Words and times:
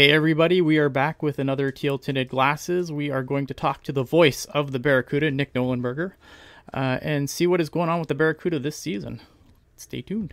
Hey 0.00 0.12
everybody, 0.12 0.62
we 0.62 0.78
are 0.78 0.88
back 0.88 1.22
with 1.22 1.38
another 1.38 1.70
teal 1.70 1.98
tinted 1.98 2.30
glasses. 2.30 2.90
We 2.90 3.10
are 3.10 3.22
going 3.22 3.46
to 3.48 3.52
talk 3.52 3.82
to 3.82 3.92
the 3.92 4.02
voice 4.02 4.46
of 4.46 4.72
the 4.72 4.78
Barracuda, 4.78 5.30
Nick 5.30 5.52
Nollenberger, 5.52 6.12
uh, 6.72 6.96
and 7.02 7.28
see 7.28 7.46
what 7.46 7.60
is 7.60 7.68
going 7.68 7.90
on 7.90 7.98
with 7.98 8.08
the 8.08 8.14
Barracuda 8.14 8.58
this 8.58 8.78
season. 8.78 9.20
Stay 9.76 10.00
tuned. 10.00 10.32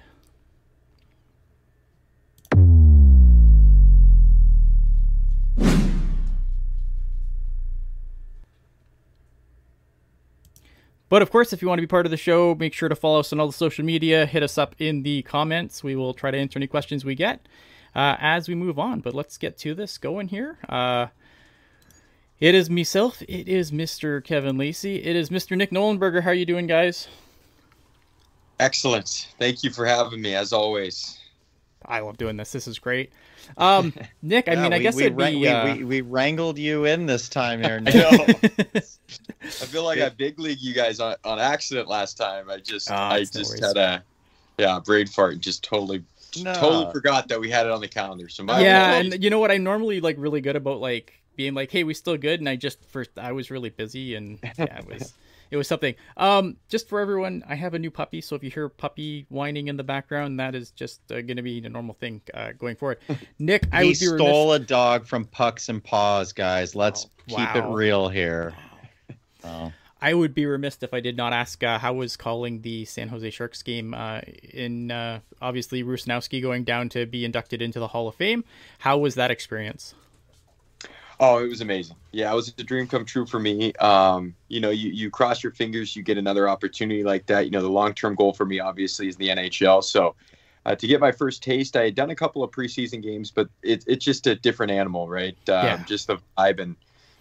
But 11.09 11.21
of 11.21 11.29
course, 11.29 11.51
if 11.51 11.61
you 11.61 11.67
want 11.67 11.79
to 11.79 11.83
be 11.83 11.87
part 11.87 12.05
of 12.05 12.11
the 12.11 12.15
show, 12.15 12.55
make 12.55 12.73
sure 12.73 12.87
to 12.87 12.95
follow 12.95 13.19
us 13.19 13.33
on 13.33 13.41
all 13.41 13.47
the 13.47 13.51
social 13.51 13.83
media. 13.83 14.25
Hit 14.25 14.43
us 14.43 14.57
up 14.57 14.75
in 14.79 15.03
the 15.03 15.23
comments. 15.23 15.83
We 15.83 15.97
will 15.97 16.13
try 16.13 16.31
to 16.31 16.37
answer 16.37 16.57
any 16.57 16.67
questions 16.67 17.03
we 17.03 17.15
get 17.15 17.45
uh, 17.97 18.15
as 18.19 18.47
we 18.47 18.55
move 18.55 18.77
on. 18.79 19.01
But 19.01 19.13
let's 19.13 19.37
get 19.37 19.57
to 19.59 19.73
this 19.73 19.97
going 19.97 20.29
here. 20.29 20.59
Uh, 20.69 21.07
it 22.39 22.53
is 22.53 22.69
myself. 22.69 23.21
It 23.23 23.49
is 23.49 23.71
Mr. 23.71 24.23
Kevin 24.23 24.57
Lacy. 24.57 25.03
It 25.03 25.15
is 25.15 25.29
Mr. 25.29 25.57
Nick 25.57 25.71
Nollenberger. 25.71 26.21
How 26.21 26.29
are 26.29 26.35
you 26.35 26.45
doing, 26.45 26.67
guys? 26.67 27.07
Excellent. 28.59 29.27
Thank 29.39 29.63
you 29.63 29.71
for 29.71 29.85
having 29.85 30.21
me, 30.21 30.35
as 30.35 30.53
always. 30.53 31.17
I 31.85 31.99
love 31.99 32.17
doing 32.17 32.37
this. 32.37 32.51
This 32.51 32.67
is 32.67 32.79
great. 32.79 33.11
Um, 33.57 33.93
Nick, 34.21 34.47
I 34.47 34.53
yeah, 34.53 34.63
mean, 34.63 34.73
I 34.73 34.79
guess 34.79 34.95
we, 34.95 35.03
it'd 35.05 35.17
be, 35.17 35.37
we, 35.37 35.47
uh... 35.47 35.75
we, 35.75 35.83
we, 35.83 36.01
wrangled 36.01 36.57
you 36.57 36.85
in 36.85 37.05
this 37.05 37.29
time 37.29 37.63
here. 37.63 37.81
I 37.87 37.91
know. 37.91 38.09
I 38.75 39.49
feel 39.49 39.83
like 39.83 39.99
I 39.99 40.09
big 40.09 40.39
league 40.39 40.59
you 40.59 40.73
guys 40.73 40.99
on, 40.99 41.15
on 41.23 41.39
accident 41.39 41.87
last 41.87 42.17
time. 42.17 42.49
I 42.49 42.57
just, 42.57 42.91
oh, 42.91 42.95
I 42.95 43.23
just 43.23 43.61
no 43.61 43.67
had 43.67 43.77
a, 43.77 44.03
yeah, 44.57 44.79
brain 44.83 45.07
fart 45.07 45.33
and 45.33 45.41
just 45.41 45.63
totally, 45.63 46.03
no. 46.43 46.53
totally 46.53 46.91
forgot 46.91 47.27
that 47.29 47.39
we 47.39 47.49
had 47.49 47.65
it 47.65 47.71
on 47.71 47.81
the 47.81 47.87
calendar. 47.87 48.29
So 48.29 48.43
my 48.43 48.61
yeah, 48.61 48.95
and 48.95 49.23
you 49.23 49.29
know 49.29 49.39
what? 49.39 49.51
I'm 49.51 49.63
normally 49.63 50.01
like 50.01 50.15
really 50.17 50.41
good 50.41 50.55
about 50.55 50.79
like 50.79 51.13
being 51.35 51.53
like, 51.53 51.71
hey, 51.71 51.83
we 51.83 51.93
still 51.93 52.17
good, 52.17 52.39
and 52.39 52.49
I 52.49 52.55
just 52.55 52.83
first 52.89 53.11
I 53.17 53.31
was 53.31 53.51
really 53.51 53.69
busy 53.69 54.15
and 54.15 54.39
yeah, 54.57 54.79
it 54.79 54.87
was 54.87 55.13
it 55.51 55.57
was 55.57 55.67
something. 55.67 55.95
Um, 56.17 56.57
just 56.69 56.89
for 56.89 56.99
everyone, 56.99 57.43
I 57.47 57.55
have 57.55 57.73
a 57.73 57.79
new 57.79 57.91
puppy, 57.91 58.21
so 58.21 58.35
if 58.35 58.43
you 58.43 58.49
hear 58.49 58.69
puppy 58.69 59.25
whining 59.29 59.67
in 59.67 59.77
the 59.77 59.83
background, 59.83 60.39
that 60.39 60.55
is 60.55 60.71
just 60.71 61.01
uh, 61.11 61.21
going 61.21 61.37
to 61.37 61.41
be 61.41 61.63
a 61.65 61.69
normal 61.69 61.95
thing 61.95 62.21
uh, 62.33 62.51
going 62.57 62.75
forward. 62.75 62.99
Nick, 63.39 63.67
I 63.71 63.83
he 63.83 63.89
would 63.89 63.99
be 63.99 64.05
stole 64.05 64.51
remiss... 64.51 64.65
a 64.65 64.67
dog 64.67 65.07
from 65.07 65.25
Pucks 65.25 65.69
and 65.69 65.83
Paws, 65.83 66.33
guys. 66.33 66.75
Let's 66.75 67.05
oh, 67.05 67.23
keep 67.27 67.55
wow. 67.55 67.71
it 67.71 67.73
real 67.73 68.09
here. 68.09 68.53
Oh. 69.43 69.71
I 70.01 70.13
would 70.13 70.33
be 70.33 70.45
remiss 70.45 70.77
if 70.81 70.93
I 70.93 70.99
did 70.99 71.17
not 71.17 71.33
ask 71.33 71.63
uh, 71.63 71.79
how 71.79 71.93
was 71.93 72.15
calling 72.15 72.61
the 72.61 72.85
San 72.85 73.07
Jose 73.07 73.29
Sharks 73.31 73.63
game 73.63 73.93
uh, 73.93 74.21
in 74.53 74.91
uh, 74.91 75.19
obviously 75.41 75.83
Rusanowsky 75.83 76.41
going 76.41 76.63
down 76.63 76.89
to 76.89 77.05
be 77.05 77.25
inducted 77.25 77.61
into 77.61 77.79
the 77.79 77.87
Hall 77.87 78.07
of 78.07 78.15
Fame. 78.15 78.43
How 78.79 78.97
was 78.97 79.15
that 79.15 79.31
experience? 79.31 79.95
Oh, 81.19 81.43
it 81.43 81.49
was 81.49 81.61
amazing. 81.61 81.95
Yeah, 82.11 82.31
it 82.31 82.35
was 82.35 82.53
a 82.59 82.63
dream 82.63 82.85
come 82.87 83.05
true 83.05 83.25
for 83.25 83.39
me. 83.39 83.73
Um, 83.73 84.35
you 84.49 84.59
know, 84.59 84.69
you, 84.69 84.91
you 84.91 85.09
cross 85.09 85.41
your 85.41 85.51
fingers, 85.51 85.95
you 85.95 86.03
get 86.03 86.17
another 86.19 86.47
opportunity 86.47 87.03
like 87.03 87.25
that. 87.25 87.45
You 87.45 87.51
know, 87.51 87.61
the 87.61 87.69
long 87.69 87.95
term 87.95 88.13
goal 88.13 88.33
for 88.33 88.45
me 88.45 88.59
obviously 88.59 89.07
is 89.07 89.15
the 89.15 89.29
NHL. 89.29 89.83
So 89.83 90.15
uh, 90.67 90.75
to 90.75 90.85
get 90.85 90.99
my 90.99 91.11
first 91.11 91.41
taste, 91.41 91.75
I 91.75 91.85
had 91.85 91.95
done 91.95 92.11
a 92.11 92.15
couple 92.15 92.43
of 92.43 92.51
preseason 92.51 93.01
games, 93.01 93.31
but 93.31 93.49
it, 93.63 93.83
it's 93.87 94.05
just 94.05 94.27
a 94.27 94.35
different 94.35 94.71
animal, 94.71 95.09
right? 95.09 95.37
Um, 95.49 95.65
yeah. 95.65 95.83
Just 95.87 96.05
the 96.05 96.17
vibe 96.37 96.59
and 96.59 96.75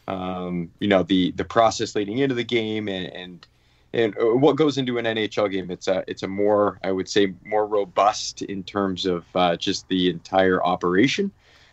um, 0.08 0.70
you 0.78 0.88
know 0.88 1.02
the 1.02 1.32
the 1.32 1.44
process 1.44 1.94
leading 1.94 2.18
into 2.18 2.34
the 2.34 2.44
game 2.44 2.88
and, 2.88 3.06
and 3.12 3.46
and 3.92 4.14
what 4.18 4.56
goes 4.56 4.78
into 4.78 4.98
an 4.98 5.04
NHL 5.04 5.50
game. 5.50 5.70
It's 5.70 5.88
a 5.88 6.04
it's 6.06 6.22
a 6.22 6.28
more 6.28 6.78
I 6.84 6.92
would 6.92 7.08
say 7.08 7.34
more 7.44 7.66
robust 7.66 8.42
in 8.42 8.62
terms 8.62 9.06
of 9.06 9.24
uh, 9.34 9.56
just 9.56 9.88
the 9.88 10.10
entire 10.10 10.62
operation. 10.62 11.32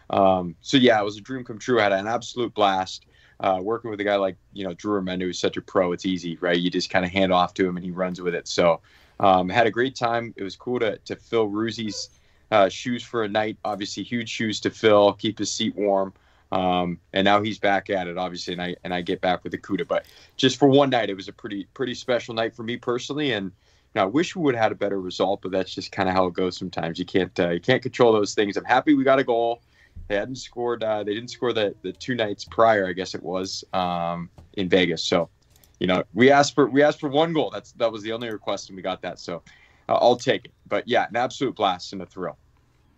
Um, 0.09 0.55
so 0.61 0.77
yeah, 0.77 0.99
it 0.99 1.03
was 1.03 1.17
a 1.17 1.21
dream 1.21 1.43
come 1.43 1.59
true. 1.59 1.79
I 1.79 1.83
had 1.83 1.93
an 1.93 2.07
absolute 2.07 2.53
blast. 2.53 3.05
Uh, 3.39 3.59
working 3.61 3.89
with 3.91 3.99
a 3.99 4.03
guy 4.03 4.15
like 4.15 4.37
you 4.53 4.63
know 4.63 4.73
Drew 4.73 5.01
Remenda, 5.01 5.23
who's 5.23 5.39
such 5.39 5.57
a 5.57 5.61
pro, 5.61 5.91
it's 5.91 6.05
easy, 6.05 6.37
right? 6.37 6.57
You 6.57 6.69
just 6.69 6.89
kind 6.89 7.03
of 7.03 7.11
hand 7.11 7.33
off 7.33 7.53
to 7.55 7.67
him 7.67 7.75
and 7.75 7.83
he 7.83 7.91
runs 7.91 8.21
with 8.21 8.35
it. 8.35 8.47
So 8.47 8.79
um, 9.19 9.49
had 9.49 9.67
a 9.67 9.71
great 9.71 9.95
time. 9.95 10.33
It 10.37 10.43
was 10.43 10.55
cool 10.55 10.79
to 10.79 10.97
to 10.97 11.15
fill 11.15 11.49
Ruzy's 11.49 12.09
uh, 12.51 12.69
shoes 12.69 13.03
for 13.03 13.23
a 13.23 13.27
night. 13.27 13.57
Obviously, 13.65 14.03
huge 14.03 14.29
shoes 14.29 14.59
to 14.61 14.69
fill, 14.69 15.13
keep 15.13 15.39
his 15.39 15.51
seat 15.51 15.75
warm. 15.75 16.13
Um, 16.53 16.99
and 17.13 17.25
now 17.25 17.41
he's 17.41 17.57
back 17.57 17.89
at 17.89 18.07
it, 18.07 18.15
obviously, 18.15 18.53
and 18.53 18.61
I 18.61 18.75
and 18.83 18.93
I 18.93 19.01
get 19.01 19.21
back 19.21 19.43
with 19.43 19.51
the 19.51 19.57
CUDA. 19.57 19.87
But 19.87 20.05
just 20.37 20.59
for 20.59 20.67
one 20.67 20.91
night, 20.91 21.09
it 21.09 21.15
was 21.15 21.27
a 21.27 21.33
pretty 21.33 21.65
pretty 21.73 21.95
special 21.95 22.35
night 22.35 22.55
for 22.55 22.61
me 22.61 22.77
personally. 22.77 23.31
And 23.31 23.45
you 23.45 23.51
know, 23.95 24.03
I 24.03 24.05
wish 24.05 24.35
we 24.35 24.43
would 24.43 24.53
have 24.53 24.65
had 24.65 24.71
a 24.71 24.75
better 24.75 25.01
result, 25.01 25.41
but 25.41 25.51
that's 25.51 25.73
just 25.73 25.91
kind 25.91 26.07
of 26.07 26.13
how 26.13 26.27
it 26.27 26.35
goes 26.35 26.55
sometimes. 26.55 26.99
You 26.99 27.05
can't 27.05 27.37
uh, 27.39 27.49
you 27.49 27.59
can't 27.59 27.81
control 27.81 28.13
those 28.13 28.35
things. 28.35 28.55
I'm 28.55 28.65
happy 28.65 28.93
we 28.93 29.03
got 29.03 29.17
a 29.17 29.23
goal. 29.23 29.61
They 30.09 30.15
hadn't 30.15 30.35
scored. 30.35 30.83
Uh, 30.83 31.03
they 31.03 31.15
didn't 31.15 31.29
score 31.29 31.53
the 31.53 31.73
the 31.81 31.91
two 31.91 32.13
nights 32.13 32.45
prior, 32.45 32.87
I 32.87 32.93
guess 32.93 33.15
it 33.15 33.23
was, 33.23 33.63
um, 33.73 34.29
in 34.53 34.69
Vegas. 34.69 35.03
So, 35.03 35.29
you 35.79 35.87
know, 35.87 36.03
we 36.13 36.29
asked 36.29 36.53
for 36.53 36.69
we 36.69 36.83
asked 36.83 36.99
for 36.99 37.09
one 37.09 37.33
goal. 37.33 37.49
That's 37.49 37.71
that 37.73 37.91
was 37.91 38.03
the 38.03 38.11
only 38.11 38.29
request, 38.29 38.69
and 38.69 38.75
we 38.75 38.83
got 38.83 39.01
that. 39.01 39.17
So, 39.17 39.41
uh, 39.89 39.95
I'll 39.95 40.17
take 40.17 40.45
it. 40.45 40.51
But 40.67 40.87
yeah, 40.87 41.07
an 41.09 41.15
absolute 41.15 41.55
blast 41.55 41.93
and 41.93 42.01
a 42.03 42.05
thrill. 42.05 42.37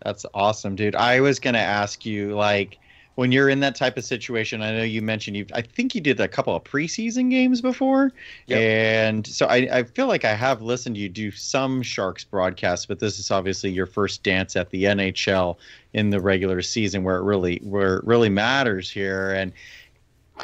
That's 0.04 0.26
awesome, 0.34 0.76
dude. 0.76 0.94
I 0.94 1.20
was 1.20 1.38
gonna 1.38 1.56
ask 1.56 2.04
you 2.04 2.34
like 2.36 2.78
when 3.16 3.32
you're 3.32 3.48
in 3.48 3.60
that 3.60 3.74
type 3.74 3.96
of 3.96 4.04
situation, 4.04 4.62
I 4.62 4.72
know 4.72 4.82
you 4.82 5.02
mentioned 5.02 5.36
you. 5.36 5.46
I 5.54 5.62
think 5.62 5.94
you 5.94 6.00
did 6.00 6.20
a 6.20 6.28
couple 6.28 6.54
of 6.54 6.62
preseason 6.64 7.30
games 7.30 7.60
before, 7.60 8.12
yep. 8.46 8.58
and 8.58 9.26
so 9.26 9.46
I, 9.46 9.56
I 9.72 9.82
feel 9.84 10.06
like 10.06 10.24
I 10.24 10.34
have 10.34 10.62
listened 10.62 10.96
to 10.96 11.00
you 11.00 11.08
do 11.08 11.30
some 11.30 11.82
Sharks 11.82 12.24
broadcasts, 12.24 12.86
but 12.86 13.00
this 13.00 13.18
is 13.18 13.30
obviously 13.30 13.70
your 13.70 13.86
first 13.86 14.22
dance 14.22 14.54
at 14.54 14.70
the 14.70 14.84
NHL 14.84 15.56
in 15.94 16.10
the 16.10 16.20
regular 16.20 16.60
season, 16.60 17.04
where 17.04 17.16
it 17.16 17.22
really 17.22 17.56
where 17.64 17.96
it 17.96 18.04
really 18.04 18.28
matters 18.28 18.90
here. 18.90 19.32
And 19.32 19.52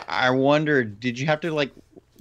I 0.08 0.30
wonder, 0.30 0.82
did 0.82 1.18
you 1.18 1.26
have 1.26 1.40
to 1.40 1.52
like 1.52 1.72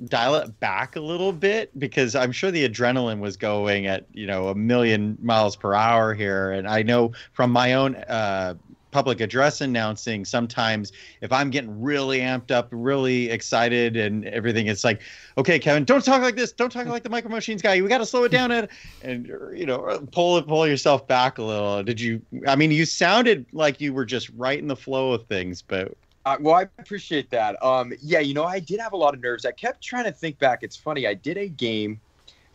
dial 0.06 0.36
it 0.36 0.60
back 0.60 0.96
a 0.96 1.02
little 1.02 1.32
bit 1.32 1.78
because 1.80 2.16
I'm 2.16 2.32
sure 2.32 2.52
the 2.52 2.68
adrenaline 2.68 3.20
was 3.20 3.38
going 3.38 3.86
at 3.88 4.06
you 4.14 4.28
know 4.28 4.50
a 4.50 4.56
million 4.56 5.18
miles 5.22 5.56
per 5.56 5.74
hour 5.74 6.14
here, 6.14 6.52
and 6.52 6.68
I 6.68 6.84
know 6.84 7.14
from 7.32 7.52
my 7.52 7.74
own 7.74 7.96
uh, 7.96 8.56
public 8.92 9.22
address 9.22 9.62
announcing 9.62 10.24
sometimes 10.26 10.92
if 11.22 11.32
i'm 11.32 11.50
getting 11.50 11.82
really 11.82 12.20
amped 12.20 12.52
up 12.52 12.68
really 12.72 13.30
excited 13.30 13.96
and 13.96 14.26
everything 14.28 14.68
it's 14.68 14.84
like 14.84 15.02
okay 15.38 15.58
kevin 15.58 15.84
don't 15.84 16.04
talk 16.04 16.22
like 16.22 16.36
this 16.36 16.52
don't 16.52 16.72
talk 16.72 16.86
like 16.88 17.04
the 17.04 17.10
micro 17.10 17.32
machines 17.32 17.62
guy 17.62 17.82
we 17.82 17.88
got 17.88 18.00
to 18.00 18.06
slow 18.06 18.24
it 18.24 18.30
down 18.30 18.52
and, 18.52 18.68
and 19.02 19.28
you 19.54 19.66
know 19.66 20.06
pull 20.12 20.42
pull 20.44 20.68
yourself 20.68 21.08
back 21.08 21.38
a 21.38 21.44
little 21.44 21.84
did 21.84 22.00
you 22.00 22.22
i 22.48 22.56
mean 22.56 22.72
you 22.72 22.86
sounded 22.86 23.46
like 23.54 23.82
you 23.82 23.94
were 23.94 24.06
just 24.06 24.30
right 24.32 24.60
in 24.60 24.68
the 24.68 24.76
flow 24.76 25.14
of 25.14 25.26
things 25.28 25.62
but 25.62 25.96
uh, 26.24 26.38
well, 26.40 26.54
I 26.54 26.68
appreciate 26.78 27.32
that. 27.32 27.62
Um, 27.64 27.94
yeah, 28.00 28.20
you 28.20 28.36
know, 28.36 28.44
I 28.44 28.60
did 28.60 28.80
have 28.80 28.94
a 28.94 28.98
lot 28.98 29.16
of 29.16 29.22
nerves. 29.22 29.44
I 29.44 29.52
kept 29.52 29.84
trying 29.84 30.04
to 30.04 30.12
think 30.12 30.38
back. 30.38 30.60
It's 30.62 30.76
funny. 30.76 31.08
I 31.08 31.16
did 31.16 31.36
a 31.36 31.48
game 31.48 32.00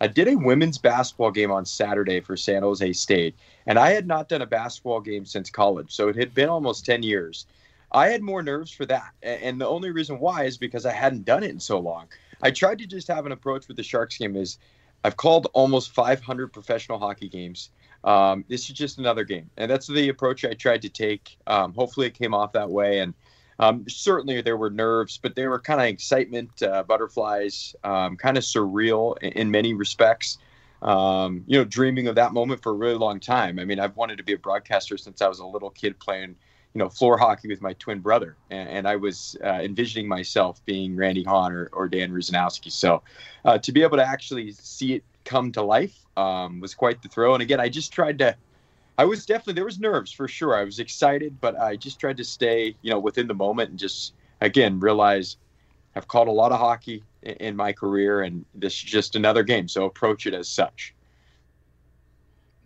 I 0.01 0.07
did 0.07 0.29
a 0.29 0.37
women's 0.37 0.79
basketball 0.79 1.31
game 1.31 1.51
on 1.51 1.65
Saturday 1.65 2.21
for 2.21 2.37
San 2.37 2.63
Jose 2.63 2.93
State, 2.93 3.35
and 3.67 3.79
I 3.79 3.91
had 3.91 4.07
not 4.07 4.29
done 4.29 4.43
a 4.43 4.47
basketball 4.47 5.01
game 5.01 5.25
since 5.25 5.51
college, 5.51 5.93
so 5.93 6.09
it 6.09 6.17
had 6.17 6.35
been 6.35 6.49
almost 6.49 6.85
10 6.85 7.03
years. 7.03 7.47
I 7.93 8.09
had 8.09 8.23
more 8.23 8.43
nerves 8.43 8.71
for 8.71 8.85
that, 8.87 9.13
and 9.23 9.61
the 9.61 9.67
only 9.67 9.91
reason 9.91 10.19
why 10.19 10.45
is 10.45 10.59
because 10.59 10.85
I 10.85 10.93
hadn't 10.93 11.25
done 11.25 11.43
it 11.43 11.51
in 11.51 11.61
so 11.61 11.79
long. 11.79 12.09
I 12.43 12.51
tried 12.51 12.79
to 12.81 12.87
just 12.87 13.09
have 13.09 13.25
an 13.25 13.33
approach 13.33 13.69
with 13.69 13.77
the 13.77 13.83
Sharks 13.83 14.19
game 14.19 14.37
is 14.37 14.59
I've 15.05 15.17
called 15.17 15.47
almost 15.53 15.93
500 15.93 16.53
professional 16.53 16.99
hockey 16.99 17.29
games. 17.29 17.71
Um, 18.05 18.45
this 18.49 18.69
is 18.69 18.77
just 18.77 18.99
another 18.99 19.25
game, 19.25 19.51
and 19.57 19.71
that's 19.71 19.87
the 19.87 20.09
approach 20.09 20.45
I 20.45 20.53
tried 20.53 20.83
to 20.83 20.89
take. 20.89 21.39
Um, 21.47 21.73
hopefully, 21.75 22.07
it 22.07 22.15
came 22.15 22.35
off 22.35 22.53
that 22.53 22.71
way, 22.71 23.01
and 23.01 23.15
um, 23.59 23.85
certainly, 23.89 24.41
there 24.43 24.57
were 24.57 24.71
nerves, 24.71 25.19
but 25.21 25.35
there 25.35 25.51
were 25.51 25.61
kind 25.61 25.81
of 25.81 25.87
excitement, 25.87 26.63
uh, 26.63 26.83
butterflies, 26.83 27.75
um, 27.85 28.17
kind 28.17 28.37
of 28.37 28.45
surreal 28.45 29.17
in, 29.23 29.33
in, 29.33 29.51
many 29.51 29.73
respects. 29.73 30.39
Um, 30.83 31.43
you 31.47 31.59
know, 31.59 31.65
dreaming 31.65 32.07
of 32.07 32.17
that 32.17 32.35
moment 32.35 32.63
for 32.63 32.71
a 32.71 32.75
really 32.75 32.97
long 32.97 33.19
time. 33.19 33.59
I 33.59 33.65
mean, 33.65 33.81
I've 33.81 33.97
wanted 33.97 34.19
to 34.19 34.23
be 34.23 34.35
a 34.35 34.39
broadcaster 34.39 34.99
since 34.99 35.23
I 35.23 35.29
was 35.29 35.39
a 35.39 35.47
little 35.47 35.71
kid 35.71 35.99
playing, 35.99 36.37
you 36.75 36.79
know, 36.79 36.91
floor 36.91 37.17
hockey 37.17 37.49
with 37.49 37.63
my 37.63 37.73
twin 37.75 38.01
brother, 38.01 38.37
and, 38.51 38.69
and 38.69 38.89
I 38.89 38.97
was 38.97 39.39
uh, 39.43 39.61
envisioning 39.63 40.07
myself 40.07 40.63
being 40.67 40.95
Randy 40.95 41.25
Hahn 41.25 41.53
or, 41.53 41.71
or 41.73 41.89
Dan 41.89 42.13
Rusanowsky. 42.13 42.71
So, 42.71 43.03
uh, 43.47 43.57
to 43.59 43.73
be 43.73 43.83
able 43.83 43.97
to 43.97 44.07
actually 44.07 44.53
see 44.53 44.95
it 44.95 45.05
come 45.25 45.51
to 45.53 45.63
life 45.63 45.99
um, 46.19 46.61
was 46.61 46.75
quite 46.75 47.03
the 47.03 47.09
thrill. 47.09 47.35
And 47.35 47.43
again, 47.43 47.61
I 47.61 47.71
just 47.71 47.91
tried 47.91 48.19
to 48.19 48.37
I 48.99 49.05
was 49.05 49.27
definitely 49.27 49.55
there 49.55 49.65
was 49.65 49.79
nerves 49.79 50.13
for 50.13 50.27
sure. 50.27 50.57
I 50.57 50.65
was 50.65 50.79
excited, 50.79 51.41
but 51.41 51.59
I 51.61 51.77
just 51.77 52.01
tried 52.01 52.17
to 52.17 52.25
stay, 52.25 52.75
you 52.83 52.91
know, 52.91 52.99
within 52.99 53.27
the 53.27 53.35
moment 53.35 53.71
and 53.71 53.79
just 53.79 54.15
again 54.41 54.81
realize 54.81 55.37
I've 55.95 56.09
called 56.09 56.29
a 56.29 56.33
lot 56.33 56.53
of 56.53 56.59
hockey 56.59 57.03
in, 57.23 57.35
in 57.35 57.57
my 57.57 57.73
career, 57.73 58.23
and 58.23 58.45
this 58.55 58.75
is 58.75 58.83
just 58.83 59.17
another 59.17 59.43
game. 59.43 59.69
So 59.69 59.85
approach 59.85 60.27
it 60.27 60.35
as 60.35 60.49
such. 60.49 60.95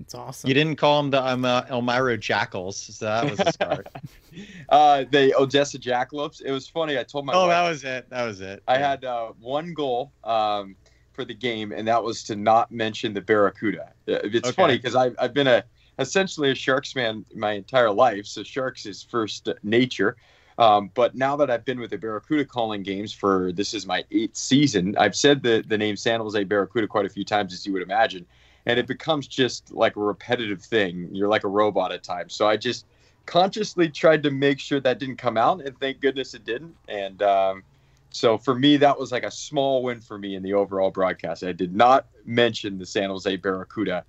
It's 0.01 0.15
awesome. 0.15 0.49
You 0.49 0.55
didn't 0.55 0.77
call 0.77 1.03
them 1.03 1.11
the 1.11 1.25
um, 1.25 1.45
uh, 1.45 1.65
Elmira 1.69 2.17
Jackals, 2.17 2.77
so 2.77 3.05
that 3.05 3.31
was 3.31 3.41
a 3.41 3.53
start. 3.53 3.87
uh, 4.71 5.05
the 5.11 5.35
Odessa 5.37 5.79
Jackalopes. 5.79 6.41
It 6.43 6.53
was 6.53 6.67
funny. 6.67 6.99
I 6.99 7.03
told 7.03 7.27
my. 7.27 7.35
Oh, 7.35 7.49
wife, 7.49 7.51
that 7.51 7.69
was 7.69 7.85
it. 7.85 8.11
That 8.11 8.25
was 8.25 8.41
it. 8.41 8.63
I 8.67 8.75
yeah. 8.75 8.91
had 8.91 9.05
uh, 9.05 9.33
one 9.41 9.75
goal. 9.75 10.13
Um, 10.25 10.77
for 11.13 11.25
the 11.25 11.35
game, 11.35 11.73
and 11.73 11.87
that 11.87 12.03
was 12.03 12.23
to 12.23 12.37
not 12.37 12.71
mention 12.71 13.13
the 13.13 13.21
Barracuda. 13.21 13.93
Uh, 14.09 14.21
it's 14.25 14.49
okay. 14.49 14.55
funny 14.55 14.77
because 14.77 14.95
I've, 14.95 15.15
I've 15.19 15.35
been 15.35 15.49
a 15.49 15.65
essentially 15.99 16.51
a 16.51 16.55
Sharks 16.55 16.93
fan 16.93 17.25
my 17.35 17.53
entire 17.53 17.91
life, 17.91 18.27
so 18.27 18.43
Sharks 18.43 18.87
is 18.87 19.03
first 19.03 19.49
nature. 19.63 20.17
Um, 20.59 20.91
but 20.93 21.15
now 21.15 21.37
that 21.37 21.51
I've 21.51 21.65
been 21.65 21.81
with 21.81 21.91
the 21.91 21.97
Barracuda 21.97 22.45
calling 22.45 22.83
games 22.83 23.15
for 23.15 23.51
this 23.53 23.73
is 23.73 23.87
my 23.87 24.05
eighth 24.11 24.37
season, 24.37 24.95
I've 24.99 25.17
said 25.17 25.43
the, 25.43 25.65
the 25.67 25.79
name 25.79 25.97
San 25.97 26.21
Jose 26.21 26.45
Barracuda 26.45 26.87
quite 26.87 27.07
a 27.07 27.09
few 27.09 27.25
times, 27.25 27.55
as 27.55 27.67
you 27.67 27.73
would 27.73 27.83
imagine. 27.83 28.27
And 28.67 28.79
it 28.79 28.87
becomes 28.87 29.27
just 29.27 29.73
like 29.73 29.97
a 29.97 30.01
repetitive 30.01 30.61
thing. 30.61 31.09
You're 31.13 31.29
like 31.29 31.45
a 31.45 31.49
robot 31.49 31.93
at 31.93 32.03
times. 32.03 32.35
So 32.35 32.47
I 32.47 32.59
just 32.59 32.85
consciously 33.25 33.89
tried 33.89 34.23
to 34.25 34.31
make 34.31 34.61
sure 34.61 34.81
that 34.81 34.99
didn't 34.99 35.17
come 35.17 35.39
out. 35.39 35.63
And 35.65 35.79
thank 35.81 36.01
goodness 36.01 36.35
it 36.35 36.45
didn't. 36.45 36.77
And 36.89 37.23
um, 37.23 37.63
so 38.11 38.37
for 38.37 38.55
me, 38.55 38.77
that 38.77 38.99
was 38.99 39.13
like 39.13 39.25
a 39.25 39.31
small 39.31 39.83
win 39.83 40.03
for 40.03 40.19
me 40.19 40.35
in 40.35 40.43
the 40.43 40.53
overall 40.53 40.91
broadcast. 40.91 41.43
I 41.43 41.53
did 41.53 41.75
not 41.75 42.07
mention 42.27 42.77
the 42.77 42.85
San 42.85 43.09
Jose 43.09 43.35
Barracuda 43.37 44.05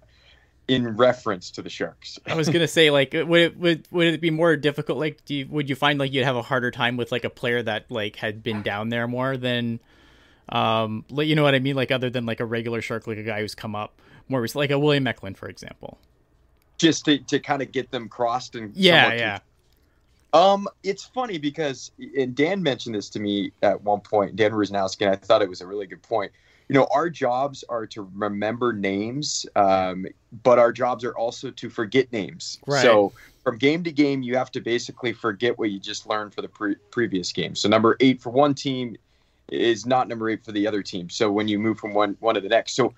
in 0.67 0.95
reference 0.95 1.51
to 1.51 1.61
the 1.61 1.69
Sharks. 1.69 2.19
I 2.25 2.35
was 2.35 2.49
gonna 2.49 2.67
say, 2.67 2.91
like, 2.91 3.13
would 3.13 3.41
it 3.41 3.57
would 3.57 3.87
would 3.91 4.07
it 4.07 4.21
be 4.21 4.29
more 4.29 4.55
difficult? 4.55 4.97
Like, 4.97 5.23
do 5.25 5.35
you, 5.35 5.47
would 5.49 5.69
you 5.69 5.75
find 5.75 5.99
like 5.99 6.13
you'd 6.13 6.23
have 6.23 6.35
a 6.35 6.41
harder 6.41 6.71
time 6.71 6.97
with 6.97 7.11
like 7.11 7.23
a 7.23 7.29
player 7.29 7.61
that 7.63 7.89
like 7.89 8.15
had 8.15 8.43
been 8.43 8.61
down 8.61 8.89
there 8.89 9.07
more 9.07 9.37
than, 9.37 9.79
um, 10.49 11.05
like 11.09 11.27
you 11.27 11.35
know 11.35 11.43
what 11.43 11.55
I 11.55 11.59
mean? 11.59 11.75
Like, 11.75 11.91
other 11.91 12.09
than 12.09 12.25
like 12.25 12.39
a 12.39 12.45
regular 12.45 12.81
Shark, 12.81 13.07
like 13.07 13.17
a 13.17 13.23
guy 13.23 13.41
who's 13.41 13.55
come 13.55 13.75
up 13.75 13.99
more, 14.29 14.45
like 14.55 14.71
a 14.71 14.79
William 14.79 15.05
Eklund, 15.07 15.37
for 15.37 15.49
example. 15.49 15.97
Just 16.77 17.05
to 17.05 17.19
to 17.19 17.39
kind 17.39 17.61
of 17.61 17.71
get 17.71 17.91
them 17.91 18.07
crossed 18.07 18.55
and 18.55 18.75
yeah, 18.75 19.13
yeah. 19.13 19.39
Um, 20.33 20.69
it's 20.83 21.03
funny 21.03 21.37
because 21.37 21.91
and 22.17 22.33
Dan 22.33 22.63
mentioned 22.63 22.95
this 22.95 23.09
to 23.09 23.19
me 23.19 23.51
at 23.61 23.81
one 23.83 23.99
point, 23.99 24.37
Dan 24.37 24.51
Rusanowsky, 24.51 25.01
and 25.01 25.09
I 25.09 25.15
thought 25.17 25.41
it 25.41 25.49
was 25.49 25.61
a 25.61 25.67
really 25.67 25.85
good 25.85 26.01
point 26.01 26.31
you 26.71 26.79
know, 26.79 26.88
our 26.94 27.09
jobs 27.09 27.65
are 27.68 27.85
to 27.88 28.09
remember 28.15 28.71
names, 28.71 29.45
um, 29.57 30.06
but 30.41 30.57
our 30.57 30.71
jobs 30.71 31.03
are 31.03 31.12
also 31.18 31.51
to 31.51 31.69
forget 31.69 32.09
names. 32.13 32.59
Right. 32.65 32.81
So 32.81 33.12
from 33.44 33.57
game 33.57 33.83
to 33.83 33.91
game, 33.91 34.21
you 34.21 34.38
have 34.38 34.53
to 34.53 34.62
basically 34.62 35.12
forget 35.12 35.59
what 35.59 35.69
you 35.69 35.79
just 35.79 36.07
learned 36.07 36.33
for 36.33 36.41
the 36.41 36.47
pre- 36.47 36.77
previous 36.89 37.33
game. 37.33 37.56
So 37.56 37.68
number 37.68 37.97
eight 38.00 38.21
for 38.21 38.29
one 38.29 38.53
team 38.53 38.95
is 39.50 39.85
not 39.85 40.07
number 40.07 40.29
eight 40.29 40.45
for 40.45 40.53
the 40.53 40.65
other 40.65 40.81
team. 40.81 41.09
So 41.09 41.29
when 41.29 41.50
you 41.50 41.59
move 41.59 41.77
from 41.77 41.94
one 41.94 42.15
one 42.21 42.35
to 42.35 42.41
the 42.41 42.47
next, 42.47 42.74
so 42.77 42.94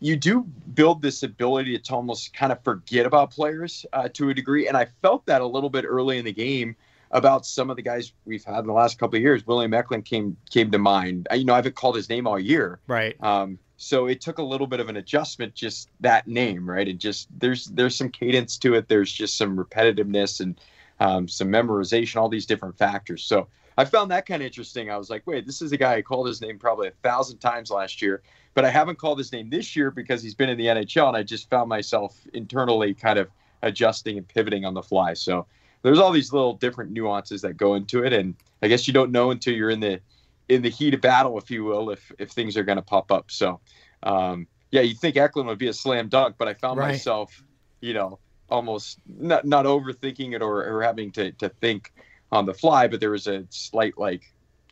you 0.00 0.16
do 0.16 0.42
build 0.74 1.00
this 1.00 1.22
ability 1.22 1.78
to 1.78 1.94
almost 1.94 2.34
kind 2.34 2.50
of 2.50 2.60
forget 2.64 3.06
about 3.06 3.30
players 3.30 3.86
uh, 3.92 4.08
to 4.14 4.30
a 4.30 4.34
degree, 4.34 4.66
and 4.66 4.76
I 4.76 4.86
felt 5.00 5.24
that 5.26 5.42
a 5.42 5.46
little 5.46 5.70
bit 5.70 5.84
early 5.86 6.18
in 6.18 6.24
the 6.24 6.32
game 6.32 6.74
about 7.12 7.44
some 7.44 7.70
of 7.70 7.76
the 7.76 7.82
guys 7.82 8.12
we've 8.24 8.44
had 8.44 8.60
in 8.60 8.66
the 8.66 8.72
last 8.72 8.98
couple 8.98 9.16
of 9.16 9.22
years. 9.22 9.46
William 9.46 9.74
Eklund 9.74 10.04
came 10.04 10.36
came 10.50 10.70
to 10.70 10.78
mind. 10.78 11.28
I, 11.30 11.34
you 11.36 11.44
know, 11.44 11.52
I 11.52 11.56
haven't 11.56 11.74
called 11.74 11.96
his 11.96 12.08
name 12.08 12.26
all 12.26 12.38
year. 12.38 12.80
Right. 12.86 13.16
Um, 13.22 13.58
so 13.76 14.06
it 14.06 14.20
took 14.20 14.38
a 14.38 14.42
little 14.42 14.66
bit 14.66 14.80
of 14.80 14.88
an 14.88 14.96
adjustment, 14.96 15.54
just 15.54 15.90
that 16.00 16.26
name, 16.26 16.68
right? 16.68 16.88
It 16.88 16.98
just 16.98 17.28
there's 17.38 17.66
there's 17.66 17.96
some 17.96 18.08
cadence 18.10 18.56
to 18.58 18.74
it. 18.74 18.88
There's 18.88 19.12
just 19.12 19.36
some 19.36 19.56
repetitiveness 19.56 20.40
and 20.40 20.60
um, 21.00 21.28
some 21.28 21.48
memorization, 21.48 22.16
all 22.16 22.28
these 22.28 22.46
different 22.46 22.78
factors. 22.78 23.24
So 23.24 23.48
I 23.76 23.84
found 23.84 24.10
that 24.10 24.26
kind 24.26 24.42
of 24.42 24.46
interesting. 24.46 24.90
I 24.90 24.96
was 24.96 25.10
like, 25.10 25.26
wait, 25.26 25.46
this 25.46 25.62
is 25.62 25.72
a 25.72 25.76
guy 25.76 25.94
I 25.94 26.02
called 26.02 26.28
his 26.28 26.40
name 26.40 26.58
probably 26.58 26.88
a 26.88 26.92
thousand 27.02 27.38
times 27.38 27.70
last 27.70 28.00
year, 28.00 28.22
but 28.54 28.64
I 28.64 28.70
haven't 28.70 28.98
called 28.98 29.18
his 29.18 29.32
name 29.32 29.50
this 29.50 29.74
year 29.74 29.90
because 29.90 30.22
he's 30.22 30.34
been 30.34 30.48
in 30.48 30.58
the 30.58 30.66
NHL, 30.66 31.08
and 31.08 31.16
I 31.16 31.22
just 31.22 31.50
found 31.50 31.68
myself 31.68 32.16
internally 32.32 32.94
kind 32.94 33.18
of 33.18 33.28
adjusting 33.62 34.18
and 34.18 34.28
pivoting 34.28 34.64
on 34.64 34.74
the 34.74 34.82
fly. 34.82 35.14
So 35.14 35.46
there's 35.82 35.98
all 35.98 36.12
these 36.12 36.32
little 36.32 36.54
different 36.54 36.92
nuances 36.92 37.42
that 37.42 37.56
go 37.56 37.74
into 37.74 38.04
it, 38.04 38.12
and 38.12 38.34
I 38.62 38.68
guess 38.68 38.86
you 38.86 38.94
don't 38.94 39.10
know 39.10 39.30
until 39.30 39.54
you're 39.54 39.70
in 39.70 39.80
the 39.80 40.00
in 40.48 40.62
the 40.62 40.68
heat 40.68 40.94
of 40.94 41.00
battle, 41.00 41.38
if 41.38 41.50
you 41.50 41.64
will, 41.64 41.90
if 41.90 42.12
if 42.18 42.30
things 42.30 42.56
are 42.56 42.64
going 42.64 42.76
to 42.76 42.82
pop 42.82 43.10
up. 43.10 43.30
So, 43.30 43.60
um, 44.02 44.46
yeah, 44.70 44.82
you 44.82 44.94
think 44.94 45.16
Eklund 45.16 45.48
would 45.48 45.58
be 45.58 45.68
a 45.68 45.72
slam 45.72 46.08
dunk, 46.08 46.36
but 46.38 46.48
I 46.48 46.54
found 46.54 46.78
right. 46.78 46.92
myself, 46.92 47.42
you 47.80 47.94
know, 47.94 48.18
almost 48.48 48.98
not 49.06 49.44
not 49.44 49.66
overthinking 49.66 50.34
it 50.34 50.42
or, 50.42 50.64
or 50.64 50.82
having 50.82 51.10
to 51.12 51.32
to 51.32 51.48
think 51.48 51.92
on 52.30 52.46
the 52.46 52.54
fly, 52.54 52.88
but 52.88 53.00
there 53.00 53.10
was 53.10 53.26
a 53.26 53.44
slight 53.50 53.98
like, 53.98 54.22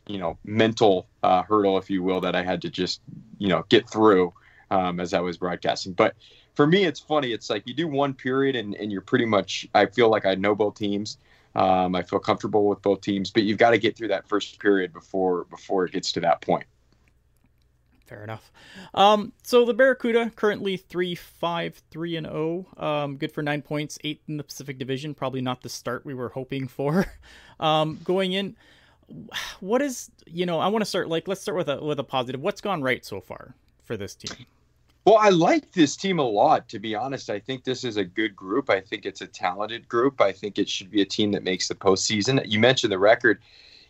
you 0.07 0.17
know, 0.17 0.37
mental 0.43 1.07
uh, 1.23 1.43
hurdle, 1.43 1.77
if 1.77 1.89
you 1.89 2.01
will, 2.03 2.21
that 2.21 2.35
I 2.35 2.43
had 2.43 2.61
to 2.63 2.69
just 2.69 3.01
you 3.37 3.49
know 3.49 3.65
get 3.69 3.89
through 3.89 4.33
um, 4.69 4.99
as 4.99 5.13
I 5.13 5.19
was 5.19 5.37
broadcasting. 5.37 5.93
But 5.93 6.15
for 6.55 6.67
me, 6.67 6.83
it's 6.83 6.99
funny. 6.99 7.31
It's 7.31 7.49
like 7.49 7.63
you 7.65 7.73
do 7.73 7.87
one 7.87 8.13
period 8.13 8.55
and, 8.55 8.75
and 8.75 8.91
you're 8.91 9.01
pretty 9.01 9.25
much, 9.25 9.67
I 9.73 9.85
feel 9.85 10.09
like 10.09 10.25
I 10.25 10.35
know 10.35 10.55
both 10.55 10.75
teams. 10.75 11.17
Um, 11.55 11.95
I 11.95 12.01
feel 12.01 12.19
comfortable 12.19 12.67
with 12.67 12.81
both 12.81 13.01
teams, 13.01 13.29
but 13.29 13.43
you've 13.43 13.57
got 13.57 13.71
to 13.71 13.77
get 13.77 13.97
through 13.97 14.09
that 14.09 14.27
first 14.27 14.59
period 14.59 14.93
before 14.93 15.45
before 15.45 15.85
it 15.85 15.91
gets 15.91 16.11
to 16.13 16.21
that 16.21 16.41
point. 16.41 16.63
Fair 18.05 18.23
enough. 18.23 18.51
Um, 18.93 19.33
so 19.43 19.65
the 19.65 19.73
Barracuda 19.73 20.31
currently 20.35 20.77
three 20.77 21.15
five 21.15 21.81
three 21.91 22.15
and 22.15 22.25
zero. 22.25 22.67
Oh, 22.77 22.85
um, 22.85 23.17
good 23.17 23.31
for 23.31 23.41
nine 23.41 23.61
points, 23.61 23.97
eighth 24.03 24.23
in 24.29 24.37
the 24.37 24.43
Pacific 24.43 24.77
Division. 24.77 25.13
Probably 25.13 25.41
not 25.41 25.61
the 25.61 25.69
start 25.69 26.05
we 26.05 26.13
were 26.13 26.29
hoping 26.29 26.67
for. 26.67 27.05
Um, 27.59 27.99
going 28.03 28.33
in, 28.33 28.55
what 29.59 29.83
is 29.83 30.09
you 30.25 30.47
know? 30.47 30.57
I 30.57 30.67
want 30.69 30.81
to 30.81 30.85
start 30.87 31.09
like 31.09 31.27
let's 31.27 31.41
start 31.41 31.55
with 31.55 31.69
a 31.69 31.79
with 31.79 31.99
a 31.99 32.03
positive. 32.03 32.41
What's 32.41 32.59
gone 32.59 32.81
right 32.81 33.05
so 33.05 33.21
far 33.21 33.53
for 33.83 33.95
this 33.95 34.15
team? 34.15 34.47
Well, 35.03 35.17
I 35.17 35.29
like 35.29 35.71
this 35.71 35.95
team 35.95 36.19
a 36.19 36.23
lot, 36.23 36.69
to 36.69 36.79
be 36.79 36.93
honest. 36.93 37.29
I 37.29 37.39
think 37.39 37.63
this 37.63 37.83
is 37.83 37.97
a 37.97 38.03
good 38.03 38.35
group. 38.35 38.69
I 38.69 38.79
think 38.79 39.05
it's 39.05 39.21
a 39.21 39.27
talented 39.27 39.89
group. 39.89 40.21
I 40.21 40.31
think 40.31 40.59
it 40.59 40.69
should 40.69 40.91
be 40.91 41.01
a 41.01 41.05
team 41.05 41.31
that 41.31 41.43
makes 41.43 41.67
the 41.67 41.75
postseason. 41.75 42.43
You 42.45 42.59
mentioned 42.59 42.91
the 42.91 42.99
record. 42.99 43.39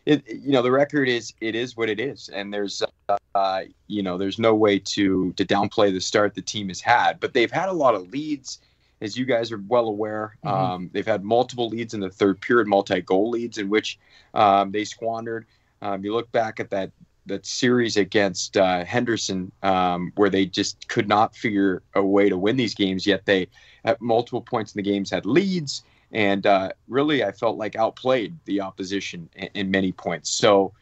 It, 0.06 0.24
you 0.28 0.54
know, 0.54 0.62
the 0.62 0.72
record 0.72 1.10
is 1.10 1.34
it 1.42 1.54
is 1.54 1.75
what 1.75 1.90
it 1.90 2.00
is, 2.00 2.30
and 2.30 2.52
there's, 2.52 2.81
uh, 3.36 3.62
you 3.88 4.02
know, 4.02 4.18
there's 4.18 4.40
no 4.40 4.56
way 4.56 4.80
to 4.80 5.31
to 5.34 5.46
downplay 5.46 5.92
the 5.92 6.02
start 6.02 6.34
the 6.34 6.42
team 6.42 6.69
has 6.69 6.81
had. 6.81 7.19
But 7.19 7.34
they've 7.34 7.52
had 7.52 7.69
a 7.69 7.74
lot 7.74 7.94
of 7.94 8.10
leads, 8.10 8.60
as 9.02 9.18
you 9.18 9.25
guys 9.25 9.52
are 9.52 9.62
well 9.68 9.88
aware. 9.88 10.38
Mm-hmm. 10.46 10.56
Um, 10.56 10.90
they've 10.94 11.06
had 11.06 11.24
multiple 11.24 11.68
leads 11.68 11.94
in 11.94 12.00
the 12.00 12.10
third 12.10 12.40
period, 12.40 12.68
multi-goal 12.68 13.30
leads 13.30 13.57
in 13.57 13.69
which 13.69 14.00
um, 14.34 14.72
they 14.72 14.86
squandered. 14.86 15.46
Um, 15.81 16.04
you 16.04 16.14
look 16.14 16.31
back 16.31 16.60
at 16.60 16.69
that 16.69 16.92
that 17.25 17.45
series 17.45 17.97
against 17.97 18.57
uh, 18.57 18.83
Henderson, 18.83 19.51
um, 19.63 20.12
where 20.15 20.29
they 20.29 20.45
just 20.45 20.88
could 20.88 21.07
not 21.07 21.35
figure 21.35 21.83
a 21.95 22.03
way 22.03 22.29
to 22.29 22.38
win 22.38 22.57
these 22.57 22.73
games. 22.73 23.06
Yet 23.06 23.25
they, 23.25 23.47
at 23.85 24.01
multiple 24.01 24.41
points 24.41 24.73
in 24.73 24.79
the 24.79 24.89
games, 24.89 25.09
had 25.09 25.25
leads, 25.25 25.83
and 26.12 26.45
uh, 26.45 26.71
really, 26.88 27.23
I 27.23 27.31
felt 27.31 27.57
like 27.57 27.75
outplayed 27.75 28.35
the 28.45 28.62
opposition 28.62 29.29
in, 29.35 29.50
in, 29.53 29.71
many 29.71 29.91
points. 29.91 30.29
So 30.29 30.73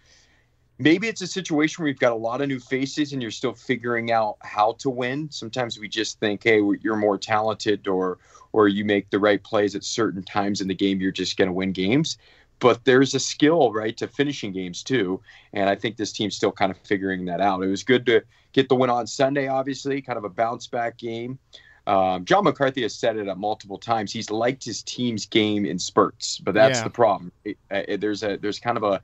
maybe 0.80 1.08
it's 1.08 1.22
a 1.22 1.28
situation 1.28 1.84
where 1.84 1.90
you've 1.90 2.00
got 2.00 2.14
a 2.14 2.16
lot 2.16 2.42
of 2.42 2.48
new 2.48 2.60
faces, 2.60 3.14
and 3.14 3.22
you're 3.22 3.32
still 3.32 3.54
figuring 3.54 4.12
out 4.12 4.38
how 4.42 4.74
to 4.80 4.90
win. 4.90 5.30
Sometimes 5.30 5.78
we 5.78 5.88
just 5.88 6.20
think, 6.20 6.44
hey, 6.44 6.62
you're 6.82 6.96
more 6.96 7.18
talented, 7.18 7.88
or 7.88 8.18
or 8.52 8.68
you 8.68 8.84
make 8.84 9.10
the 9.12 9.20
right 9.20 9.44
plays 9.44 9.76
at 9.76 9.84
certain 9.84 10.24
times 10.24 10.62
in 10.62 10.68
the 10.68 10.74
game, 10.74 11.00
you're 11.00 11.12
just 11.12 11.38
going 11.38 11.48
to 11.48 11.54
win 11.54 11.72
games 11.72 12.18
but 12.60 12.84
there's 12.86 13.16
a 13.16 13.20
skill 13.20 13.72
right 13.72 13.96
to 13.98 14.08
finishing 14.08 14.52
games 14.52 14.84
too. 14.84 15.22
And 15.54 15.70
i 15.70 15.76
think 15.76 15.98
this 15.98 16.12
team's 16.12 16.36
still 16.36 16.52
kind 16.52 16.72
of 16.72 16.78
figuring 16.78 17.26
that 17.26 17.42
out. 17.42 17.64
It 17.64 17.68
was 17.68 17.84
good 17.84 18.06
to 18.08 18.22
get 18.54 18.70
the 18.70 18.76
win 18.76 18.90
on 18.90 19.08
sunday 19.08 19.48
obviously 19.48 20.02
kind 20.02 20.18
of 20.18 20.24
a 20.24 20.30
bounce 20.30 20.68
back 20.68 20.98
game. 20.98 21.40
Um, 21.88 22.26
john 22.26 22.44
mccarthy 22.44 22.84
has 22.84 22.94
said 22.94 23.18
it 23.18 23.28
at 23.28 23.38
multiple 23.38 23.78
times. 23.78 24.12
He's 24.12 24.30
liked 24.30 24.64
his 24.64 24.84
team's 24.84 25.26
game 25.26 25.66
in 25.66 25.80
spurts 25.80 26.38
but 26.40 26.54
that's 26.54 26.80
yeah. 26.80 26.84
the 26.84 26.90
problem. 26.90 27.32
It, 27.46 27.58
it, 27.72 28.02
there's 28.02 28.24
a 28.24 28.38
there's 28.38 28.60
kind 28.60 28.78
of 28.78 28.84
a 28.84 29.02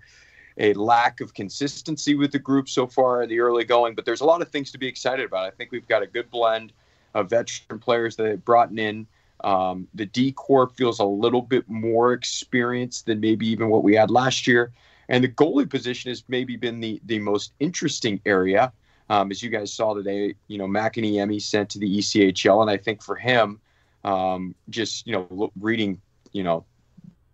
a 0.58 0.74
lack 0.74 1.20
of 1.20 1.34
consistency 1.34 2.16
with 2.16 2.32
the 2.32 2.40
group 2.40 2.70
so 2.70 2.88
far 2.88 3.22
in 3.24 3.30
the 3.30 3.40
early 3.40 3.66
going 3.66 3.94
but 3.94 4.06
there's 4.06 4.22
a 4.22 4.26
lot 4.26 4.42
of 4.42 4.50
things 4.50 4.72
to 4.72 4.78
be 4.78 4.88
excited 4.88 5.26
about. 5.26 5.46
I 5.46 5.52
think 5.52 5.72
we've 5.72 5.88
got 5.88 6.02
a 6.02 6.08
good 6.08 6.30
blend 6.30 6.72
of 7.14 7.30
veteran 7.30 7.80
players 7.80 8.16
that 8.18 8.24
they've 8.24 8.46
brought 8.46 8.72
in 8.78 9.08
um, 9.46 9.88
the 9.94 10.08
D 10.08 10.32
Corp 10.32 10.76
feels 10.76 11.00
a 11.00 11.06
little 11.06 11.44
bit 11.44 11.70
more 11.70 12.14
experienced 12.14 13.06
than 13.06 13.20
maybe 13.20 13.48
even 13.48 13.70
what 13.70 13.84
we 13.84 13.94
had 13.94 14.10
last 14.10 14.48
year. 14.48 14.74
And 15.08 15.24
the 15.24 15.30
goalie 15.30 15.70
position 15.70 16.10
has 16.10 16.24
maybe 16.28 16.58
been 16.58 16.80
the, 16.80 17.00
the 17.06 17.20
most 17.20 17.54
interesting 17.60 18.20
area. 18.26 18.74
Um, 19.08 19.30
as 19.30 19.44
you 19.44 19.52
guys 19.52 19.72
saw 19.72 19.94
today, 19.94 20.34
you 20.48 20.58
know, 20.58 20.66
Makiniemi 20.66 21.40
sent 21.40 21.70
to 21.70 21.80
the 21.80 22.00
ECHL. 22.00 22.62
And 22.62 22.72
I 22.72 22.78
think 22.78 23.04
for 23.04 23.16
him, 23.16 23.62
um, 24.04 24.56
just, 24.72 25.06
you 25.06 25.14
know, 25.14 25.52
reading, 25.60 26.02
you 26.32 26.44
know, 26.44 26.66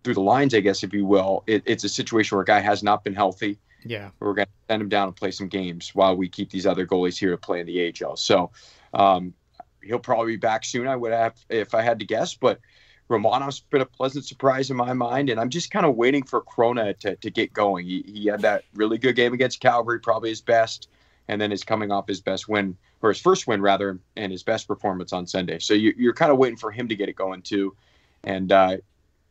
through 0.04 0.14
the 0.14 0.20
lines, 0.20 0.54
I 0.54 0.60
guess, 0.60 0.82
if 0.82 0.92
you 0.92 1.06
will, 1.06 1.44
it, 1.46 1.62
it's 1.64 1.84
a 1.84 1.88
situation 1.88 2.36
where 2.36 2.42
a 2.42 2.46
guy 2.46 2.60
has 2.60 2.82
not 2.82 3.04
been 3.04 3.14
healthy. 3.14 3.58
Yeah. 3.86 4.10
We're 4.20 4.34
going 4.34 4.46
to 4.46 4.52
send 4.68 4.82
him 4.82 4.90
down 4.90 5.08
and 5.08 5.16
play 5.16 5.30
some 5.30 5.48
games 5.48 5.94
while 5.94 6.14
we 6.14 6.28
keep 6.28 6.50
these 6.50 6.66
other 6.66 6.86
goalies 6.86 7.18
here 7.18 7.30
to 7.30 7.38
play 7.38 7.60
in 7.60 7.66
the 7.66 7.94
AHL. 8.04 8.16
So, 8.16 8.50
um, 8.92 9.32
he'll 9.82 9.98
probably 9.98 10.32
be 10.32 10.36
back 10.36 10.64
soon. 10.64 10.86
I 10.86 10.96
would 10.96 11.12
have 11.12 11.34
if 11.48 11.74
I 11.74 11.82
had 11.82 11.98
to 12.00 12.04
guess, 12.04 12.34
but 12.34 12.60
Romanov's 13.08 13.60
been 13.60 13.82
a 13.82 13.86
pleasant 13.86 14.24
surprise 14.24 14.70
in 14.70 14.76
my 14.76 14.92
mind, 14.92 15.28
and 15.28 15.38
I'm 15.38 15.50
just 15.50 15.70
kind 15.70 15.84
of 15.84 15.96
waiting 15.96 16.22
for 16.22 16.40
Chrona 16.40 16.98
to, 17.00 17.16
to 17.16 17.30
get 17.30 17.52
going. 17.52 17.86
He, 17.86 18.02
he 18.06 18.26
had 18.26 18.40
that 18.40 18.64
really 18.74 18.98
good 18.98 19.16
game 19.16 19.34
against 19.34 19.60
Calgary, 19.60 20.00
probably 20.00 20.30
his 20.30 20.40
best, 20.40 20.88
and 21.28 21.40
then 21.40 21.52
is 21.52 21.62
coming 21.62 21.90
off 21.90 22.08
his 22.08 22.20
best 22.20 22.48
win 22.48 22.76
or 23.02 23.10
his 23.10 23.20
first 23.20 23.46
win 23.46 23.60
rather, 23.60 23.98
and 24.16 24.32
his 24.32 24.42
best 24.42 24.66
performance 24.66 25.12
on 25.12 25.26
Sunday. 25.26 25.58
So 25.58 25.74
you, 25.74 26.08
are 26.08 26.14
kind 26.14 26.32
of 26.32 26.38
waiting 26.38 26.56
for 26.56 26.70
him 26.70 26.88
to 26.88 26.96
get 26.96 27.08
it 27.08 27.16
going 27.16 27.42
too, 27.42 27.76
and 28.24 28.50
uh, 28.50 28.76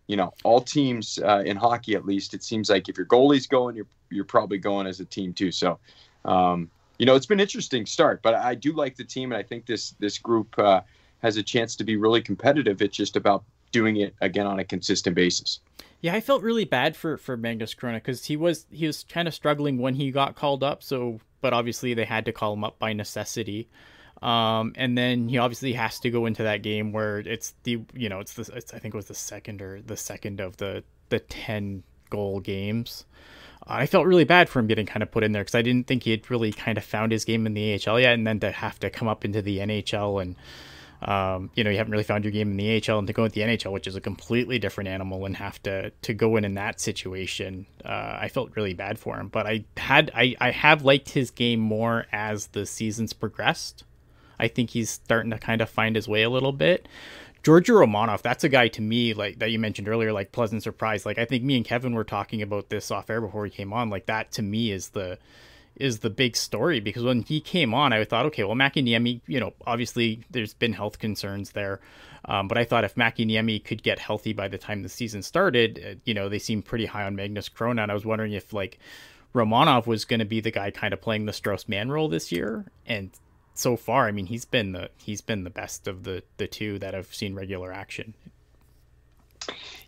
you 0.07 0.17
know 0.17 0.33
all 0.43 0.61
teams 0.61 1.17
uh, 1.19 1.43
in 1.45 1.57
hockey 1.57 1.95
at 1.95 2.05
least 2.05 2.33
it 2.33 2.43
seems 2.43 2.69
like 2.69 2.89
if 2.89 2.97
your 2.97 3.07
goalie's 3.07 3.47
going, 3.47 3.75
you're 3.75 3.87
you're 4.09 4.25
probably 4.25 4.57
going 4.57 4.87
as 4.87 4.99
a 4.99 5.05
team 5.05 5.33
too. 5.33 5.51
So. 5.51 5.79
Um, 6.23 6.69
you 6.97 7.05
know, 7.05 7.15
it's 7.15 7.25
been 7.25 7.39
an 7.39 7.43
interesting 7.43 7.85
start, 7.85 8.21
but 8.21 8.35
I 8.35 8.55
do 8.55 8.73
like 8.73 8.95
the 8.95 9.03
team, 9.03 9.31
and 9.31 9.39
I 9.39 9.43
think 9.43 9.65
this 9.65 9.91
this 9.99 10.17
group 10.17 10.57
uh, 10.59 10.81
has 11.21 11.37
a 11.37 11.43
chance 11.43 11.75
to 11.77 11.83
be 11.83 11.95
really 11.95 12.21
competitive. 12.21 12.81
It's 12.81 12.95
just 12.95 13.15
about 13.15 13.43
doing 13.71 13.97
it 13.97 14.13
again 14.21 14.45
on 14.45 14.59
a 14.59 14.65
consistent 14.65 15.15
basis. 15.15 15.59
Yeah, 16.01 16.15
I 16.15 16.19
felt 16.19 16.41
really 16.41 16.65
bad 16.65 16.95
for 16.95 17.17
for 17.17 17.37
Magnus 17.37 17.73
Chrona 17.73 17.95
because 17.95 18.25
he 18.25 18.35
was 18.35 18.65
he 18.71 18.87
was 18.87 19.03
kind 19.03 19.27
of 19.27 19.33
struggling 19.33 19.77
when 19.77 19.95
he 19.95 20.11
got 20.11 20.35
called 20.35 20.63
up. 20.63 20.83
So, 20.83 21.19
but 21.41 21.53
obviously 21.53 21.93
they 21.93 22.05
had 22.05 22.25
to 22.25 22.31
call 22.31 22.53
him 22.53 22.63
up 22.63 22.79
by 22.79 22.93
necessity. 22.93 23.69
Um, 24.21 24.73
and 24.75 24.95
then 24.95 25.29
he 25.29 25.39
obviously 25.39 25.73
has 25.73 25.99
to 26.01 26.11
go 26.11 26.27
into 26.27 26.43
that 26.43 26.61
game 26.61 26.91
where 26.91 27.19
it's 27.19 27.55
the 27.63 27.81
you 27.93 28.09
know 28.09 28.19
it's 28.19 28.33
the 28.33 28.51
it's, 28.55 28.73
I 28.73 28.79
think 28.79 28.93
it 28.93 28.97
was 28.97 29.07
the 29.07 29.15
second 29.15 29.61
or 29.61 29.81
the 29.81 29.97
second 29.97 30.39
of 30.39 30.57
the 30.57 30.83
the 31.09 31.19
ten 31.19 31.83
goal 32.09 32.39
games. 32.39 33.05
I 33.67 33.85
felt 33.85 34.07
really 34.07 34.23
bad 34.23 34.49
for 34.49 34.59
him 34.59 34.67
getting 34.67 34.85
kind 34.85 35.03
of 35.03 35.11
put 35.11 35.23
in 35.23 35.31
there 35.31 35.43
because 35.43 35.55
I 35.55 35.61
didn't 35.61 35.87
think 35.87 36.03
he 36.03 36.11
had 36.11 36.29
really 36.31 36.51
kind 36.51 36.77
of 36.77 36.83
found 36.83 37.11
his 37.11 37.25
game 37.25 37.45
in 37.45 37.53
the 37.53 37.79
AHL 37.87 37.99
yet, 37.99 38.13
and 38.13 38.25
then 38.25 38.39
to 38.39 38.51
have 38.51 38.79
to 38.79 38.89
come 38.89 39.07
up 39.07 39.23
into 39.23 39.41
the 39.41 39.59
NHL 39.59 40.21
and 40.21 40.35
um, 41.01 41.49
you 41.55 41.63
know 41.63 41.71
you 41.71 41.77
haven't 41.77 41.91
really 41.91 42.03
found 42.03 42.23
your 42.23 42.31
game 42.31 42.51
in 42.51 42.57
the 42.57 42.75
AHL 42.87 42.99
and 42.99 43.07
to 43.07 43.13
go 43.13 43.23
with 43.23 43.33
the 43.33 43.41
NHL, 43.41 43.71
which 43.71 43.87
is 43.87 43.95
a 43.95 44.01
completely 44.01 44.59
different 44.59 44.87
animal, 44.87 45.25
and 45.25 45.37
have 45.37 45.61
to 45.63 45.89
to 45.89 46.13
go 46.13 46.35
in 46.35 46.45
in 46.45 46.55
that 46.55 46.79
situation, 46.79 47.65
uh, 47.85 48.17
I 48.19 48.29
felt 48.29 48.55
really 48.55 48.73
bad 48.73 48.99
for 48.99 49.19
him. 49.19 49.27
But 49.27 49.47
I 49.47 49.65
had 49.77 50.11
I 50.15 50.35
I 50.39 50.51
have 50.51 50.83
liked 50.83 51.09
his 51.09 51.31
game 51.31 51.59
more 51.59 52.07
as 52.11 52.47
the 52.47 52.65
seasons 52.65 53.13
progressed. 53.13 53.83
I 54.39 54.47
think 54.47 54.71
he's 54.71 54.89
starting 54.89 55.31
to 55.31 55.37
kind 55.37 55.61
of 55.61 55.69
find 55.69 55.95
his 55.95 56.07
way 56.07 56.23
a 56.23 56.29
little 56.29 56.51
bit. 56.51 56.87
Georgi 57.43 57.71
Romanov, 57.71 58.21
that's 58.21 58.43
a 58.43 58.49
guy 58.49 58.67
to 58.69 58.81
me 58.81 59.13
like 59.13 59.39
that 59.39 59.51
you 59.51 59.57
mentioned 59.57 59.87
earlier, 59.87 60.13
like 60.13 60.31
pleasant 60.31 60.63
surprise. 60.63 61.05
Like 61.05 61.17
I 61.17 61.25
think 61.25 61.43
me 61.43 61.57
and 61.57 61.65
Kevin 61.65 61.95
were 61.95 62.03
talking 62.03 62.41
about 62.41 62.69
this 62.69 62.91
off 62.91 63.09
air 63.09 63.21
before 63.21 63.45
he 63.45 63.51
came 63.51 63.73
on. 63.73 63.89
Like 63.89 64.05
that 64.05 64.31
to 64.33 64.41
me 64.41 64.71
is 64.71 64.89
the 64.89 65.17
is 65.75 65.99
the 65.99 66.09
big 66.09 66.35
story 66.35 66.79
because 66.79 67.03
when 67.03 67.23
he 67.23 67.39
came 67.39 67.73
on, 67.73 67.93
I 67.93 68.03
thought, 68.03 68.25
okay, 68.27 68.43
well, 68.43 68.55
Mäkiniemi, 68.55 69.21
you 69.25 69.39
know, 69.39 69.53
obviously 69.65 70.23
there's 70.29 70.53
been 70.53 70.73
health 70.73 70.99
concerns 70.99 71.51
there, 71.51 71.79
um, 72.25 72.47
but 72.47 72.57
I 72.57 72.65
thought 72.65 72.83
if 72.83 72.95
Mäkiniemi 72.95 73.63
could 73.63 73.81
get 73.81 73.97
healthy 73.97 74.33
by 74.33 74.47
the 74.47 74.57
time 74.57 74.83
the 74.83 74.89
season 74.89 75.23
started, 75.23 75.83
uh, 75.83 75.95
you 76.05 76.13
know, 76.13 76.29
they 76.29 76.39
seemed 76.39 76.65
pretty 76.65 76.85
high 76.85 77.05
on 77.05 77.15
Magnus 77.15 77.49
Chrona, 77.49 77.83
and 77.83 77.91
I 77.91 77.95
was 77.95 78.05
wondering 78.05 78.33
if 78.33 78.53
like 78.53 78.77
Romanov 79.33 79.87
was 79.87 80.05
going 80.05 80.19
to 80.19 80.25
be 80.25 80.41
the 80.41 80.51
guy 80.51 80.71
kind 80.71 80.93
of 80.93 81.01
playing 81.01 81.25
the 81.25 81.33
Strauss 81.33 81.67
Mann 81.67 81.89
role 81.89 82.09
this 82.09 82.31
year, 82.31 82.65
and 82.85 83.09
so 83.61 83.77
far, 83.77 84.07
I 84.07 84.11
mean, 84.11 84.25
he's 84.25 84.45
been 84.45 84.71
the 84.71 84.89
he's 84.97 85.21
been 85.21 85.43
the 85.43 85.49
best 85.49 85.87
of 85.87 86.03
the 86.03 86.23
the 86.37 86.47
two 86.47 86.79
that 86.79 86.93
have 86.93 87.13
seen 87.13 87.35
regular 87.35 87.71
action. 87.71 88.13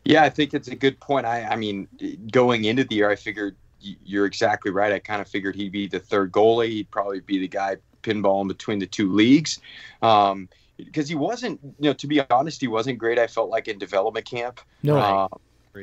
Yeah, 0.05 0.23
I 0.23 0.29
think 0.29 0.53
it's 0.53 0.67
a 0.67 0.75
good 0.75 0.99
point. 0.99 1.25
I, 1.25 1.43
I 1.43 1.55
mean, 1.55 1.87
going 2.31 2.65
into 2.65 2.83
the 2.83 2.95
year, 2.95 3.09
I 3.09 3.15
figured 3.15 3.55
you're 3.79 4.25
exactly 4.25 4.71
right. 4.71 4.91
I 4.91 4.99
kind 4.99 5.21
of 5.21 5.27
figured 5.27 5.55
he'd 5.55 5.71
be 5.71 5.87
the 5.87 5.99
third 5.99 6.31
goalie. 6.31 6.69
He'd 6.69 6.91
probably 6.91 7.19
be 7.21 7.39
the 7.39 7.47
guy 7.47 7.77
pinballing 8.01 8.47
between 8.47 8.79
the 8.79 8.87
two 8.87 9.11
leagues. 9.11 9.59
Um, 10.01 10.49
because 10.77 11.07
he 11.07 11.15
wasn't, 11.15 11.59
you 11.63 11.89
know, 11.89 11.93
to 11.93 12.07
be 12.07 12.19
honest, 12.29 12.59
he 12.59 12.67
wasn't 12.67 12.97
great. 12.97 13.19
I 13.19 13.27
felt 13.27 13.49
like 13.49 13.67
in 13.67 13.77
development 13.77 14.25
camp. 14.25 14.59
No. 14.81 14.97
Uh, 14.97 15.27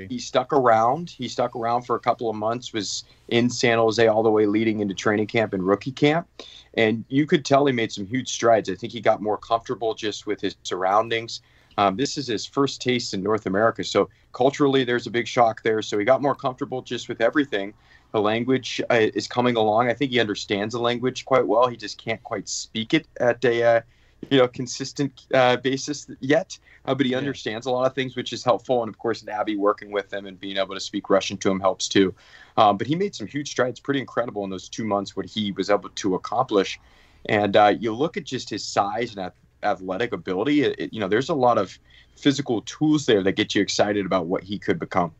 he 0.09 0.18
stuck 0.18 0.52
around. 0.52 1.11
He 1.11 1.28
stuck 1.28 1.56
around 1.56 1.82
for 1.82 1.97
a 1.97 2.00
couple 2.00 2.30
of 2.30 2.37
months. 2.37 2.73
Was 2.73 3.04
in 3.28 3.50
San 3.50 3.78
Jose 3.78 4.06
all 4.06 4.23
the 4.23 4.30
way 4.30 4.47
leading 4.47 4.80
into 4.80 4.94
training 4.94 5.26
camp 5.26 5.52
and 5.52 5.66
rookie 5.66 5.92
camp, 5.92 6.28
and 6.75 7.05
you 7.09 7.27
could 7.27 7.45
tell 7.45 7.67
he 7.67 7.73
made 7.73 7.93
some 7.93 8.07
huge 8.07 8.29
strides. 8.29 8.71
I 8.71 8.75
think 8.75 8.93
he 8.93 9.00
got 9.00 9.23
more 9.23 9.37
comfortable 9.37 9.95
just 9.95 10.27
with 10.27 10.41
his 10.41 10.57
surroundings. 10.62 11.41
Um, 11.79 11.97
this 11.97 12.19
is 12.19 12.27
his 12.27 12.45
first 12.45 12.83
taste 12.83 13.15
in 13.15 13.23
North 13.23 13.47
America, 13.47 13.85
so 13.85 14.09
culturally 14.33 14.85
there's 14.85 15.07
a 15.07 15.11
big 15.11 15.27
shock 15.27 15.62
there. 15.62 15.83
So 15.83 15.99
he 15.99 16.05
got 16.05 16.21
more 16.21 16.35
comfortable 16.35 16.83
just 16.83 17.09
with 17.09 17.21
everything. 17.21 17.73
The 18.12 18.21
language 18.21 18.81
uh, 18.91 19.09
is 19.15 19.29
coming 19.29 19.57
along. 19.57 19.89
I 19.89 19.95
think 19.95 20.11
he 20.11 20.21
understands 20.21 20.75
the 20.75 20.81
language 20.81 21.25
quite 21.25 21.47
well. 21.47 21.69
He 21.69 21.77
just 21.77 21.97
can't 21.97 22.23
quite 22.23 22.49
speak 22.49 22.93
it 22.93 23.07
at 23.21 23.45
a 23.45 23.62
uh, 23.62 23.81
you 24.29 24.39
know 24.39 24.49
consistent 24.49 25.27
uh, 25.33 25.57
basis 25.57 26.09
yet. 26.21 26.59
Uh, 26.85 26.95
but 26.95 27.07
he 27.07 27.15
understands 27.15 27.67
a 27.67 27.71
lot 27.71 27.87
of 27.87 27.95
things, 27.95 28.17
which 28.17 28.33
is 28.33 28.43
helpful. 28.43 28.83
And 28.83 28.89
of 28.89 28.99
course, 28.99 29.23
Nabby 29.23 29.57
working 29.57 29.91
with 29.91 30.12
him 30.12 30.27
and 30.27 30.39
being 30.39 30.57
able 30.57 30.75
to 30.75 30.81
speak 30.81 31.11
Russian 31.11 31.37
to 31.39 31.50
him 31.50 31.61
helps 31.61 31.89
too. 31.89 32.15
Um, 32.57 32.77
but 32.77 32.87
he 32.87 32.95
made 32.95 33.15
some 33.15 33.27
huge 33.27 33.50
strides, 33.50 33.81
pretty 33.81 34.00
incredible 34.00 34.45
in 34.45 34.50
those 34.50 34.69
two 34.69 34.85
months 34.85 35.15
what 35.15 35.27
he 35.27 35.53
was 35.53 35.71
able 35.71 35.91
to 35.91 36.15
accomplish. 36.15 36.81
And 37.29 37.57
uh, 37.57 37.75
you 37.79 37.95
look 37.95 38.17
at 38.17 38.25
just 38.25 38.49
his 38.49 38.65
size 38.65 39.15
and 39.15 39.31
athletic 39.62 40.12
ability. 40.12 40.62
It, 40.62 40.79
it, 40.79 40.93
you 40.93 41.00
know, 41.00 41.09
there's 41.09 41.29
a 41.29 41.35
lot 41.35 41.59
of 41.59 41.79
physical 42.17 42.62
tools 42.62 43.07
there 43.07 43.23
that 43.23 43.33
get 43.33 43.55
you 43.55 43.62
excited 43.62 44.07
about 44.07 44.27
what 44.27 44.43
he 44.43 44.59
could 44.59 44.79
become. 44.79 45.12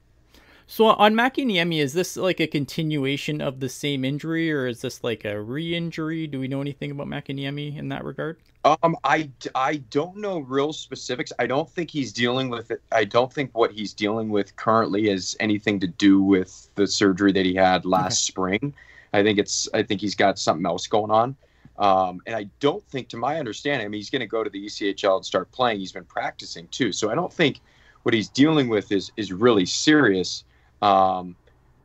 So 0.73 0.87
on 0.87 1.15
Mäkiniemi, 1.15 1.81
is 1.81 1.95
this 1.95 2.17
like 2.17 2.39
a 2.39 2.47
continuation 2.47 3.41
of 3.41 3.59
the 3.59 3.69
same 3.69 4.05
injury, 4.05 4.53
or 4.53 4.69
is 4.69 4.83
this 4.83 5.03
like 5.03 5.25
a 5.25 5.43
re-injury? 5.43 6.29
Do 6.29 6.39
we 6.39 6.47
know 6.47 6.61
anything 6.61 6.93
about 6.93 7.09
Mäkiniemi 7.09 7.77
in 7.77 7.89
that 7.89 8.05
regard? 8.05 8.39
Um, 8.65 8.97
I, 9.03 9.31
I 9.57 9.79
don't 9.91 10.17
know 10.19 10.39
real 10.39 10.73
specifics. 10.73 11.33
I 11.41 11.49
don't 11.49 11.69
think 11.69 11.91
he's 11.91 12.13
dealing 12.13 12.51
with 12.51 12.71
it. 12.71 12.83
I 12.93 13.05
don't 13.05 13.33
think 13.33 13.51
what 13.53 13.73
he's 13.73 13.93
dealing 13.93 14.29
with 14.29 14.55
currently 14.55 15.11
is 15.11 15.37
anything 15.41 15.81
to 15.81 15.89
do 15.89 16.23
with 16.23 16.71
the 16.77 16.87
surgery 16.87 17.33
that 17.33 17.45
he 17.45 17.57
had 17.57 17.85
last 17.85 18.23
okay. 18.23 18.33
spring. 18.33 18.75
I 19.13 19.25
think 19.25 19.41
it's. 19.41 19.69
I 19.75 19.83
think 19.83 20.01
he's 20.01 20.15
got 20.15 20.39
something 20.39 20.65
else 20.65 20.87
going 20.87 21.11
on. 21.11 21.35
Um, 21.79 22.23
and 22.27 22.37
I 22.37 22.49
don't 22.61 22.87
think, 22.87 23.09
to 23.09 23.17
my 23.17 23.41
understanding, 23.41 23.87
I 23.87 23.89
mean, 23.89 23.99
he's 23.99 24.11
going 24.11 24.21
to 24.21 24.29
go 24.29 24.45
to 24.45 24.51
the 24.51 24.67
ECHL 24.67 25.17
and 25.17 25.27
start 25.27 25.51
playing. 25.51 25.81
He's 25.81 25.91
been 25.91 26.05
practicing 26.05 26.69
too, 26.69 26.93
so 26.93 27.11
I 27.11 27.17
don't 27.17 27.33
think 27.33 27.59
what 28.05 28.15
he's 28.15 28.29
dealing 28.29 28.69
with 28.69 28.93
is 28.93 29.11
is 29.17 29.33
really 29.33 29.67
serious. 29.67 30.45
Um, 30.83 31.37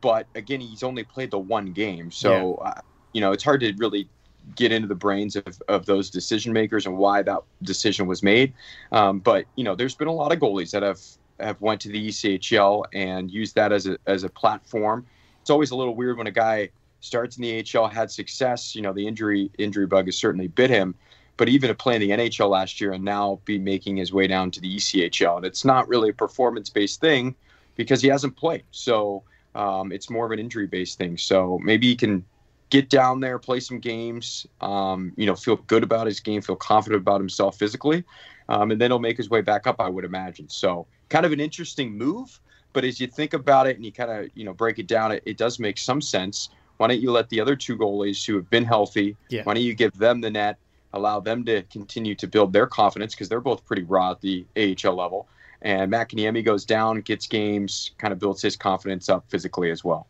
but 0.01 0.27
again, 0.35 0.61
he's 0.61 0.83
only 0.83 1.03
played 1.03 1.31
the 1.31 1.39
one 1.39 1.71
game, 1.73 2.11
so 2.11 2.59
yeah. 2.61 2.69
uh, 2.69 2.81
you 3.13 3.21
know 3.21 3.31
it's 3.31 3.43
hard 3.43 3.61
to 3.61 3.73
really 3.77 4.07
get 4.55 4.71
into 4.71 4.87
the 4.87 4.95
brains 4.95 5.35
of, 5.35 5.61
of 5.67 5.85
those 5.85 6.09
decision 6.09 6.53
makers 6.53 6.85
and 6.85 6.97
why 6.97 7.21
that 7.23 7.39
decision 7.63 8.05
was 8.05 8.21
made. 8.21 8.53
Um, 8.91 9.19
but 9.19 9.45
you 9.55 9.63
know, 9.63 9.75
there's 9.75 9.95
been 9.95 10.07
a 10.07 10.13
lot 10.13 10.31
of 10.31 10.39
goalies 10.39 10.71
that 10.71 10.83
have 10.83 11.01
have 11.39 11.59
went 11.59 11.81
to 11.81 11.89
the 11.89 12.07
ECHL 12.07 12.85
and 12.93 13.29
used 13.29 13.55
that 13.55 13.71
as 13.71 13.87
a 13.87 13.97
as 14.05 14.23
a 14.23 14.29
platform. 14.29 15.05
It's 15.41 15.49
always 15.49 15.71
a 15.71 15.75
little 15.75 15.95
weird 15.95 16.17
when 16.17 16.27
a 16.27 16.31
guy 16.31 16.69
starts 17.01 17.37
in 17.37 17.43
the 17.43 17.65
AHL, 17.77 17.87
had 17.87 18.11
success. 18.11 18.75
You 18.75 18.81
know, 18.81 18.93
the 18.93 19.07
injury 19.07 19.51
injury 19.57 19.87
bug 19.87 20.05
has 20.05 20.17
certainly 20.17 20.47
bit 20.47 20.69
him. 20.69 20.95
But 21.37 21.49
even 21.49 21.67
to 21.67 21.75
play 21.75 21.95
in 21.95 22.01
the 22.01 22.11
NHL 22.11 22.49
last 22.49 22.79
year 22.79 22.93
and 22.93 23.03
now 23.03 23.41
be 23.43 23.57
making 23.57 23.97
his 23.97 24.13
way 24.13 24.25
down 24.25 24.51
to 24.51 24.61
the 24.61 24.77
ECHL, 24.77 25.37
and 25.37 25.45
it's 25.45 25.65
not 25.65 25.87
really 25.89 26.09
a 26.11 26.13
performance 26.13 26.69
based 26.69 27.01
thing 27.01 27.35
because 27.75 28.01
he 28.01 28.07
hasn't 28.07 28.35
played. 28.35 28.63
So 28.71 29.23
um, 29.53 29.91
it's 29.91 30.09
more 30.09 30.25
of 30.25 30.31
an 30.31 30.39
injury 30.39 30.67
based 30.67 30.97
thing. 30.97 31.17
So 31.17 31.59
maybe 31.63 31.87
he 31.87 31.95
can 31.95 32.25
get 32.69 32.89
down 32.89 33.19
there, 33.19 33.39
play 33.39 33.59
some 33.59 33.79
games, 33.79 34.45
um, 34.61 35.13
you 35.15 35.25
know, 35.25 35.35
feel 35.35 35.55
good 35.55 35.83
about 35.83 36.07
his 36.07 36.19
game, 36.19 36.41
feel 36.41 36.55
confident 36.55 37.01
about 37.01 37.21
himself 37.21 37.57
physically, 37.57 38.03
um, 38.49 38.71
and 38.71 38.81
then 38.81 38.91
he'll 38.91 38.99
make 38.99 39.17
his 39.17 39.29
way 39.29 39.41
back 39.41 39.67
up, 39.67 39.79
I 39.79 39.89
would 39.89 40.05
imagine. 40.05 40.49
So 40.49 40.87
kind 41.09 41.25
of 41.25 41.31
an 41.31 41.39
interesting 41.39 41.97
move. 41.97 42.39
But 42.73 42.83
as 42.83 42.99
you 42.99 43.07
think 43.07 43.33
about 43.33 43.67
it 43.67 43.77
and 43.77 43.85
you 43.85 43.91
kind 43.91 44.11
of, 44.11 44.29
you 44.35 44.43
know, 44.43 44.53
break 44.53 44.79
it 44.79 44.87
down, 44.87 45.13
it, 45.13 45.23
it 45.25 45.37
does 45.37 45.59
make 45.59 45.77
some 45.77 46.01
sense. 46.01 46.49
Why 46.77 46.87
don't 46.87 46.99
you 46.99 47.11
let 47.11 47.29
the 47.29 47.39
other 47.39 47.55
two 47.55 47.77
goalies 47.77 48.25
who 48.25 48.35
have 48.35 48.49
been 48.49 48.65
healthy, 48.65 49.15
yeah. 49.29 49.43
why 49.43 49.53
don't 49.53 49.63
you 49.63 49.73
give 49.73 49.93
them 49.93 50.19
the 50.19 50.29
net, 50.29 50.57
allow 50.91 51.21
them 51.21 51.45
to 51.45 51.61
continue 51.63 52.15
to 52.15 52.27
build 52.27 52.51
their 52.51 52.67
confidence 52.67 53.13
because 53.15 53.29
they're 53.29 53.39
both 53.39 53.63
pretty 53.65 53.83
raw 53.83 54.11
at 54.11 54.21
the 54.21 54.45
AHL 54.57 54.95
level. 54.95 55.27
And 55.61 55.91
Mäkiniemi 55.91 56.43
goes 56.43 56.65
down, 56.65 57.01
gets 57.01 57.27
games, 57.27 57.91
kind 57.97 58.11
of 58.11 58.19
builds 58.19 58.41
his 58.41 58.55
confidence 58.55 59.09
up 59.09 59.25
physically 59.29 59.71
as 59.71 59.83
well. 59.83 60.07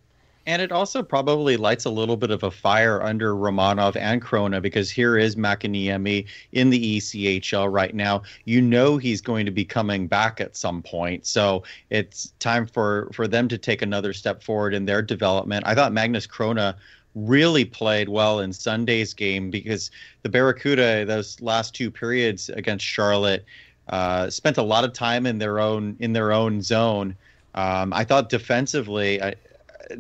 And 0.48 0.62
it 0.62 0.72
also 0.72 1.02
probably 1.02 1.58
lights 1.58 1.86
a 1.86 1.90
little 1.90 2.18
bit 2.18 2.30
of 2.30 2.44
a 2.44 2.52
fire 2.52 3.02
under 3.02 3.34
Romanov 3.34 3.96
and 3.96 4.22
Chrona 4.22 4.62
because 4.62 4.92
here 4.92 5.18
is 5.18 5.36
Mäkiniemi 5.36 6.26
in 6.52 6.70
the 6.70 6.98
ECHL 6.98 7.72
right 7.72 7.96
now. 7.96 8.22
You 8.46 8.62
know 8.62 8.98
he's 8.98 9.22
going 9.22 9.46
to 9.48 9.52
be 9.52 9.66
coming 9.66 10.08
back 10.08 10.40
at 10.40 10.56
some 10.56 10.84
point. 10.84 11.26
So 11.26 11.64
it's 11.90 12.32
time 12.40 12.68
for, 12.68 13.10
for 13.12 13.28
them 13.28 13.48
to 13.48 13.58
take 13.58 13.82
another 13.82 14.14
step 14.14 14.44
forward 14.44 14.76
in 14.76 14.86
their 14.86 15.02
development. 15.02 15.64
I 15.66 15.74
thought 15.74 15.94
Magnus 15.94 16.28
Chrona 16.28 16.76
really 17.16 17.66
played 17.66 18.10
well 18.10 18.42
in 18.42 18.54
Sunday's 18.54 19.14
game 19.14 19.50
because 19.50 19.90
the 20.22 20.30
Barracuda, 20.30 21.06
those 21.06 21.42
last 21.42 21.74
two 21.74 21.90
periods 21.90 22.50
against 22.50 22.86
Charlotte, 22.86 23.46
uh, 23.90 24.30
spent 24.30 24.58
a 24.58 24.64
lot 24.64 24.84
of 24.84 24.94
time 24.94 25.26
in 25.26 25.38
their 25.38 25.60
own 25.60 25.96
in 26.00 26.14
their 26.14 26.32
own 26.32 26.62
zone. 26.62 27.16
Um, 27.54 27.94
I 27.94 28.04
thought 28.04 28.30
defensively, 28.30 29.22
I, 29.22 29.36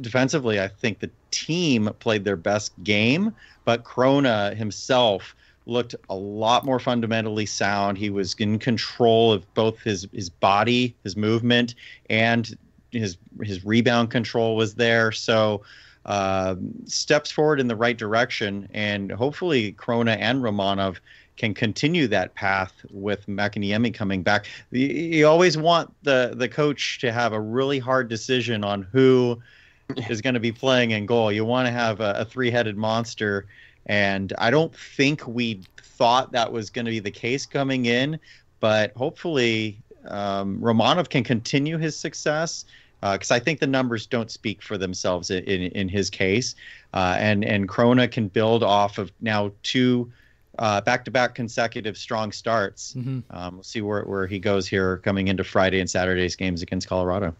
defensively, 0.01 0.59
I 0.59 0.67
think 0.67 0.99
the 0.99 1.09
team 1.31 1.89
played 1.99 2.25
their 2.25 2.35
best 2.35 2.71
game, 2.83 3.33
but 3.63 3.83
Chrona 3.83 4.55
himself 4.55 5.35
looked 5.65 5.95
a 6.09 6.15
lot 6.15 6.65
more 6.65 6.79
fundamentally 6.79 7.45
sound. 7.45 7.97
He 7.97 8.09
was 8.09 8.35
in 8.35 8.59
control 8.59 9.31
of 9.31 9.51
both 9.53 9.79
his 9.81 10.07
his 10.13 10.29
body, 10.29 10.95
his 11.03 11.15
movement, 11.15 11.75
and 12.09 12.57
his 12.91 13.17
his 13.41 13.65
rebound 13.65 14.11
control 14.11 14.55
was 14.55 14.75
there. 14.75 15.11
So 15.11 15.61
uh, 16.05 16.55
steps 16.85 17.31
forward 17.31 17.59
in 17.59 17.67
the 17.67 17.75
right 17.75 17.97
direction, 17.97 18.69
and 18.73 19.11
hopefully 19.11 19.73
Chrona 19.73 20.17
and 20.17 20.41
Romanov 20.41 20.97
can 21.37 21.53
continue 21.53 22.07
that 22.07 22.33
path 22.35 22.73
with 22.91 23.25
Mäkiniemi 23.27 23.93
coming 23.93 24.23
back. 24.23 24.47
You, 24.71 24.87
you, 24.87 25.27
always 25.27 25.57
want 25.57 25.93
the 26.03 26.33
the 26.35 26.47
coach 26.47 26.99
to 26.99 27.11
have 27.11 27.33
a 27.33 27.39
really 27.39 27.79
hard 27.79 28.07
decision 28.07 28.63
on 28.63 28.83
who 28.83 29.41
is 30.09 30.21
going 30.21 30.33
to 30.33 30.39
be 30.39 30.51
playing 30.51 30.91
in 30.91 31.05
goal. 31.05 31.31
You 31.31 31.45
want 31.45 31.67
to 31.67 31.71
have 31.71 31.99
a, 31.99 32.13
a 32.17 32.25
three 32.25 32.51
headed 32.51 32.77
monster, 32.77 33.45
and 33.85 34.33
I 34.37 34.49
don't 34.49 34.75
think 34.75 35.27
we 35.27 35.61
thought 35.77 36.31
that 36.31 36.51
was 36.51 36.69
going 36.69 36.85
to 36.85 36.91
be 36.91 36.99
the 36.99 37.11
case 37.11 37.45
coming 37.45 37.85
in, 37.85 38.19
but 38.59 38.91
hopefully 38.95 39.81
um, 40.07 40.59
Romanov 40.59 41.09
can 41.09 41.23
continue 41.23 41.77
his 41.77 41.97
success 41.97 42.65
because 43.01 43.31
uh, 43.31 43.35
I 43.35 43.39
think 43.39 43.59
the 43.59 43.67
numbers 43.67 44.05
don't 44.05 44.31
speak 44.31 44.61
for 44.61 44.77
themselves 44.77 45.29
in, 45.29 45.43
in, 45.43 45.61
in 45.73 45.89
his 45.89 46.09
case, 46.09 46.55
uh, 46.93 47.17
and 47.19 47.43
and 47.43 47.67
Chrona 47.67 48.09
can 48.09 48.27
build 48.29 48.63
off 48.63 48.97
of 48.97 49.11
now 49.21 49.51
two 49.63 50.11
uh, 50.59 50.81
back-to-back 50.81 51.35
consecutive 51.35 51.97
strong 51.97 52.31
starts. 52.31 52.93
Mm-hmm. 52.93 53.19
Um, 53.29 53.55
we'll 53.55 53.63
see 53.63 53.81
where, 53.81 54.03
where 54.03 54.27
he 54.27 54.39
goes 54.39 54.67
here 54.67 54.97
coming 54.97 55.27
into 55.27 55.43
Friday 55.43 55.79
and 55.79 55.89
Saturday's 55.89 56.35
games 56.35 56.61
against 56.61 56.87
Colorado. 56.87 57.35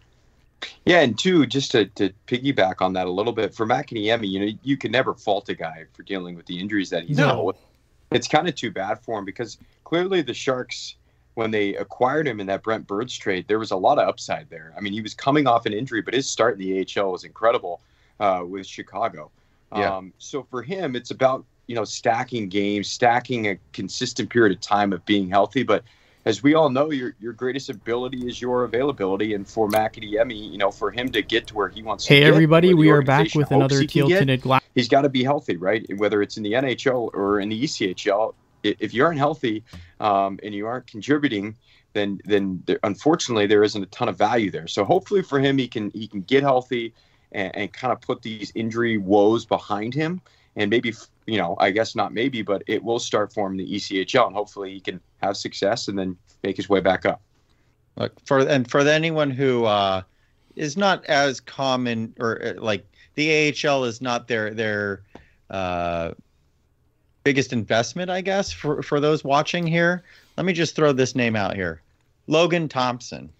Yeah, 0.84 1.00
and 1.00 1.18
two, 1.18 1.46
just 1.46 1.70
to, 1.72 1.86
to 1.86 2.10
piggyback 2.26 2.80
on 2.80 2.94
that 2.94 3.06
a 3.06 3.10
little 3.10 3.32
bit, 3.32 3.54
for 3.54 3.66
Makiniemi, 3.66 4.28
you 4.28 4.40
know, 4.40 4.58
you 4.62 4.76
can 4.76 4.90
never 4.90 5.14
fault 5.14 5.48
a 5.48 5.54
guy 5.54 5.84
for 5.92 6.02
dealing 6.02 6.34
with 6.34 6.46
the 6.46 6.58
injuries 6.58 6.90
that 6.90 7.04
he's 7.04 7.18
no. 7.18 7.44
with. 7.44 7.56
It's 8.10 8.28
kind 8.28 8.48
of 8.48 8.54
too 8.54 8.70
bad 8.70 9.00
for 9.00 9.18
him 9.18 9.24
because 9.24 9.58
clearly 9.84 10.22
the 10.22 10.32
Sharks, 10.32 10.96
when 11.34 11.50
they 11.50 11.74
acquired 11.74 12.26
him 12.26 12.40
in 12.40 12.46
that 12.46 12.62
Brent 12.62 12.86
Burns 12.86 13.16
trade, 13.16 13.46
there 13.48 13.58
was 13.58 13.70
a 13.70 13.76
lot 13.76 13.98
of 13.98 14.08
upside 14.08 14.48
there. 14.48 14.72
I 14.76 14.80
mean, 14.80 14.92
he 14.92 15.02
was 15.02 15.12
coming 15.12 15.46
off 15.46 15.66
an 15.66 15.72
injury, 15.72 16.00
but 16.00 16.14
his 16.14 16.28
start 16.28 16.58
in 16.58 16.60
the 16.60 16.86
AHL 16.98 17.12
was 17.12 17.24
incredible 17.24 17.80
uh, 18.20 18.42
with 18.46 18.66
Chicago. 18.66 19.30
Yeah. 19.74 19.94
Um, 19.94 20.12
so 20.18 20.44
for 20.44 20.62
him, 20.62 20.96
it's 20.96 21.10
about 21.10 21.44
you 21.66 21.74
know 21.74 21.84
stacking 21.84 22.48
games, 22.48 22.88
stacking 22.88 23.48
a 23.48 23.58
consistent 23.72 24.30
period 24.30 24.56
of 24.56 24.60
time 24.60 24.92
of 24.92 25.04
being 25.04 25.28
healthy. 25.28 25.62
But 25.62 25.84
as 26.24 26.42
we 26.42 26.54
all 26.54 26.70
know, 26.70 26.90
your 26.90 27.14
your 27.20 27.32
greatest 27.32 27.70
ability 27.70 28.26
is 28.26 28.40
your 28.40 28.64
availability, 28.64 29.34
and 29.34 29.46
for 29.48 29.68
Makiniemi, 29.68 30.52
you 30.52 30.58
know, 30.58 30.70
for 30.70 30.90
him 30.90 31.10
to 31.12 31.22
get 31.22 31.46
to 31.48 31.54
where 31.54 31.68
he 31.68 31.82
wants 31.82 32.06
hey 32.06 32.20
to. 32.20 32.26
Hey 32.26 32.28
everybody, 32.28 32.74
we 32.74 32.90
are 32.90 33.02
back 33.02 33.34
with 33.34 33.50
another 33.50 33.84
teal 33.84 34.08
tinted 34.08 34.42
glass. 34.42 34.62
He's 34.74 34.88
got 34.88 35.02
to 35.02 35.08
be 35.08 35.24
healthy, 35.24 35.56
right? 35.56 35.86
Whether 35.96 36.22
it's 36.22 36.36
in 36.36 36.42
the 36.42 36.52
NHL 36.52 37.10
or 37.14 37.40
in 37.40 37.48
the 37.48 37.62
ECHL, 37.62 38.34
if 38.62 38.92
you 38.92 39.04
aren't 39.04 39.18
healthy 39.18 39.64
um, 40.00 40.38
and 40.42 40.54
you 40.54 40.66
aren't 40.66 40.86
contributing, 40.86 41.56
then 41.94 42.20
then 42.24 42.62
there, 42.66 42.78
unfortunately 42.82 43.46
there 43.46 43.62
isn't 43.62 43.82
a 43.82 43.86
ton 43.86 44.08
of 44.08 44.18
value 44.18 44.50
there. 44.50 44.68
So 44.68 44.84
hopefully 44.84 45.22
for 45.22 45.40
him, 45.40 45.58
he 45.58 45.68
can 45.68 45.90
he 45.90 46.06
can 46.06 46.22
get 46.22 46.42
healthy 46.42 46.92
and, 47.32 47.54
and 47.56 47.72
kind 47.72 47.92
of 47.92 48.00
put 48.00 48.22
these 48.22 48.52
injury 48.54 48.98
woes 48.98 49.46
behind 49.46 49.94
him 49.94 50.20
and 50.56 50.70
maybe 50.70 50.94
you 51.26 51.38
know 51.38 51.56
I 51.60 51.70
guess 51.70 51.94
not 51.94 52.12
maybe, 52.12 52.42
but 52.42 52.62
it 52.66 52.82
will 52.82 52.98
start 52.98 53.32
for 53.32 53.46
him 53.46 53.56
the 53.56 53.74
ECHL, 53.74 54.26
and 54.26 54.34
hopefully 54.34 54.72
he 54.74 54.80
can 54.80 55.00
have 55.22 55.36
success 55.36 55.88
and 55.88 55.98
then 55.98 56.16
make 56.42 56.56
his 56.56 56.68
way 56.68 56.80
back 56.80 57.06
up. 57.06 57.20
Look 57.96 58.12
for 58.26 58.40
and 58.40 58.68
for 58.70 58.80
anyone 58.80 59.30
who 59.30 59.64
uh, 59.64 60.02
is 60.56 60.76
not 60.76 61.04
as 61.06 61.40
common 61.40 62.14
or 62.18 62.42
uh, 62.42 62.54
like 62.60 62.86
the 63.14 63.54
AHL 63.64 63.84
is 63.84 64.00
not 64.00 64.28
their 64.28 64.52
their 64.52 65.02
uh, 65.50 66.12
biggest 67.24 67.52
investment, 67.52 68.10
I 68.10 68.20
guess, 68.20 68.52
for 68.52 68.82
for 68.82 69.00
those 69.00 69.24
watching 69.24 69.66
here. 69.66 70.02
Let 70.36 70.46
me 70.46 70.52
just 70.52 70.76
throw 70.76 70.92
this 70.92 71.14
name 71.14 71.36
out 71.36 71.54
here, 71.54 71.82
Logan 72.26 72.68
Thompson. 72.68 73.30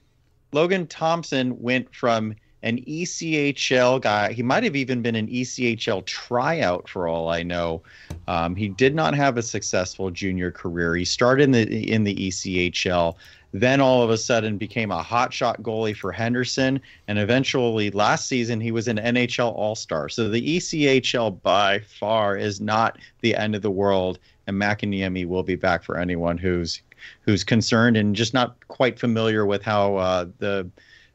Logan 0.53 0.87
Thompson 0.87 1.61
went 1.61 1.95
from 1.95 2.35
an 2.63 2.79
ECHL 2.85 4.01
guy. 4.01 4.33
He 4.33 4.43
might 4.43 4.65
have 4.65 4.77
even 4.77 5.03
been 5.03 5.15
an 5.15 5.29
ECHL 5.29 6.05
tryout 6.05 6.89
for 6.89 7.07
all 7.07 7.29
I 7.29 7.43
know. 7.43 7.83
Um, 8.29 8.57
he 8.57 8.69
did 8.69 8.95
not 8.95 9.15
have 9.15 9.37
a 9.37 9.43
successful 9.43 10.11
junior 10.11 10.51
career. 10.51 10.97
He 10.97 11.05
started 11.05 11.45
in 11.45 11.53
the 11.53 11.93
in 11.93 12.05
the 12.05 12.15
ECHL, 12.15 13.17
then 13.53 13.81
all 13.81 14.03
of 14.03 14.11
a 14.11 14.19
sudden 14.19 14.59
became 14.59 14.91
a 14.91 15.03
hotshot 15.03 15.61
goalie 15.61 15.97
for 15.97 16.13
Henderson, 16.13 16.81
and 17.09 17.19
eventually 17.19 17.91
last 17.91 18.27
season 18.27 18.61
he 18.61 18.73
was 18.73 18.89
an 18.89 18.99
NHL 18.99 19.55
All 19.55 19.75
Star. 19.75 20.09
So 20.09 20.29
the 20.29 20.57
ECHL 20.57 21.41
by 21.43 21.81
far 21.81 22.37
is 22.37 22.61
not 22.61 22.99
the 23.21 23.37
end 23.37 23.55
of 23.55 23.63
the 23.63 23.71
world, 23.71 24.19
and 24.47 24.61
Makiniemi 24.61 25.27
will 25.27 25.43
be 25.43 25.57
back 25.57 25.85
for 25.85 25.99
anyone 25.99 26.39
who's 26.39 26.83
who's 27.21 27.45
concerned 27.45 27.97
and 27.97 28.17
just 28.17 28.35
not 28.35 28.57
quite 28.69 28.99
familiar 28.99 29.47
with 29.47 29.63
how 29.63 29.97
uh, 29.97 30.27
the 30.39 30.69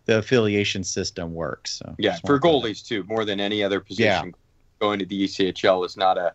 the 0.06 0.18
affiliation 0.18 0.84
system 0.84 1.34
works. 1.34 1.74
So 1.74 1.96
yeah, 1.98 2.18
for 2.26 2.40
goalies 2.40 2.86
too, 2.86 3.04
more 3.04 3.26
than 3.26 3.40
any 3.40 3.64
other 3.64 3.80
position, 3.80 4.28
yeah. 4.28 4.32
going 4.80 5.00
to 5.00 5.06
the 5.06 5.26
ECHL 5.26 5.86
is 5.86 5.96
not 5.96 6.18
a, 6.18 6.34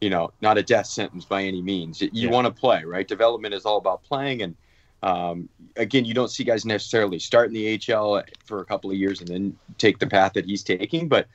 you 0.00 0.10
know, 0.10 0.32
not 0.42 0.58
a 0.58 0.62
death 0.62 0.86
sentence 0.86 1.24
by 1.24 1.42
any 1.42 1.62
means. 1.62 2.00
You 2.02 2.10
yeah. 2.12 2.30
want 2.30 2.46
to 2.46 2.52
play, 2.52 2.84
right? 2.84 3.06
Development 3.06 3.54
is 3.54 3.64
all 3.64 3.78
about 3.78 4.02
playing, 4.02 4.42
and 4.42 4.54
um, 5.02 5.48
again, 5.76 6.04
you 6.04 6.14
don't 6.14 6.30
see 6.30 6.44
guys 6.44 6.64
necessarily 6.64 7.18
start 7.18 7.48
in 7.48 7.54
the 7.54 7.78
HL 7.78 8.22
for 8.44 8.60
a 8.60 8.64
couple 8.64 8.90
of 8.90 8.96
years 8.96 9.20
and 9.20 9.28
then 9.28 9.56
take 9.78 9.98
the 9.98 10.06
path 10.06 10.32
that 10.34 10.44
he's 10.44 10.62
taking, 10.62 11.08
but 11.08 11.28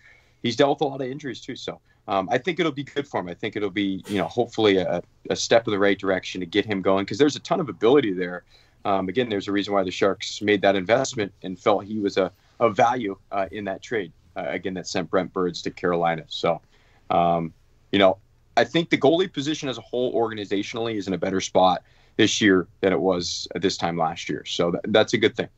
he's 0.43 0.55
dealt 0.55 0.79
with 0.79 0.81
a 0.81 0.85
lot 0.85 1.01
of 1.01 1.07
injuries 1.07 1.41
too. 1.41 1.55
So 1.55 1.79
um, 2.07 2.27
I 2.31 2.37
think 2.37 2.59
it'll 2.59 2.71
be 2.71 2.83
good 2.83 3.07
for 3.07 3.19
him. 3.19 3.27
I 3.29 3.33
think 3.33 3.55
it'll 3.55 3.69
be, 3.69 4.03
you 4.07 4.17
know, 4.17 4.27
hopefully 4.27 4.77
a, 4.77 5.01
a 5.29 5.35
step 5.35 5.67
in 5.67 5.71
the 5.71 5.79
right 5.79 5.97
direction 5.97 6.41
to 6.41 6.47
get 6.47 6.65
him 6.65 6.81
going 6.81 7.05
because 7.05 7.17
there's 7.17 7.35
a 7.35 7.39
ton 7.39 7.59
of 7.59 7.69
ability 7.69 8.13
there 8.13 8.43
um, 8.85 9.09
again, 9.09 9.29
there's 9.29 9.47
a 9.47 9.51
reason 9.51 9.73
why 9.73 9.83
the 9.83 9.91
Sharks 9.91 10.41
made 10.41 10.61
that 10.61 10.75
investment 10.75 11.33
and 11.43 11.59
felt 11.59 11.85
he 11.85 11.99
was 11.99 12.17
a, 12.17 12.31
a 12.59 12.69
value 12.69 13.17
uh, 13.31 13.47
in 13.51 13.65
that 13.65 13.81
trade. 13.81 14.11
Uh, 14.35 14.45
again, 14.47 14.73
that 14.75 14.87
sent 14.87 15.09
Brent 15.09 15.33
Burns 15.33 15.61
to 15.63 15.71
Carolina. 15.71 16.23
So, 16.27 16.61
um, 17.09 17.53
you 17.91 17.99
know, 17.99 18.17
I 18.57 18.63
think 18.63 18.89
the 18.89 18.97
goalie 18.97 19.31
position 19.31 19.69
as 19.69 19.77
a 19.77 19.81
whole 19.81 20.13
organizationally 20.13 20.95
is 20.95 21.07
in 21.07 21.13
a 21.13 21.17
better 21.17 21.41
spot 21.41 21.83
this 22.17 22.41
year 22.41 22.67
than 22.81 22.93
it 22.93 22.99
was 22.99 23.47
at 23.55 23.61
this 23.61 23.77
time 23.77 23.97
last 23.97 24.29
year. 24.29 24.45
So 24.45 24.71
that, 24.71 24.81
that's 24.87 25.13
a 25.13 25.17
good 25.17 25.35
thing. 25.35 25.49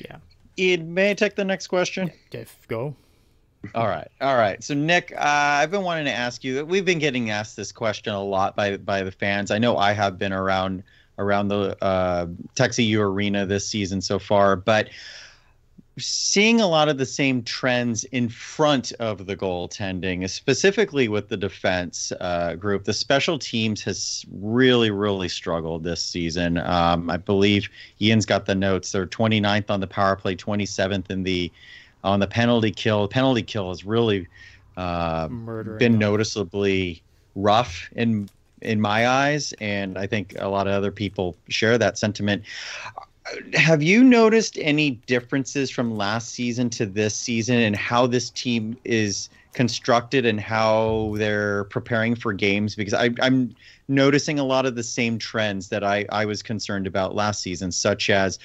Yeah. 0.00 0.16
Ed, 0.58 0.86
may 0.88 1.10
I 1.10 1.14
take 1.14 1.36
the 1.36 1.44
next 1.44 1.68
question? 1.68 2.10
Dave, 2.30 2.54
go. 2.68 2.94
all 3.74 3.88
right, 3.88 4.08
all 4.20 4.36
right. 4.36 4.62
So 4.62 4.74
Nick, 4.74 5.12
uh, 5.12 5.18
I've 5.20 5.70
been 5.70 5.82
wanting 5.82 6.04
to 6.04 6.12
ask 6.12 6.44
you. 6.44 6.64
We've 6.64 6.84
been 6.84 6.98
getting 6.98 7.30
asked 7.30 7.56
this 7.56 7.72
question 7.72 8.14
a 8.14 8.22
lot 8.22 8.54
by 8.54 8.76
by 8.76 9.02
the 9.02 9.10
fans. 9.10 9.50
I 9.50 9.58
know 9.58 9.76
I 9.76 9.92
have 9.92 10.18
been 10.18 10.32
around 10.32 10.82
around 11.18 11.48
the 11.48 11.76
uh, 11.82 12.26
Tech 12.54 12.74
CU 12.74 13.00
Arena 13.00 13.46
this 13.46 13.66
season 13.66 14.00
so 14.00 14.18
far, 14.18 14.56
but 14.56 14.88
seeing 15.98 16.60
a 16.60 16.66
lot 16.66 16.88
of 16.88 16.98
the 16.98 17.06
same 17.06 17.42
trends 17.42 18.04
in 18.04 18.28
front 18.28 18.92
of 19.00 19.26
the 19.26 19.34
goaltending, 19.34 20.28
specifically 20.28 21.08
with 21.08 21.28
the 21.28 21.36
defense 21.36 22.12
uh, 22.20 22.54
group. 22.54 22.84
The 22.84 22.92
special 22.92 23.38
teams 23.38 23.82
has 23.84 24.24
really, 24.30 24.90
really 24.90 25.28
struggled 25.28 25.84
this 25.84 26.02
season. 26.02 26.58
Um, 26.58 27.08
I 27.08 27.16
believe 27.16 27.68
Ian's 28.00 28.26
got 28.26 28.44
the 28.44 28.54
notes. 28.54 28.92
They're 28.92 29.06
29th 29.06 29.70
on 29.70 29.80
the 29.80 29.86
power 29.86 30.16
play, 30.16 30.36
27th 30.36 31.10
in 31.10 31.22
the 31.22 31.50
on 32.04 32.20
the 32.20 32.26
penalty 32.26 32.70
kill. 32.70 33.08
Penalty 33.08 33.42
kill 33.42 33.70
has 33.70 33.84
really 33.84 34.28
uh, 34.76 35.28
been 35.78 35.98
noticeably 35.98 37.02
rough 37.34 37.88
in 37.96 38.28
in 38.62 38.80
my 38.80 39.06
eyes, 39.06 39.52
and 39.60 39.98
I 39.98 40.06
think 40.06 40.34
a 40.38 40.48
lot 40.48 40.66
of 40.66 40.72
other 40.72 40.90
people 40.90 41.36
share 41.48 41.78
that 41.78 41.98
sentiment. 41.98 42.44
Have 43.54 43.82
you 43.82 44.04
noticed 44.04 44.56
any 44.60 44.92
differences 45.06 45.70
from 45.70 45.96
last 45.96 46.28
season 46.30 46.70
to 46.70 46.86
this 46.86 47.14
season 47.14 47.56
and 47.56 47.74
how 47.74 48.06
this 48.06 48.30
team 48.30 48.76
is 48.84 49.28
constructed 49.52 50.24
and 50.24 50.38
how 50.40 51.14
they're 51.16 51.64
preparing 51.64 52.14
for 52.14 52.32
games? 52.32 52.76
Because 52.76 52.94
I, 52.94 53.10
am 53.20 53.54
noticing 53.88 54.38
a 54.38 54.44
lot 54.44 54.64
of 54.64 54.76
the 54.76 54.82
same 54.84 55.18
trends 55.18 55.68
that 55.70 55.82
I, 55.82 56.06
I 56.10 56.24
was 56.24 56.42
concerned 56.42 56.86
about 56.86 57.14
last 57.14 57.42
season, 57.42 57.72
such 57.72 58.10
as 58.10 58.38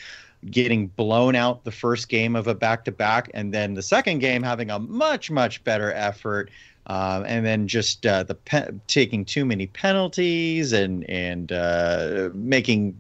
getting 0.49 0.87
blown 0.87 1.35
out 1.35 1.63
the 1.63 1.71
first 1.71 2.09
game 2.09 2.35
of 2.35 2.47
a 2.47 2.55
back 2.55 2.83
to 2.85 2.91
back 2.91 3.29
and 3.35 3.53
then 3.53 3.75
the 3.75 3.81
second 3.81 4.19
game 4.19 4.41
having 4.41 4.71
a 4.71 4.79
much, 4.79 5.29
much 5.29 5.63
better 5.63 5.93
effort 5.93 6.49
um, 6.87 7.25
and 7.25 7.45
then 7.45 7.67
just 7.67 8.05
uh, 8.05 8.23
the 8.23 8.35
pe- 8.35 8.71
taking 8.87 9.25
too 9.25 9.45
many 9.45 9.67
penalties 9.67 10.73
and 10.73 11.09
and 11.09 11.51
uh, 11.51 12.29
making 12.33 12.97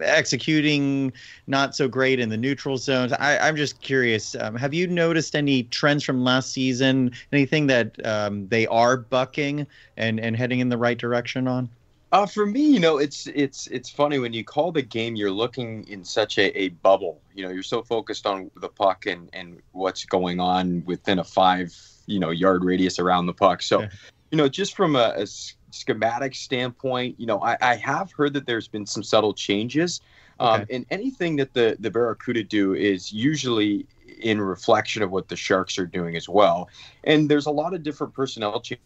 executing 0.00 1.12
not 1.46 1.74
so 1.74 1.88
great 1.88 2.18
in 2.18 2.28
the 2.28 2.36
neutral 2.36 2.76
zones. 2.76 3.12
I, 3.12 3.48
am 3.48 3.56
just 3.56 3.80
curious. 3.80 4.34
Um, 4.34 4.56
have 4.56 4.74
you 4.74 4.86
noticed 4.86 5.36
any 5.36 5.64
trends 5.64 6.04
from 6.04 6.24
last 6.24 6.52
season? 6.52 7.12
Anything 7.32 7.66
that 7.68 8.04
um, 8.06 8.48
they 8.48 8.66
are 8.66 8.96
bucking 8.96 9.66
and 9.96 10.20
and 10.20 10.36
heading 10.36 10.60
in 10.60 10.68
the 10.68 10.78
right 10.78 10.98
direction 10.98 11.46
on? 11.48 11.68
Uh, 12.12 12.26
for 12.26 12.46
me, 12.46 12.60
you 12.60 12.78
know, 12.78 12.98
it's 12.98 13.26
it's 13.34 13.66
it's 13.68 13.90
funny 13.90 14.18
when 14.18 14.32
you 14.32 14.44
call 14.44 14.70
the 14.70 14.82
game, 14.82 15.16
you're 15.16 15.32
looking 15.32 15.86
in 15.88 16.04
such 16.04 16.38
a, 16.38 16.56
a 16.56 16.68
bubble. 16.68 17.20
You 17.34 17.44
know, 17.44 17.50
you're 17.50 17.64
so 17.64 17.82
focused 17.82 18.26
on 18.26 18.50
the 18.60 18.68
puck 18.68 19.06
and 19.06 19.28
and 19.32 19.60
what's 19.72 20.04
going 20.04 20.38
on 20.38 20.84
within 20.86 21.18
a 21.18 21.24
five 21.24 21.76
you 22.06 22.18
know 22.18 22.30
yard 22.30 22.64
radius 22.64 22.98
around 22.98 23.26
the 23.26 23.32
puck. 23.32 23.62
So, 23.62 23.82
yeah. 23.82 23.88
you 24.30 24.38
know, 24.38 24.48
just 24.48 24.76
from 24.76 24.96
a, 24.96 25.14
a, 25.16 25.26
schematic 25.70 26.36
standpoint, 26.36 27.18
you 27.18 27.26
know, 27.26 27.42
I, 27.42 27.56
I, 27.60 27.74
have 27.74 28.12
heard 28.12 28.32
that 28.34 28.46
there's 28.46 28.68
been 28.68 28.86
some 28.86 29.02
subtle 29.02 29.34
changes. 29.34 30.00
Um, 30.38 30.60
okay. 30.60 30.76
And 30.76 30.86
anything 30.90 31.34
that 31.36 31.52
the 31.52 31.76
the 31.80 31.90
Barracuda 31.90 32.44
do 32.44 32.74
is 32.74 33.12
usually 33.12 33.86
in 34.20 34.40
reflection 34.40 35.02
of 35.02 35.10
what 35.10 35.28
the 35.28 35.36
Sharks 35.36 35.78
are 35.78 35.86
doing 35.86 36.16
as 36.16 36.28
well. 36.28 36.68
And 37.04 37.28
there's 37.28 37.46
a 37.46 37.50
lot 37.50 37.74
of 37.74 37.82
different 37.82 38.14
personnel 38.14 38.60
changes. 38.60 38.84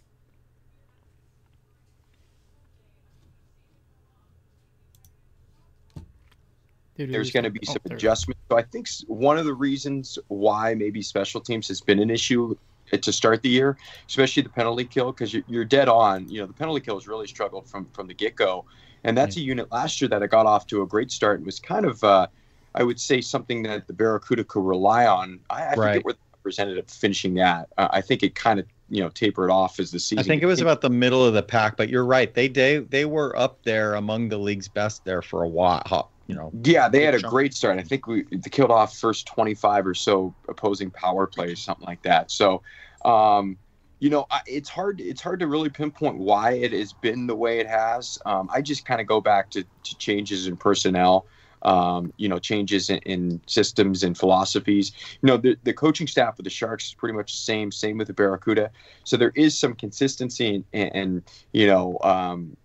there's 7.07 7.31
going 7.31 7.45
to 7.45 7.51
be 7.51 7.61
oh, 7.69 7.73
some 7.73 7.83
adjustments. 7.93 8.41
So 8.51 8.59
I 8.59 8.63
think 8.63 8.89
one 9.07 9.39
of 9.39 9.45
the 9.45 9.55
reasons 9.55 10.19
why 10.29 10.75
maybe 10.75 11.01
special 11.03 11.41
teams 11.41 11.69
has 11.69 11.81
been 11.81 12.01
an 12.01 12.11
issue 12.11 12.57
to 12.97 13.13
start 13.13 13.43
the 13.43 13.49
year, 13.49 13.77
especially 14.07 14.43
the 14.43 14.49
penalty 14.49 14.85
kill, 14.85 15.13
because 15.13 15.33
you're, 15.33 15.45
you're 15.49 15.65
dead 15.65 15.89
on. 15.89 16.29
You 16.29 16.41
know, 16.41 16.47
the 16.47 16.53
penalty 16.53 16.81
kill 16.81 16.97
has 16.97 17.09
really 17.09 17.27
struggled 17.27 17.69
from 17.69 17.87
from 17.87 18.07
the 18.07 18.15
get 18.15 18.37
go, 18.37 18.65
and 19.05 19.17
that's 19.17 19.37
yeah. 19.37 19.43
a 19.43 19.47
unit 19.47 19.73
last 19.73 20.01
year 20.01 20.09
that 20.09 20.23
it 20.23 20.31
got 20.31 20.47
off 20.47 20.67
to 20.69 20.83
a 20.83 20.87
great 20.87 21.11
start 21.11 21.39
and 21.39 21.47
was 21.47 21.61
kind 21.61 21.85
of, 21.85 22.03
uh, 22.05 22.27
I 22.75 22.83
would 22.83 23.01
say, 23.01 23.21
something 23.21 23.63
that 23.65 23.87
the 23.87 23.93
Barracuda 23.93 24.45
could 24.45 24.65
rely 24.65 25.07
on. 25.07 25.41
I, 25.51 25.63
I 25.63 25.75
right. 25.75 25.93
think 25.93 25.97
it 25.97 26.05
was 26.07 26.17
representative 26.39 26.89
finishing 26.89 27.35
that. 27.35 27.69
Uh, 27.77 27.89
I 27.91 28.01
think 28.01 28.23
it 28.23 28.35
kind 28.35 28.59
of 28.61 28.67
you 28.89 29.03
know 29.03 29.11
tapered 29.11 29.51
off 29.51 29.79
as 29.79 29.91
the 29.91 29.99
season. 29.99 30.19
I 30.19 30.23
think 30.23 30.43
it 30.43 30.47
was 30.47 30.61
about 30.61 30.81
the 30.81 30.91
middle 30.91 31.25
of 31.25 31.35
the 31.35 31.43
pack, 31.43 31.77
but 31.77 31.89
you're 31.89 32.07
right. 32.07 32.33
They 32.33 32.49
they 32.49 32.79
they 32.79 33.05
were 33.05 33.37
up 33.37 33.63
there 33.65 33.95
among 33.95 34.29
the 34.29 34.39
league's 34.39 34.69
best 34.69 35.05
there 35.05 35.23
for 35.23 35.43
a 35.43 35.49
while. 35.49 36.11
You 36.29 36.35
know. 36.35 36.53
Yeah, 36.63 36.89
they 36.89 37.05
had 37.05 37.15
a 37.15 37.21
great 37.21 37.55
start. 37.55 37.79
I 37.79 37.83
think 37.83 38.07
we 38.07 38.25
they 38.31 38.51
killed 38.51 38.71
off 38.71 38.97
first 38.97 39.27
25 39.27 39.87
or 39.87 39.95
so 39.95 40.35
opposing 40.49 40.91
power 40.91 41.27
plays, 41.27 41.61
something 41.61 41.87
like 41.87 42.03
that. 42.03 42.31
So, 42.31 42.63
um, 43.05 43.57
you 43.99 44.11
know, 44.11 44.27
it's 44.47 44.69
hard. 44.69 45.01
It's 45.01 45.21
hard 45.21 45.41
to 45.41 45.47
really 45.47 45.71
pinpoint 45.71 46.19
why 46.19 46.53
it 46.53 46.73
has 46.73 46.93
been 46.93 47.27
the 47.27 47.35
way 47.35 47.59
it 47.59 47.67
has. 47.67 48.19
Um, 48.27 48.49
I 48.53 48.63
just 48.63 48.85
kind 48.85 49.01
of 49.01 49.07
go 49.07 49.21
back 49.21 49.51
to, 49.51 49.65
to 49.65 49.99
changes 49.99 50.47
in 50.47 50.57
personnel 50.57 51.27
um, 51.63 52.13
you 52.17 52.29
know, 52.29 52.39
changes 52.39 52.91
in, 52.91 52.99
in, 52.99 53.41
systems 53.47 54.03
and 54.03 54.17
philosophies. 54.17 54.93
You 55.23 55.27
know, 55.27 55.37
the, 55.37 55.57
the 55.65 55.73
coaching 55.73 56.07
staff 56.07 56.39
of 56.39 56.45
the 56.45 56.51
Sharks 56.51 56.87
is 56.87 56.95
pretty 56.95 57.17
much 57.17 57.33
the 57.33 57.39
same, 57.39 57.73
same 57.73 57.99
with 57.99 58.07
the 58.07 58.13
Barracuda. 58.13 58.71
So 59.05 59.17
there 59.17 59.33
is 59.35 59.59
some 59.59 59.75
consistency 59.75 60.65
and, 60.73 60.95
and 60.95 61.23
you 61.53 61.67
know, 61.67 61.99
um, 62.03 62.57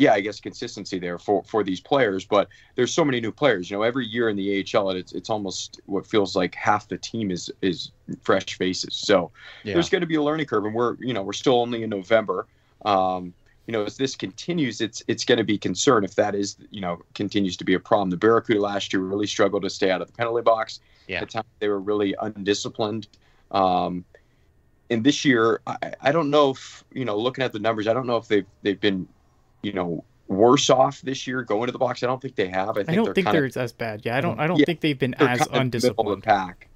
yeah, 0.00 0.14
I 0.14 0.20
guess 0.20 0.40
consistency 0.40 0.98
there 0.98 1.18
for, 1.18 1.44
for 1.44 1.62
these 1.62 1.78
players, 1.78 2.24
but 2.24 2.48
there's 2.74 2.90
so 2.90 3.04
many 3.04 3.20
new 3.20 3.30
players. 3.30 3.70
You 3.70 3.76
know, 3.76 3.82
every 3.82 4.06
year 4.06 4.30
in 4.30 4.36
the 4.36 4.66
AHL, 4.74 4.92
it's 4.92 5.12
it's 5.12 5.28
almost 5.28 5.78
what 5.84 6.06
feels 6.06 6.34
like 6.34 6.54
half 6.54 6.88
the 6.88 6.96
team 6.96 7.30
is 7.30 7.50
is 7.60 7.90
fresh 8.22 8.56
faces. 8.56 8.96
So 8.96 9.30
yeah. 9.62 9.74
there's 9.74 9.90
going 9.90 10.00
to 10.00 10.06
be 10.06 10.14
a 10.14 10.22
learning 10.22 10.46
curve, 10.46 10.64
and 10.64 10.74
we're 10.74 10.96
you 11.00 11.12
know 11.12 11.22
we're 11.22 11.34
still 11.34 11.60
only 11.60 11.82
in 11.82 11.90
November. 11.90 12.46
Um, 12.86 13.34
you 13.66 13.72
know, 13.72 13.84
as 13.84 13.98
this 13.98 14.16
continues, 14.16 14.80
it's 14.80 15.02
it's 15.06 15.22
going 15.22 15.36
to 15.36 15.44
be 15.44 15.58
concern 15.58 16.02
if 16.02 16.14
that 16.14 16.34
is, 16.34 16.56
you 16.70 16.80
know, 16.80 17.02
continues 17.12 17.58
to 17.58 17.64
be 17.64 17.74
a 17.74 17.78
problem. 17.78 18.08
The 18.08 18.16
Barracuda 18.16 18.58
last 18.58 18.94
year 18.94 19.02
really 19.02 19.26
struggled 19.26 19.64
to 19.64 19.70
stay 19.70 19.90
out 19.90 20.00
of 20.00 20.06
the 20.06 20.14
penalty 20.14 20.40
box. 20.42 20.80
Yeah. 21.08 21.20
At 21.20 21.28
times 21.28 21.46
they 21.58 21.68
were 21.68 21.78
really 21.78 22.14
undisciplined. 22.22 23.06
Um, 23.50 24.06
and 24.88 25.04
this 25.04 25.26
year, 25.26 25.60
I, 25.66 25.92
I 26.00 26.10
don't 26.10 26.30
know 26.30 26.50
if 26.50 26.84
you 26.90 27.04
know, 27.04 27.18
looking 27.18 27.44
at 27.44 27.52
the 27.52 27.58
numbers, 27.58 27.86
I 27.86 27.92
don't 27.92 28.06
know 28.06 28.16
if 28.16 28.28
they've 28.28 28.46
they've 28.62 28.80
been, 28.80 29.06
you 29.62 29.72
know, 29.72 30.04
worse 30.28 30.70
off 30.70 31.00
this 31.02 31.26
year 31.26 31.42
going 31.42 31.66
to 31.66 31.72
the 31.72 31.78
box. 31.78 32.02
I 32.02 32.06
don't 32.06 32.20
think 32.20 32.36
they 32.36 32.48
have. 32.48 32.70
I, 32.70 32.84
think 32.84 32.90
I 32.90 32.94
don't 32.94 33.14
think 33.14 33.30
they're 33.30 33.44
of, 33.46 33.56
as 33.56 33.72
bad. 33.72 34.02
Yeah, 34.04 34.16
I 34.16 34.20
don't. 34.20 34.38
I 34.38 34.46
don't 34.46 34.58
yeah, 34.58 34.64
think 34.64 34.80
they've 34.80 34.98
been 34.98 35.14
as 35.14 35.46
undisciplined. 35.52 36.18
Of 36.18 36.20
the 36.22 36.26
pack 36.26 36.68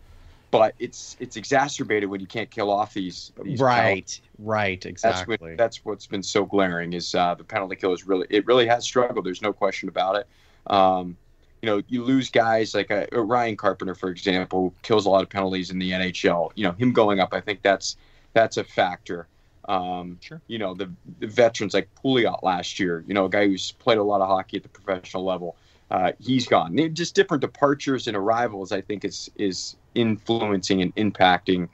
but 0.55 0.73
it's 0.79 1.17
it's 1.19 1.37
exacerbated 1.37 2.09
when 2.09 2.21
you 2.21 2.29
can't 2.29 2.49
kill 2.49 2.71
off 2.71 2.95
these, 2.95 3.33
these 3.43 3.59
right 3.59 3.83
penalties. 3.83 4.21
right 4.39 4.87
exactly 4.87 5.37
that's, 5.37 5.43
what, 5.43 5.57
that's 5.59 5.85
what's 5.85 6.07
been 6.07 6.23
so 6.23 6.45
glaring 6.45 6.93
is 6.93 7.13
uh, 7.17 7.35
the 7.35 7.43
penalty 7.43 7.75
kill 7.75 7.93
is 7.93 8.07
really 8.07 8.25
it 8.31 8.47
really 8.47 8.65
has 8.65 8.85
struggled 8.85 9.27
there's 9.27 9.43
no 9.43 9.53
question 9.53 9.89
about 9.89 10.15
it 10.15 10.29
um, 10.69 11.17
you 11.61 11.69
know 11.69 11.83
you 11.89 12.05
lose 12.05 12.31
guys 12.31 12.73
like 12.73 12.89
uh, 12.93 13.05
Ryan 13.11 13.57
Carpenter 13.57 13.97
for 13.97 14.11
example 14.11 14.73
kills 14.83 15.07
a 15.07 15.11
lot 15.11 15.25
of 15.25 15.29
penalties 15.29 15.73
in 15.73 15.81
the 15.81 15.91
NHL 15.91 16.53
you 16.55 16.63
know 16.63 16.71
him 16.71 16.93
going 16.93 17.19
up 17.19 17.35
I 17.35 17.41
think 17.41 17.61
that's 17.63 17.97
that's 18.33 18.57
a 18.57 18.63
factor 18.63 19.27
um, 19.69 20.19
sure. 20.21 20.41
You 20.47 20.59
know, 20.59 20.75
the, 20.75 20.91
the 21.21 21.27
veterans 21.27 21.75
like 21.75 21.89
Pouliot 22.03 22.43
last 22.43 22.79
year, 22.79 23.05
you 23.07 23.15
know, 23.15 23.27
a 23.27 23.31
guy 23.31 23.47
who's 23.47 23.73
played 23.73 23.99
a 23.99 24.03
lot 24.03 24.21
of 24.21 24.29
hockey 24.29 24.57
at 24.59 24.63
the 24.63 24.69
professional 24.69 25.25
level 25.25 25.57
uh, 25.91 26.13
he's 26.21 26.47
gone. 26.47 26.77
Just 26.95 27.15
different 27.15 27.41
departures 27.41 28.09
and 28.09 28.17
arrivals, 28.17 28.73
I 28.73 28.81
think, 28.81 29.05
is 29.05 29.31
is 29.37 29.77
influencing 29.95 30.83
and 30.83 30.95
impacting 30.97 31.69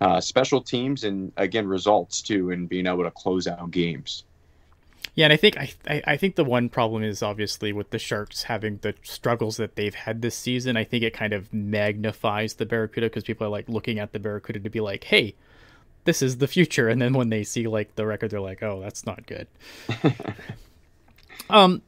uh, 0.00 0.20
special 0.20 0.62
teams 0.62 1.04
and 1.04 1.32
again 1.36 1.66
results 1.66 2.22
too, 2.22 2.50
and 2.50 2.68
being 2.68 2.86
able 2.86 3.02
to 3.02 3.10
close 3.10 3.46
out 3.46 3.70
games. 3.70 4.24
Yeah, 5.14 5.26
and 5.26 5.32
I 5.32 5.36
think 5.36 5.56
I, 5.56 5.72
I 6.06 6.16
think 6.16 6.36
the 6.36 6.44
one 6.44 6.68
problem 6.68 7.02
is 7.02 7.22
obviously 7.22 7.72
with 7.72 7.90
the 7.90 7.98
Sharks 7.98 8.44
having 8.44 8.78
the 8.78 8.94
struggles 9.02 9.56
that 9.56 9.76
they've 9.76 9.94
had 9.94 10.22
this 10.22 10.34
season. 10.34 10.76
I 10.76 10.84
think 10.84 11.02
it 11.02 11.12
kind 11.12 11.32
of 11.32 11.52
magnifies 11.52 12.54
the 12.54 12.66
Barracuda 12.66 13.08
because 13.08 13.24
people 13.24 13.46
are 13.46 13.50
like 13.50 13.68
looking 13.68 13.98
at 13.98 14.12
the 14.12 14.18
Barracuda 14.18 14.60
to 14.60 14.70
be 14.70 14.80
like, 14.80 15.04
hey, 15.04 15.34
this 16.06 16.22
is 16.22 16.38
the 16.38 16.48
future, 16.48 16.88
and 16.88 17.00
then 17.00 17.12
when 17.12 17.28
they 17.28 17.44
see 17.44 17.66
like 17.66 17.94
the 17.94 18.06
record, 18.06 18.30
they're 18.30 18.40
like, 18.40 18.62
oh, 18.62 18.80
that's 18.80 19.04
not 19.04 19.26
good. 19.26 19.46
um, 21.50 21.82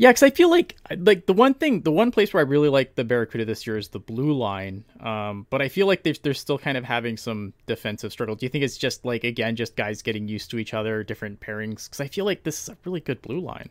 yeah, 0.00 0.08
because 0.08 0.22
I 0.22 0.30
feel 0.30 0.48
like 0.48 0.76
like 0.96 1.26
the 1.26 1.34
one 1.34 1.52
thing, 1.52 1.82
the 1.82 1.92
one 1.92 2.10
place 2.10 2.32
where 2.32 2.42
I 2.42 2.46
really 2.46 2.70
like 2.70 2.94
the 2.94 3.04
Barracuda 3.04 3.44
this 3.44 3.66
year 3.66 3.76
is 3.76 3.88
the 3.88 3.98
blue 3.98 4.32
line. 4.32 4.82
Um, 4.98 5.46
but 5.50 5.60
I 5.60 5.68
feel 5.68 5.86
like 5.86 6.02
they're 6.02 6.14
they're 6.22 6.32
still 6.32 6.58
kind 6.58 6.78
of 6.78 6.84
having 6.84 7.18
some 7.18 7.52
defensive 7.66 8.10
struggle. 8.10 8.34
Do 8.34 8.46
you 8.46 8.50
think 8.50 8.64
it's 8.64 8.78
just 8.78 9.04
like 9.04 9.24
again, 9.24 9.56
just 9.56 9.76
guys 9.76 10.00
getting 10.00 10.26
used 10.26 10.50
to 10.52 10.58
each 10.58 10.72
other, 10.72 11.04
different 11.04 11.38
pairings? 11.40 11.84
Because 11.84 12.00
I 12.00 12.08
feel 12.08 12.24
like 12.24 12.44
this 12.44 12.62
is 12.62 12.68
a 12.70 12.78
really 12.84 13.00
good 13.00 13.20
blue 13.20 13.40
line. 13.40 13.68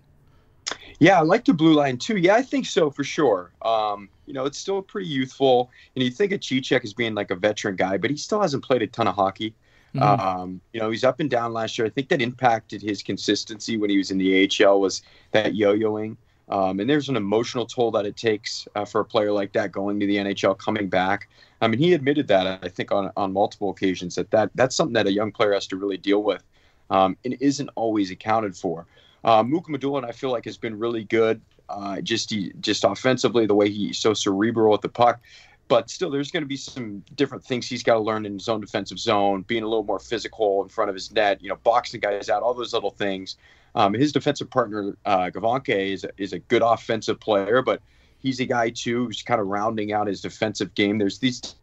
Yeah, 0.99 1.17
I 1.17 1.23
like 1.23 1.45
the 1.45 1.54
blue 1.54 1.73
line 1.73 1.97
too. 1.97 2.17
Yeah, 2.17 2.36
I 2.36 2.43
think 2.43 2.67
so 2.67 2.91
for 2.91 3.04
sure. 3.04 3.52
Um, 3.63 4.08
you 4.28 4.34
know, 4.34 4.45
it's 4.45 4.60
still 4.60 4.84
pretty 4.84 5.08
youthful, 5.10 5.71
and 5.95 6.04
you 6.04 6.12
think 6.12 6.32
of 6.32 6.41
Cicek 6.41 6.84
as 6.84 6.93
being 6.93 7.15
like 7.15 7.32
a 7.32 7.36
veteran 7.36 7.75
guy, 7.75 7.97
but 7.97 8.12
he 8.12 8.17
still 8.17 8.39
hasn't 8.39 8.63
played 8.63 8.84
a 8.84 8.88
ton 8.88 9.08
of 9.08 9.15
hockey. 9.15 9.56
Mm-hmm. 9.95 10.21
Um, 10.21 10.62
you 10.73 10.80
know, 10.80 10.89
he's 10.89 11.04
up 11.04 11.19
and 11.19 11.30
down 11.30 11.54
last 11.54 11.78
year. 11.78 11.88
I 11.88 11.89
think 11.89 12.10
that 12.10 12.21
impacted 12.21 12.82
his 12.82 13.02
consistency 13.02 13.78
when 13.78 13.89
he 13.89 13.97
was 13.97 14.12
in 14.12 14.17
the 14.17 14.49
AHL 14.63 14.80
was 14.80 15.02
that 15.32 15.56
yo-yoing. 15.56 16.15
Um, 16.49 16.80
and 16.80 16.89
there's 16.89 17.10
an 17.10 17.15
emotional 17.15 17.65
toll 17.65 17.91
that 17.91 18.06
it 18.06 18.17
takes 18.17 18.67
uh, 18.75 18.84
for 18.84 19.02
a 19.02 19.06
player 19.06 19.32
like 19.32 19.54
that 19.54 19.71
going 19.71 19.99
to 19.99 20.08
the 20.08 20.17
NHL, 20.17 20.58
coming 20.58 20.89
back. 20.89 21.30
I 21.62 21.67
mean, 21.67 21.80
he 21.80 21.93
admitted 21.93 22.28
that 22.30 22.63
I 22.63 22.69
think 22.69 22.91
on 22.91 23.12
on 23.17 23.34
multiple 23.34 23.69
occasions 23.69 24.15
that, 24.15 24.32
that 24.32 24.49
that's 24.56 24.75
something 24.75 24.93
that 24.93 25.06
a 25.06 25.12
young 25.12 25.32
player 25.32 25.54
has 25.54 25.67
to 25.67 25.78
really 25.78 25.97
deal 25.97 26.23
with, 26.23 26.43
um, 26.89 27.17
and 27.23 27.36
isn't 27.39 27.69
always 27.75 28.10
accounted 28.10 28.56
for. 28.56 28.88
Uh, 29.23 29.43
Mukhamadullin, 29.43 30.06
I 30.06 30.12
feel 30.12 30.32
like 30.32 30.45
has 30.45 30.58
been 30.58 30.80
really 30.80 31.04
good. 31.04 31.41
Uh, 31.67 32.02
just 32.02 32.32
he, 32.32 32.52
just 32.62 32.84
offensively, 32.84 33.45
the 33.45 33.54
way 33.54 33.69
he's 33.69 33.99
so 33.99 34.15
cerebral 34.15 34.71
with 34.71 34.82
the 34.82 34.89
puck 34.89 35.21
but 35.69 35.89
still 35.89 36.10
there's 36.10 36.32
going 36.32 36.43
to 36.43 36.47
be 36.47 36.58
some 36.58 37.01
different 37.15 37.45
things 37.45 37.67
he's 37.67 37.84
got 37.84 37.93
to 37.93 37.99
learn 37.99 38.25
in 38.25 38.34
his 38.34 38.49
own 38.49 38.60
defensive 38.60 38.99
zone 38.99 39.43
being 39.43 39.63
a 39.63 39.67
little 39.67 39.84
more 39.84 39.99
physical 39.99 40.62
in 40.63 40.67
front 40.67 40.89
of 40.89 40.95
his 40.95 41.12
net 41.13 41.41
you 41.41 41.47
know 41.47 41.55
boxing 41.63 42.01
guys 42.01 42.29
out 42.29 42.43
all 42.43 42.53
those 42.53 42.73
little 42.73 42.91
things. 42.91 43.38
Um, 43.75 43.93
his 43.93 44.12
defensive 44.12 44.49
partner 44.49 44.97
uh, 45.05 45.29
Gawanke 45.29 45.93
is, 45.93 46.05
is 46.17 46.34
a 46.34 46.39
good 46.39 46.63
offensive 46.63 47.19
player 47.19 47.62
but 47.62 47.82
he's 48.17 48.41
a 48.41 48.45
guy 48.45 48.71
too 48.71 49.05
who's 49.05 49.21
kind 49.21 49.39
of 49.39 49.47
rounding 49.47 49.93
out 49.93 50.08
his 50.08 50.21
defensive 50.21 50.73
game. 50.75 50.97
There's 50.97 51.19
these 51.19 51.55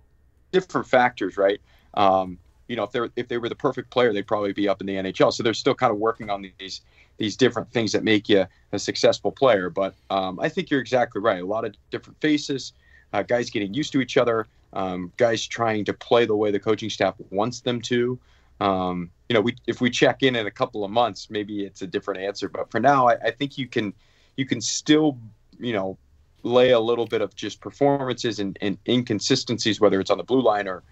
different 0.53 0.87
factors 0.87 1.37
right? 1.37 1.61
Um, 1.95 2.38
you 2.69 2.77
know 2.77 2.85
if 2.85 2.92
they're 2.92 3.11
if 3.16 3.29
they 3.29 3.38
were 3.38 3.49
the 3.49 3.55
perfect 3.55 3.90
player 3.90 4.12
they'd 4.12 4.27
probably 4.27 4.53
be 4.53 4.69
up 4.69 4.81
in 4.81 4.87
the 4.87 4.95
NHL 4.95 5.33
so 5.33 5.42
they're 5.42 5.55
still 5.55 5.75
kind 5.75 5.92
of 5.92 5.99
working 5.99 6.31
on 6.31 6.51
these 6.59 6.81
these 7.16 7.37
different 7.37 7.71
things 7.73 7.92
that 7.92 8.05
make 8.05 8.29
you 8.29 8.45
a 8.73 8.79
successful 8.79 9.33
player. 9.33 9.71
But 9.71 9.95
um, 10.11 10.38
I 10.38 10.49
think 10.49 10.71
you're 10.71 10.81
exactly 10.81 11.23
right. 11.23 11.40
A 11.40 11.47
lot 11.47 11.64
of 11.64 11.75
different 11.90 12.21
faces 12.21 12.73
uh, 13.16 13.22
guys 13.22 13.48
getting 13.48 13.72
used 13.72 13.92
to 13.92 14.00
each 14.00 14.16
other, 14.18 14.46
um, 14.74 15.11
guys 15.16 15.46
trying 15.46 15.85
to 15.87 15.94
play 15.94 16.26
the 16.26 16.37
way 16.37 16.50
the 16.50 16.61
coaching 16.61 16.90
staff 16.90 17.14
wants 17.31 17.61
them 17.61 17.81
to. 17.81 18.18
Um, 18.61 19.11
you 19.29 19.35
know, 19.35 19.40
we 19.40 19.57
if 19.66 19.81
we 19.81 19.90
check 19.90 20.22
in 20.22 20.37
in 20.37 20.46
a 20.46 20.50
couple 20.50 20.85
of 20.85 20.90
months, 20.90 21.31
maybe 21.31 21.64
it's 21.64 21.83
a 21.83 21.87
different 21.87 22.20
answer. 22.20 22.48
But 22.48 22.70
for 22.70 22.79
now, 22.79 23.09
I, 23.09 23.14
I 23.14 23.31
think 23.31 23.57
you 23.57 23.66
can 23.66 23.94
you 24.37 24.44
can 24.44 24.61
still 24.61 25.18
you 25.59 25.72
know 25.72 25.96
lay 26.42 26.70
a 26.70 26.81
little 26.81 27.07
bit 27.07 27.22
of 27.22 27.35
just 27.35 27.61
performances 27.61 28.38
and, 28.38 28.57
and 28.61 28.79
inconsistencies, 28.87 29.81
whether 29.81 29.98
it's 29.98 30.11
on 30.11 30.18
the 30.18 30.24
blue 30.24 30.42
line 30.42 30.68
or 30.68 30.83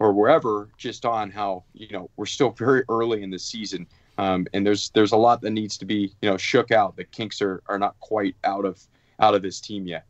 or 0.00 0.12
wherever, 0.12 0.68
just 0.76 1.04
on 1.04 1.30
how 1.30 1.62
you 1.74 1.88
know 1.90 2.10
we're 2.16 2.26
still 2.26 2.50
very 2.50 2.82
early 2.88 3.22
in 3.22 3.30
the 3.30 3.38
season. 3.38 3.86
Um, 4.18 4.48
and 4.52 4.66
there's 4.66 4.90
there's 4.90 5.12
a 5.12 5.16
lot 5.16 5.42
that 5.42 5.50
needs 5.50 5.78
to 5.78 5.84
be 5.84 6.12
you 6.22 6.30
know 6.30 6.36
shook 6.36 6.72
out. 6.72 6.96
The 6.96 7.04
kinks 7.04 7.40
are, 7.40 7.62
are 7.68 7.78
not 7.78 7.98
quite 8.00 8.34
out 8.42 8.64
of 8.64 8.80
out 9.20 9.36
of 9.36 9.42
this 9.42 9.60
team 9.60 9.86
yet. 9.86 10.06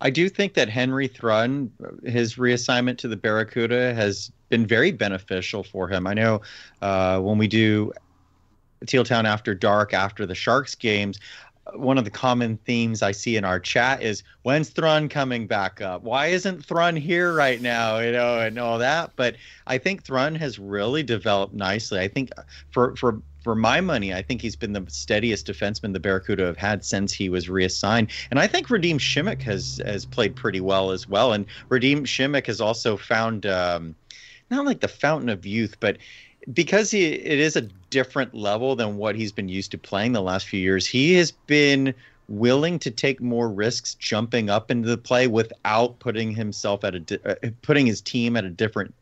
I 0.00 0.10
do 0.10 0.28
think 0.28 0.54
that 0.54 0.68
Henry 0.68 1.08
Thrun, 1.08 1.72
his 2.04 2.36
reassignment 2.36 2.98
to 2.98 3.08
the 3.08 3.16
Barracuda, 3.16 3.94
has 3.94 4.30
been 4.48 4.66
very 4.66 4.92
beneficial 4.92 5.62
for 5.62 5.88
him. 5.88 6.06
I 6.06 6.14
know 6.14 6.42
uh, 6.82 7.20
when 7.20 7.38
we 7.38 7.48
do 7.48 7.92
Teal 8.86 9.04
Town 9.04 9.24
After 9.24 9.54
Dark 9.54 9.94
after 9.94 10.26
the 10.26 10.34
Sharks 10.34 10.74
games, 10.74 11.18
one 11.74 11.98
of 11.98 12.04
the 12.04 12.10
common 12.10 12.58
themes 12.58 13.02
I 13.02 13.12
see 13.12 13.36
in 13.36 13.44
our 13.44 13.58
chat 13.58 14.02
is 14.02 14.22
when's 14.42 14.68
Thrun 14.68 15.08
coming 15.08 15.46
back 15.46 15.80
up? 15.80 16.02
Why 16.02 16.26
isn't 16.26 16.64
Thrun 16.64 16.94
here 16.94 17.34
right 17.34 17.60
now? 17.60 17.98
You 17.98 18.12
know, 18.12 18.38
and 18.38 18.58
all 18.58 18.78
that. 18.78 19.12
But 19.16 19.36
I 19.66 19.78
think 19.78 20.04
Thrun 20.04 20.34
has 20.36 20.58
really 20.58 21.02
developed 21.02 21.54
nicely. 21.54 21.98
I 21.98 22.08
think 22.08 22.30
for 22.70 22.94
for 22.96 23.20
for 23.46 23.54
my 23.54 23.80
money, 23.80 24.12
I 24.12 24.22
think 24.22 24.40
he's 24.40 24.56
been 24.56 24.72
the 24.72 24.84
steadiest 24.88 25.46
defenseman 25.46 25.92
the 25.92 26.00
Barracuda 26.00 26.46
have 26.46 26.56
had 26.56 26.84
since 26.84 27.12
he 27.12 27.28
was 27.28 27.48
reassigned. 27.48 28.10
And 28.32 28.40
I 28.40 28.48
think 28.48 28.66
Radim 28.66 28.96
Simek 28.96 29.40
has 29.42 29.80
has 29.86 30.04
played 30.04 30.34
pretty 30.34 30.60
well 30.60 30.90
as 30.90 31.08
well. 31.08 31.32
And 31.32 31.46
Radim 31.68 32.00
Simek 32.00 32.48
has 32.48 32.60
also 32.60 32.96
found 32.96 33.46
um, 33.46 33.94
not 34.50 34.66
like 34.66 34.80
the 34.80 34.88
fountain 34.88 35.28
of 35.28 35.46
youth, 35.46 35.76
but 35.78 35.98
because 36.52 36.90
he 36.90 37.04
it 37.04 37.38
is 37.38 37.54
a 37.54 37.60
different 37.90 38.34
level 38.34 38.74
than 38.74 38.96
what 38.96 39.14
he's 39.14 39.30
been 39.30 39.48
used 39.48 39.70
to 39.70 39.78
playing 39.78 40.12
the 40.12 40.20
last 40.20 40.48
few 40.48 40.58
years. 40.58 40.84
He 40.84 41.14
has 41.14 41.30
been 41.30 41.94
willing 42.28 42.80
to 42.80 42.90
take 42.90 43.20
more 43.20 43.48
risks 43.48 43.94
jumping 43.94 44.50
up 44.50 44.72
into 44.72 44.88
the 44.88 44.98
play 44.98 45.28
without 45.28 46.00
putting 46.00 46.32
himself 46.32 46.82
at 46.82 46.96
a 46.96 47.30
uh, 47.30 47.50
putting 47.62 47.86
his 47.86 48.00
team 48.00 48.36
at 48.36 48.44
a 48.44 48.50
different 48.50 48.92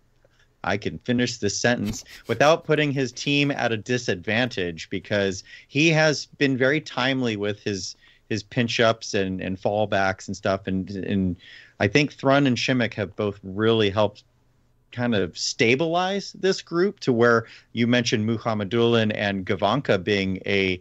I 0.65 0.77
can 0.77 0.99
finish 0.99 1.39
this 1.39 1.59
sentence 1.59 2.05
without 2.27 2.65
putting 2.65 2.93
his 2.93 3.13
team 3.13 3.51
at 3.51 3.73
a 3.73 3.77
disadvantage 3.77 4.91
because 4.91 5.45
he 5.69 5.91
has 5.91 6.27
been 6.39 6.57
very 6.57 6.81
timely 6.81 7.37
with 7.37 7.61
his 7.61 7.97
his 8.31 8.43
pinch 8.43 8.81
ups 8.81 9.13
and, 9.15 9.41
and 9.41 9.61
fallbacks 9.61 10.27
and 10.27 10.37
stuff. 10.37 10.67
And 10.67 10.91
and 10.91 11.37
I 11.81 11.89
think 11.89 12.13
Thrun 12.13 12.47
and 12.47 12.57
Simek 12.57 12.95
have 12.95 13.15
both 13.17 13.39
really 13.43 13.91
helped 13.91 14.25
kind 14.93 15.15
of 15.15 15.37
stabilize 15.37 16.33
this 16.33 16.63
group 16.63 17.01
to 17.01 17.13
where 17.13 17.47
you 17.73 17.87
mentioned 17.87 18.29
Mukhamadullin 18.29 19.13
and 19.15 19.45
Gawanke 19.45 20.03
being 20.03 20.39
a 20.47 20.81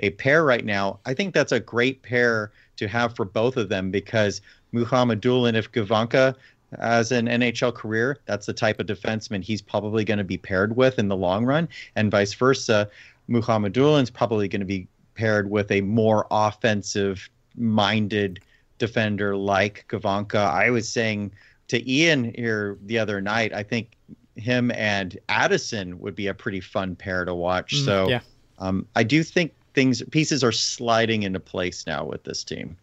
a 0.00 0.10
pair 0.10 0.44
right 0.44 0.64
now. 0.64 0.98
I 1.06 1.14
think 1.14 1.32
that's 1.32 1.52
a 1.52 1.60
great 1.60 2.02
pair 2.02 2.50
to 2.76 2.88
have 2.88 3.14
for 3.14 3.24
both 3.24 3.56
of 3.56 3.68
them 3.68 3.90
because 3.90 4.40
Mukhamadullin, 4.74 5.54
if 5.54 5.70
Gawanke 5.70 6.34
as 6.78 7.12
an 7.12 7.26
NHL 7.26 7.74
career, 7.74 8.18
that's 8.26 8.46
the 8.46 8.52
type 8.52 8.80
of 8.80 8.86
defenseman 8.86 9.42
he's 9.42 9.62
probably 9.62 10.04
going 10.04 10.18
to 10.18 10.24
be 10.24 10.38
paired 10.38 10.76
with 10.76 10.98
in 10.98 11.08
the 11.08 11.16
long 11.16 11.44
run, 11.44 11.68
and 11.96 12.10
vice 12.10 12.34
versa. 12.34 12.88
Mukhamadullin's 13.28 14.10
probably 14.10 14.48
going 14.48 14.60
to 14.60 14.66
be 14.66 14.88
paired 15.14 15.50
with 15.50 15.70
a 15.70 15.80
more 15.82 16.26
offensive 16.30 17.28
minded 17.56 18.40
defender 18.78 19.36
like 19.36 19.84
Gawanke. 19.88 20.34
I 20.34 20.70
was 20.70 20.88
saying 20.88 21.32
to 21.68 21.90
Ian 21.90 22.34
here 22.34 22.78
the 22.84 22.98
other 22.98 23.20
night, 23.20 23.52
I 23.52 23.62
think 23.62 23.96
him 24.36 24.70
and 24.72 25.18
Addison 25.28 25.98
would 26.00 26.14
be 26.14 26.26
a 26.26 26.34
pretty 26.34 26.60
fun 26.60 26.96
pair 26.96 27.24
to 27.24 27.34
watch. 27.34 27.74
Mm, 27.74 27.84
so 27.84 28.08
yeah. 28.08 28.20
um, 28.58 28.86
I 28.96 29.02
do 29.02 29.22
think 29.22 29.52
things 29.74 30.02
pieces 30.10 30.42
are 30.42 30.52
sliding 30.52 31.22
into 31.22 31.40
place 31.40 31.86
now 31.86 32.04
with 32.04 32.24
this 32.24 32.44
team. 32.44 32.76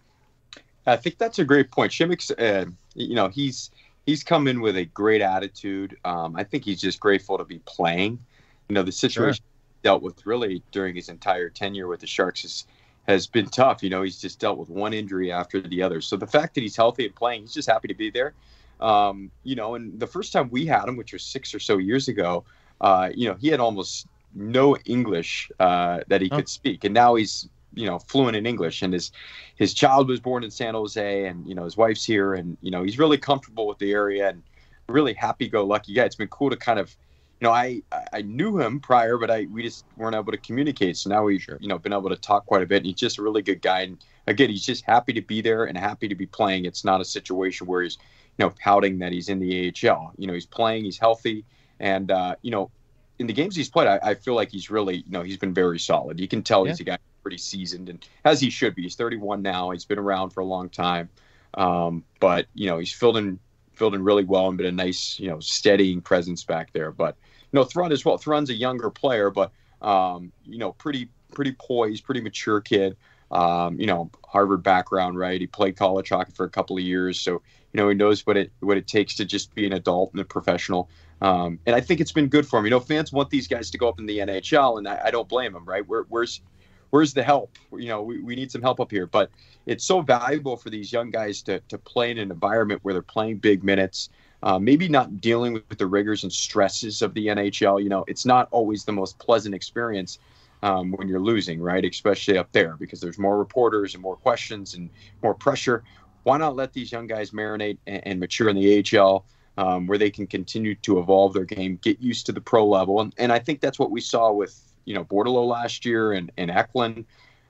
I 0.90 0.98
think 0.98 1.18
that's 1.18 1.40
a 1.40 1.46
great 1.46 1.72
point. 1.72 1.92
Simek's, 1.92 2.32
uh, 2.32 2.66
you 2.96 3.16
know, 3.16 3.30
he's 3.30 3.72
he's 4.06 4.24
come 4.24 4.48
in 4.48 4.62
with 4.62 4.76
a 4.76 4.86
great 4.86 5.22
attitude. 5.22 5.98
Um, 6.04 6.36
I 6.36 6.44
think 6.44 6.66
he's 6.66 6.82
just 6.82 7.00
grateful 7.00 7.38
to 7.38 7.46
be 7.46 7.60
playing. 7.66 8.20
You 8.68 8.76
know, 8.76 8.84
the 8.84 8.92
situation 8.92 9.44
sure. 9.44 9.82
dealt 9.84 10.02
with 10.02 10.26
really 10.26 10.64
during 10.72 10.96
his 10.96 11.10
entire 11.10 11.50
tenure 11.50 11.88
with 11.88 12.00
the 12.00 12.08
Sharks 12.08 12.44
is, 12.44 12.66
has 13.08 13.28
been 13.28 13.48
tough. 13.48 13.84
You 13.84 13.90
know, 13.90 14.02
he's 14.02 14.20
just 14.20 14.40
dealt 14.40 14.58
with 14.58 14.70
one 14.70 14.94
injury 14.94 15.32
after 15.32 15.62
the 15.62 15.82
other. 15.82 16.02
So 16.02 16.18
the 16.18 16.28
fact 16.28 16.56
that 16.56 16.62
he's 16.62 16.76
healthy 16.76 17.06
and 17.06 17.16
playing, 17.16 17.42
he's 17.42 17.54
just 17.54 17.70
happy 17.70 17.88
to 17.88 17.96
be 17.96 18.10
there. 18.10 18.34
Um, 18.80 19.32
you 19.44 19.56
know, 19.56 19.76
and 19.76 20.00
the 20.00 20.08
first 20.08 20.32
time 20.32 20.50
we 20.50 20.66
had 20.66 20.86
him, 20.88 20.96
which 20.96 21.14
was 21.14 21.24
six 21.24 21.54
or 21.54 21.60
so 21.60 21.78
years 21.78 22.08
ago, 22.08 22.46
uh, 22.82 23.10
you 23.14 23.28
know, 23.28 23.36
he 23.36 23.50
had 23.50 23.60
almost 23.60 24.08
no 24.34 24.78
English 24.86 25.52
uh, 25.60 26.00
that 26.08 26.22
he 26.22 26.30
oh. 26.32 26.38
could 26.38 26.50
speak, 26.50 26.84
and 26.84 26.94
now 26.94 27.16
he's 27.16 27.50
you 27.74 27.86
know 27.86 28.00
fluent 28.00 28.36
in 28.36 28.46
English. 28.46 28.82
And 28.82 28.94
his 28.94 29.12
his 29.56 29.74
child 29.74 30.08
was 30.08 30.20
born 30.20 30.44
in 30.44 30.52
San 30.52 30.74
Jose, 30.74 31.26
and 31.26 31.48
you 31.48 31.56
know 31.56 31.64
his 31.64 31.78
wife's 31.78 32.06
here, 32.06 32.34
and 32.34 32.58
you 32.62 32.72
know 32.72 32.84
he's 32.84 33.00
really 33.00 33.18
comfortable 33.18 33.68
with 33.68 33.78
the 33.80 33.92
area 33.92 34.30
and 34.30 34.44
really 34.88 35.14
happy-go-lucky 35.14 35.94
guy. 35.94 36.06
It's 36.06 36.16
been 36.16 36.30
cool 36.30 36.50
to 36.50 36.58
kind 36.58 36.80
of 36.80 36.96
you 37.40 37.48
know, 37.48 37.54
I 37.54 37.82
I 38.12 38.22
knew 38.22 38.60
him 38.60 38.82
prior, 38.82 39.18
but 39.18 39.32
I 39.32 39.48
we 39.52 39.64
just 39.64 39.86
weren't 39.96 40.16
able 40.16 40.32
to 40.32 40.38
communicate. 40.38 40.98
So 40.98 41.10
now 41.10 41.24
we've 41.24 41.46
you 41.60 41.70
know 41.70 41.78
been 41.78 41.94
able 41.94 42.10
to 42.10 42.18
talk 42.18 42.46
quite 42.46 42.64
a 42.64 42.66
bit. 42.66 42.78
And 42.78 42.86
he's 42.86 42.96
just 42.96 43.18
a 43.18 43.22
really 43.22 43.42
good 43.42 43.62
guy, 43.62 43.82
and 43.82 43.98
again, 44.28 44.50
he's 44.50 44.66
just 44.66 44.84
happy 44.84 45.14
to 45.14 45.22
be 45.22 45.42
there 45.42 45.66
and 45.66 45.78
happy 45.78 46.10
to 46.10 46.16
be 46.16 46.26
playing. 46.26 46.66
It's 46.66 46.84
not 46.84 47.00
a 47.00 47.06
situation 47.06 47.66
where 47.66 47.84
he's 47.84 47.98
you 48.38 48.46
know 48.46 48.54
pouting 48.62 49.00
that 49.00 49.14
he's 49.14 49.30
in 49.30 49.40
the 49.40 49.70
AHL. 49.70 50.14
You 50.18 50.28
know, 50.28 50.34
he's 50.34 50.46
playing, 50.46 50.84
he's 50.84 50.98
healthy, 50.98 51.46
and 51.80 52.12
uh, 52.12 52.36
you 52.42 52.52
know, 52.52 52.72
in 53.20 53.28
the 53.28 53.34
games 53.34 53.56
he's 53.56 53.70
played, 53.70 53.88
I, 53.88 54.00
I, 54.04 54.16
feel 54.16 54.36
like 54.36 54.52
he's 54.52 54.70
really 54.70 54.98
you 54.98 55.12
know 55.12 55.22
he's 55.22 55.38
been 55.38 55.54
very 55.54 55.80
solid. 55.80 56.20
You 56.20 56.28
can 56.28 56.44
tell 56.44 56.66
yeah. 56.66 56.74
he's 56.74 56.82
a 56.82 56.84
guy 56.84 56.98
pretty 57.22 57.38
seasoned, 57.38 57.90
and 57.90 58.06
as 58.26 58.40
he 58.40 58.50
should 58.50 58.76
be. 58.76 58.84
He's 58.84 58.96
31 58.96 59.42
now. 59.42 59.72
He's 59.72 59.86
been 59.86 60.00
around 60.00 60.32
for 60.32 60.42
a 60.42 60.46
long 60.46 60.70
time, 60.70 61.10
um, 61.54 62.04
but 62.20 62.48
you 62.54 62.68
know 62.68 62.78
he's 62.78 62.94
filled 62.94 63.18
in 63.18 63.40
filled 63.74 63.96
in 63.96 64.04
really 64.04 64.26
well 64.26 64.50
and 64.50 64.58
been 64.58 64.68
a 64.68 64.72
nice 64.72 65.20
you 65.20 65.30
know 65.30 65.40
steadying 65.40 66.02
presence 66.02 66.44
back 66.44 66.74
there. 66.74 66.92
But 66.92 67.16
you 67.52 67.60
know, 67.60 67.64
Thrun 67.64 67.92
as 67.92 68.06
well. 68.06 68.18
Thrun's 68.18 68.50
a 68.50 68.56
younger 68.56 68.90
player, 68.90 69.30
but 69.30 69.52
um, 69.82 70.32
you 70.46 70.58
know, 70.58 70.74
pretty 70.74 71.10
pretty 71.34 71.56
poised, 71.60 72.04
pretty 72.04 72.22
mature 72.22 72.62
kid. 72.62 72.98
Um, 73.32 73.80
you 73.80 73.86
know, 73.86 74.10
Harvard 74.28 74.64
background, 74.64 75.18
right? 75.18 75.40
He 75.40 75.48
played 75.48 75.78
college 75.78 76.10
hockey 76.10 76.32
for 76.32 76.46
a 76.46 76.50
couple 76.50 76.78
of 76.78 76.84
years, 76.84 77.20
so 77.20 77.34
you 77.74 77.78
know 77.78 77.90
he 77.90 77.96
knows 77.96 78.26
what 78.26 78.38
it 78.38 78.52
what 78.60 78.78
it 78.78 78.88
takes 78.88 79.16
to 79.16 79.26
just 79.26 79.54
be 79.54 79.66
an 79.66 79.74
adult 79.74 80.12
and 80.14 80.22
a 80.22 80.26
professional. 80.26 80.90
Um, 81.22 81.60
and 81.66 81.76
I 81.76 81.82
think 81.82 82.00
it's 82.00 82.12
been 82.12 82.28
good 82.28 82.48
for 82.48 82.60
him. 82.60 82.66
You 82.66 82.72
know, 82.72 82.80
fans 82.80 83.12
want 83.12 83.30
these 83.30 83.48
guys 83.48 83.72
to 83.72 83.78
go 83.78 83.90
up 83.90 84.00
in 84.00 84.06
the 84.06 84.20
NHL, 84.20 84.78
and 84.78 84.88
I, 84.88 85.02
I 85.06 85.12
don't 85.12 85.28
blame 85.28 85.54
them, 85.54 85.66
right? 85.66 85.88
Where, 85.88 86.06
where's 86.10 86.42
where's 86.90 87.14
the 87.14 87.24
help? 87.24 87.58
You 87.72 87.88
know, 87.88 88.02
we, 88.02 88.22
we 88.22 88.36
need 88.36 88.52
some 88.52 88.62
help 88.62 88.80
up 88.80 88.92
here. 88.92 89.06
But 89.06 89.30
it's 89.66 89.86
so 89.86 90.02
valuable 90.02 90.58
for 90.58 90.70
these 90.70 90.92
young 90.92 91.12
guys 91.12 91.42
to 91.44 91.60
to 91.70 91.78
play 91.78 92.12
in 92.12 92.18
an 92.18 92.32
environment 92.32 92.80
where 92.84 92.94
they're 92.94 93.02
playing 93.02 93.38
big 93.38 93.64
minutes 93.64 94.10
uh, 94.44 94.58
maybe 94.58 94.88
not 94.88 95.20
dealing 95.20 95.54
with 95.54 95.78
the 95.78 95.86
rigors 95.86 96.24
and 96.24 96.32
stresses 96.32 97.02
of 97.02 97.14
the 97.14 97.28
NHL. 97.28 97.82
You 97.82 97.90
know, 97.90 98.06
it's 98.08 98.26
not 98.26 98.48
always 98.52 98.86
the 98.86 98.92
most 98.92 99.20
pleasant 99.20 99.54
experience 99.54 100.20
um, 100.64 100.92
when 100.92 101.08
you're 101.08 101.20
losing, 101.20 101.62
right? 101.62 101.84
Especially 101.84 102.38
up 102.38 102.52
there 102.52 102.76
because 102.78 103.02
there's 103.02 103.20
more 103.20 103.38
reporters 103.38 103.94
and 103.94 104.02
more 104.02 104.16
questions 104.16 104.76
and 104.76 104.90
more 105.22 105.34
pressure. 105.34 105.84
Why 106.24 106.38
not 106.38 106.56
let 106.56 106.74
these 106.74 106.92
young 106.92 107.08
guys 107.08 107.32
marinate 107.32 107.78
and, 107.88 108.06
and 108.06 108.20
mature 108.20 108.50
in 108.50 108.56
the 108.56 108.98
AHL? 108.98 109.26
Um, 109.58 109.88
where 109.88 109.98
they 109.98 110.10
can 110.10 110.26
continue 110.26 110.74
to 110.76 111.00
evolve 111.00 111.34
their 111.34 111.44
game, 111.44 111.80
get 111.82 112.00
used 112.00 112.26
to 112.28 112.32
the 112.32 112.40
pro 112.40 112.66
level, 112.66 113.02
and, 113.02 113.14
and 113.18 113.30
I 113.30 113.40
think 113.40 113.60
that's 113.60 113.78
what 113.78 113.92
we 113.92 114.00
saw 114.00 114.32
with 114.32 114.69
you 114.86 114.94
know 114.94 115.04
Bordeleau 115.04 115.48
last 115.48 115.86
year 115.86 116.14
and 116.14 116.32
and 116.38 116.52
Eklund. 116.52 117.06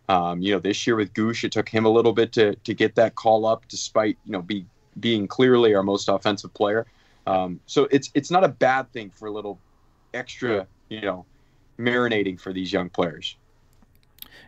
Um, 0.07 0.41
you 0.41 0.51
know, 0.51 0.59
this 0.59 0.87
year 0.87 0.95
with 0.95 1.13
Gushue, 1.13 1.45
it 1.45 1.51
took 1.51 1.69
him 1.69 1.85
a 1.85 1.89
little 1.89 2.13
bit 2.13 2.33
to 2.33 2.55
to 2.55 2.73
get 2.73 2.95
that 2.95 3.15
call 3.15 3.45
up, 3.45 3.67
despite 3.67 4.17
you 4.25 4.31
know 4.31 4.41
be 4.41 4.65
being 4.99 5.27
clearly 5.27 5.75
our 5.75 5.83
most 5.83 6.09
offensive 6.09 6.53
player. 6.53 6.85
Um, 7.27 7.59
so 7.67 7.87
it's 7.91 8.09
it's 8.13 8.31
not 8.31 8.43
a 8.43 8.47
bad 8.47 8.91
thing 8.91 9.11
for 9.11 9.27
a 9.27 9.31
little 9.31 9.59
extra, 10.13 10.67
you 10.89 11.01
know, 11.01 11.25
marinating 11.77 12.39
for 12.39 12.53
these 12.53 12.73
young 12.73 12.89
players. 12.89 13.35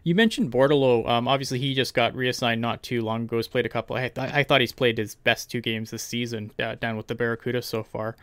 You 0.04 0.16
mentioned 0.16 0.52
Bordeleau. 0.52 1.08
Um, 1.08 1.28
obviously, 1.28 1.60
he 1.60 1.76
just 1.76 1.94
got 1.94 2.16
reassigned 2.16 2.60
not 2.60 2.82
too 2.82 3.02
long 3.02 3.24
ago. 3.24 3.38
He's 3.38 3.48
played 3.48 3.66
a 3.66 3.70
couple. 3.70 3.96
I, 3.96 4.12
I 4.18 4.44
thought 4.44 4.62
he's 4.62 4.72
played 4.72 4.98
his 4.98 5.16
best 5.16 5.52
two 5.52 5.62
games 5.62 5.92
this 5.92 6.04
season 6.04 6.52
uh, 6.60 6.76
down 6.76 6.98
with 6.98 7.08
the 7.08 7.16
Barracuda 7.16 7.62
so 7.62 7.84
far. 7.84 8.16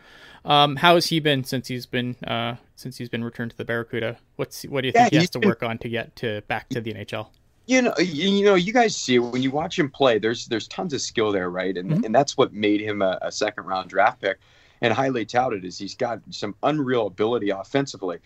Um, 0.43 0.75
how 0.75 0.95
has 0.95 1.05
he 1.07 1.19
been 1.19 1.43
since 1.43 1.67
he's 1.67 1.85
been 1.85 2.15
uh, 2.25 2.55
since 2.75 2.97
he's 2.97 3.09
been 3.09 3.23
returned 3.23 3.51
to 3.51 3.57
the 3.57 3.65
Barracuda? 3.65 4.17
What's 4.35 4.63
what 4.63 4.81
do 4.81 4.87
you 4.87 4.91
think 4.91 5.11
yeah, 5.11 5.17
he 5.19 5.23
has 5.23 5.29
to 5.31 5.39
work 5.39 5.63
on 5.63 5.77
to 5.79 5.89
get 5.89 6.15
to 6.17 6.41
back 6.47 6.69
to 6.69 6.81
the 6.81 6.93
NHL? 6.93 7.27
you 7.69 7.83
know, 7.83 7.93
you, 7.99 8.43
know, 8.43 8.55
you 8.55 8.73
guys 8.73 8.95
see 8.95 9.19
when 9.19 9.43
you 9.43 9.51
watch 9.51 9.77
him 9.77 9.91
play. 9.91 10.17
There's 10.17 10.47
there's 10.47 10.67
tons 10.67 10.91
of 10.91 11.01
skill 11.01 11.31
there, 11.31 11.51
right? 11.51 11.77
And 11.77 11.91
mm-hmm. 11.91 12.03
and 12.03 12.15
that's 12.15 12.35
what 12.35 12.51
made 12.51 12.81
him 12.81 13.03
a, 13.03 13.19
a, 13.21 13.31
second 13.31 13.65
round 13.65 13.91
draft 13.91 14.21
pick 14.21 14.39
and 14.81 14.91
highly 14.91 15.23
touted. 15.23 15.63
Is 15.63 15.77
he's 15.77 15.93
got 15.93 16.19
some 16.31 16.55
unreal 16.63 17.05
ability 17.05 17.51
offensively, 17.51 18.17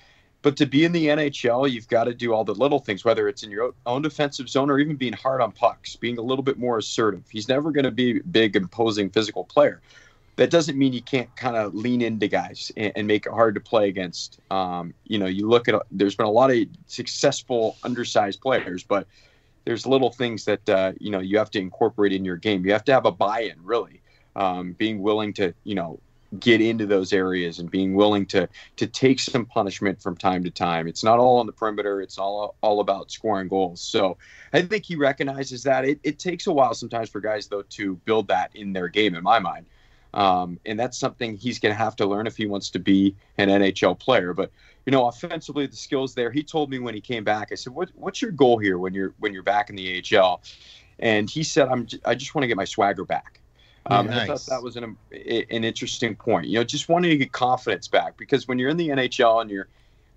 but 0.43 0.57
to 0.57 0.65
be 0.65 0.83
in 0.83 0.91
the 0.91 1.07
NHL, 1.07 1.71
you've 1.71 1.87
got 1.87 2.03
to 2.03 2.13
do 2.13 2.33
all 2.33 2.43
the 2.43 2.53
little 2.53 2.77
things, 2.77 3.05
whether 3.05 3.29
it's 3.29 3.43
in 3.43 3.49
your 3.49 3.73
own 3.85 4.01
defensive 4.01 4.49
zone 4.49 4.69
or 4.69 4.77
even 4.77 4.97
being 4.97 5.13
hard 5.13 5.39
on 5.39 5.53
pucks, 5.53 5.95
being 5.95 6.17
a 6.17 6.21
little 6.21 6.43
bit 6.43 6.59
more 6.59 6.77
assertive. 6.77 7.23
He's 7.29 7.47
never 7.47 7.71
going 7.71 7.85
to 7.85 7.91
be 7.91 8.17
a 8.17 8.23
big, 8.23 8.57
imposing 8.57 9.09
physical 9.09 9.45
player. 9.45 9.81
That 10.35 10.49
doesn't 10.49 10.77
mean 10.77 10.91
you 10.91 11.01
can't 11.01 11.33
kind 11.37 11.55
of 11.55 11.73
lean 11.73 12.01
into 12.01 12.27
guys 12.27 12.71
and, 12.75 12.91
and, 12.95 13.07
make 13.07 13.25
it 13.25 13.31
hard 13.31 13.55
to 13.55 13.61
play 13.61 13.87
against. 13.87 14.39
Um, 14.51 14.93
you 15.05 15.17
know, 15.17 15.27
you 15.27 15.47
look 15.47 15.69
at 15.69 15.81
there's 15.91 16.15
been 16.15 16.25
a 16.25 16.31
lot 16.31 16.51
of 16.51 16.57
successful 16.87 17.77
undersized 17.83 18.41
players, 18.41 18.83
but 18.83 19.07
there's 19.63 19.85
little 19.85 20.11
things 20.11 20.43
that 20.45 20.67
uh, 20.67 20.91
you 20.99 21.11
know 21.11 21.19
you 21.19 21.37
have 21.37 21.51
to 21.51 21.59
incorporate 21.59 22.11
in 22.11 22.25
your 22.25 22.35
game. 22.35 22.65
You 22.65 22.73
have 22.73 22.83
to 22.85 22.93
have 22.93 23.05
a 23.05 23.11
buy-in, 23.11 23.63
really, 23.63 24.01
um, 24.35 24.73
being 24.73 25.01
willing 25.01 25.33
to 25.33 25.53
you 25.63 25.75
know 25.75 25.99
get 26.39 26.61
into 26.61 26.85
those 26.85 27.13
areas 27.13 27.59
and 27.59 27.69
being 27.69 27.93
willing 27.93 28.25
to 28.27 28.47
to 28.77 28.87
take 28.87 29.19
some 29.19 29.45
punishment 29.45 30.01
from 30.01 30.15
time 30.15 30.43
to 30.43 30.49
time. 30.49 30.87
It's 30.87 31.03
not 31.03 31.19
all 31.19 31.37
on 31.37 31.45
the 31.45 31.51
perimeter. 31.51 32.01
It's 32.01 32.17
all 32.17 32.55
all 32.61 32.79
about 32.79 33.11
scoring 33.11 33.47
goals. 33.47 33.81
So 33.81 34.17
I 34.53 34.61
think 34.61 34.85
he 34.85 34.95
recognizes 34.95 35.63
that. 35.63 35.85
It, 35.85 35.99
it 36.03 36.19
takes 36.19 36.47
a 36.47 36.53
while 36.53 36.73
sometimes 36.73 37.09
for 37.09 37.21
guys 37.21 37.47
though 37.47 37.63
to 37.69 37.95
build 38.05 38.27
that 38.29 38.55
in 38.55 38.73
their 38.73 38.87
game. 38.87 39.15
In 39.15 39.23
my 39.23 39.39
mind. 39.39 39.65
Um, 40.13 40.59
and 40.67 40.79
that's 40.79 40.99
something 40.99 41.37
he's 41.37 41.57
going 41.57 41.73
to 41.73 41.77
have 41.77 41.95
to 41.95 42.05
learn 42.05 42.27
if 42.27 42.37
he 42.37 42.45
wants 42.45 42.69
to 42.71 42.79
be 42.79 43.15
an 43.39 43.49
NHL 43.49 43.97
player. 43.97 44.31
But 44.33 44.51
you 44.85 44.91
know, 44.91 45.07
offensively, 45.07 45.65
the 45.65 45.75
skills 45.75 46.13
there. 46.13 46.29
He 46.29 46.43
told 46.43 46.69
me 46.69 46.77
when 46.79 46.93
he 46.93 47.01
came 47.01 47.23
back. 47.23 47.51
I 47.51 47.55
said, 47.55 47.73
"What, 47.73 47.89
what's 47.95 48.21
your 48.21 48.31
goal 48.31 48.57
here 48.57 48.77
when 48.77 48.93
you're 48.93 49.13
when 49.19 49.33
you're 49.33 49.43
back 49.43 49.69
in 49.69 49.75
the 49.75 50.03
AHL?" 50.17 50.43
And 50.99 51.29
he 51.29 51.43
said, 51.43 51.67
"I'm 51.67 51.87
I 52.05 52.15
just 52.15 52.35
want 52.35 52.43
to 52.43 52.47
get 52.47 52.57
my 52.57 52.65
swagger 52.65 53.05
back." 53.05 53.39
Um, 53.87 54.07
nice. 54.07 54.21
I 54.21 54.27
thought 54.27 54.45
that 54.47 54.63
was 54.63 54.75
an 54.77 54.95
an 55.11 55.63
interesting 55.63 56.15
point. 56.15 56.47
You 56.47 56.59
know, 56.59 56.63
just 56.63 56.89
wanting 56.89 57.11
to 57.11 57.17
get 57.17 57.31
confidence 57.31 57.87
back 57.87 58.17
because 58.17 58.47
when 58.47 58.57
you're 58.57 58.69
in 58.69 58.77
the 58.77 58.89
NHL 58.89 59.41
and 59.41 59.49
you're 59.49 59.67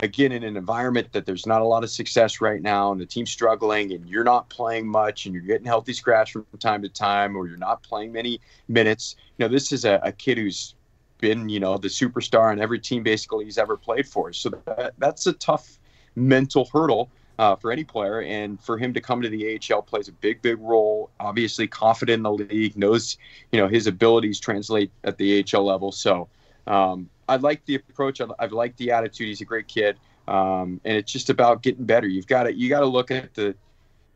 again 0.01 0.31
in 0.31 0.43
an 0.45 0.57
environment 0.57 1.11
that 1.13 1.25
there's 1.25 1.47
not 1.47 1.63
a 1.63 1.65
lot 1.65 1.83
of 1.83 1.91
success 1.91 2.41
right 2.41 2.61
now 2.61 2.93
and 2.93 3.01
the 3.01 3.07
team's 3.07 3.31
struggling 3.31 3.93
and 3.93 4.07
you're 4.09 4.25
not 4.25 4.49
playing 4.51 4.87
much 4.87 5.25
and 5.25 5.35
you're 5.35 5.43
getting 5.43 5.67
healthy 5.67 5.95
scratch 5.95 6.33
from 6.33 6.45
time 6.59 6.83
to 6.83 6.89
time 6.91 7.35
or 7.35 7.49
you're 7.49 7.57
not 7.57 7.83
playing 7.83 8.13
many 8.13 8.39
minutes 8.69 9.17
you 9.39 9.45
know 9.47 9.51
this 9.51 9.73
is 9.73 9.87
a, 9.87 9.99
a 10.03 10.13
kid 10.13 10.37
who's 10.37 10.75
been, 11.19 11.49
you 11.49 11.61
know, 11.61 11.77
the 11.77 11.89
superstar 11.89 12.51
on 12.51 12.61
every 12.61 12.79
team 12.79 13.03
basically 13.03 13.45
he's 13.45 13.59
ever 13.59 13.77
played 13.77 14.07
for. 14.07 14.33
So 14.33 14.51
that, 14.67 14.95
that's 14.99 15.27
a 15.27 15.33
tough 15.35 15.79
mental 16.15 16.69
hurdle 16.73 17.11
uh, 17.39 17.57
for 17.57 17.71
any 17.73 17.85
player. 17.85 18.23
And 18.23 18.61
for 18.63 18.79
him 18.79 18.95
to 18.95 19.01
come 19.01 19.23
to 19.23 19.29
the 19.29 19.59
AHL 19.73 19.83
plays 19.83 20.09
a 20.09 20.13
big, 20.13 20.43
big 20.43 20.59
role. 20.61 21.11
Obviously, 21.21 21.67
confident 21.67 22.19
in 22.19 22.23
the 22.23 22.33
league, 22.33 22.77
knows, 22.77 23.19
you 23.53 23.61
know, 23.61 23.69
his 23.69 23.87
abilities 23.87 24.41
translate 24.41 24.91
at 25.05 25.19
the 25.19 25.45
AHL 25.45 25.65
level. 25.65 25.93
So, 25.93 26.29
um, 26.67 27.09
I 27.29 27.37
like 27.37 27.65
the 27.67 27.77
approach. 27.77 28.21
I, 28.21 28.27
I 28.39 28.47
like 28.47 28.77
the 28.77 28.91
attitude. 28.93 29.29
He's 29.29 29.41
a 29.41 29.45
great 29.45 29.69
kid, 29.69 29.97
um, 30.29 30.81
and 30.85 30.97
it's 30.97 31.13
just 31.13 31.31
about 31.31 31.63
getting 31.63 31.85
better. 31.85 32.07
You've 32.07 32.27
got 32.27 32.45
to 32.45 32.55
you 32.55 32.69
got 32.69 32.81
to 32.81 32.87
look 32.87 33.11
at 33.11 33.35
the. 33.35 33.55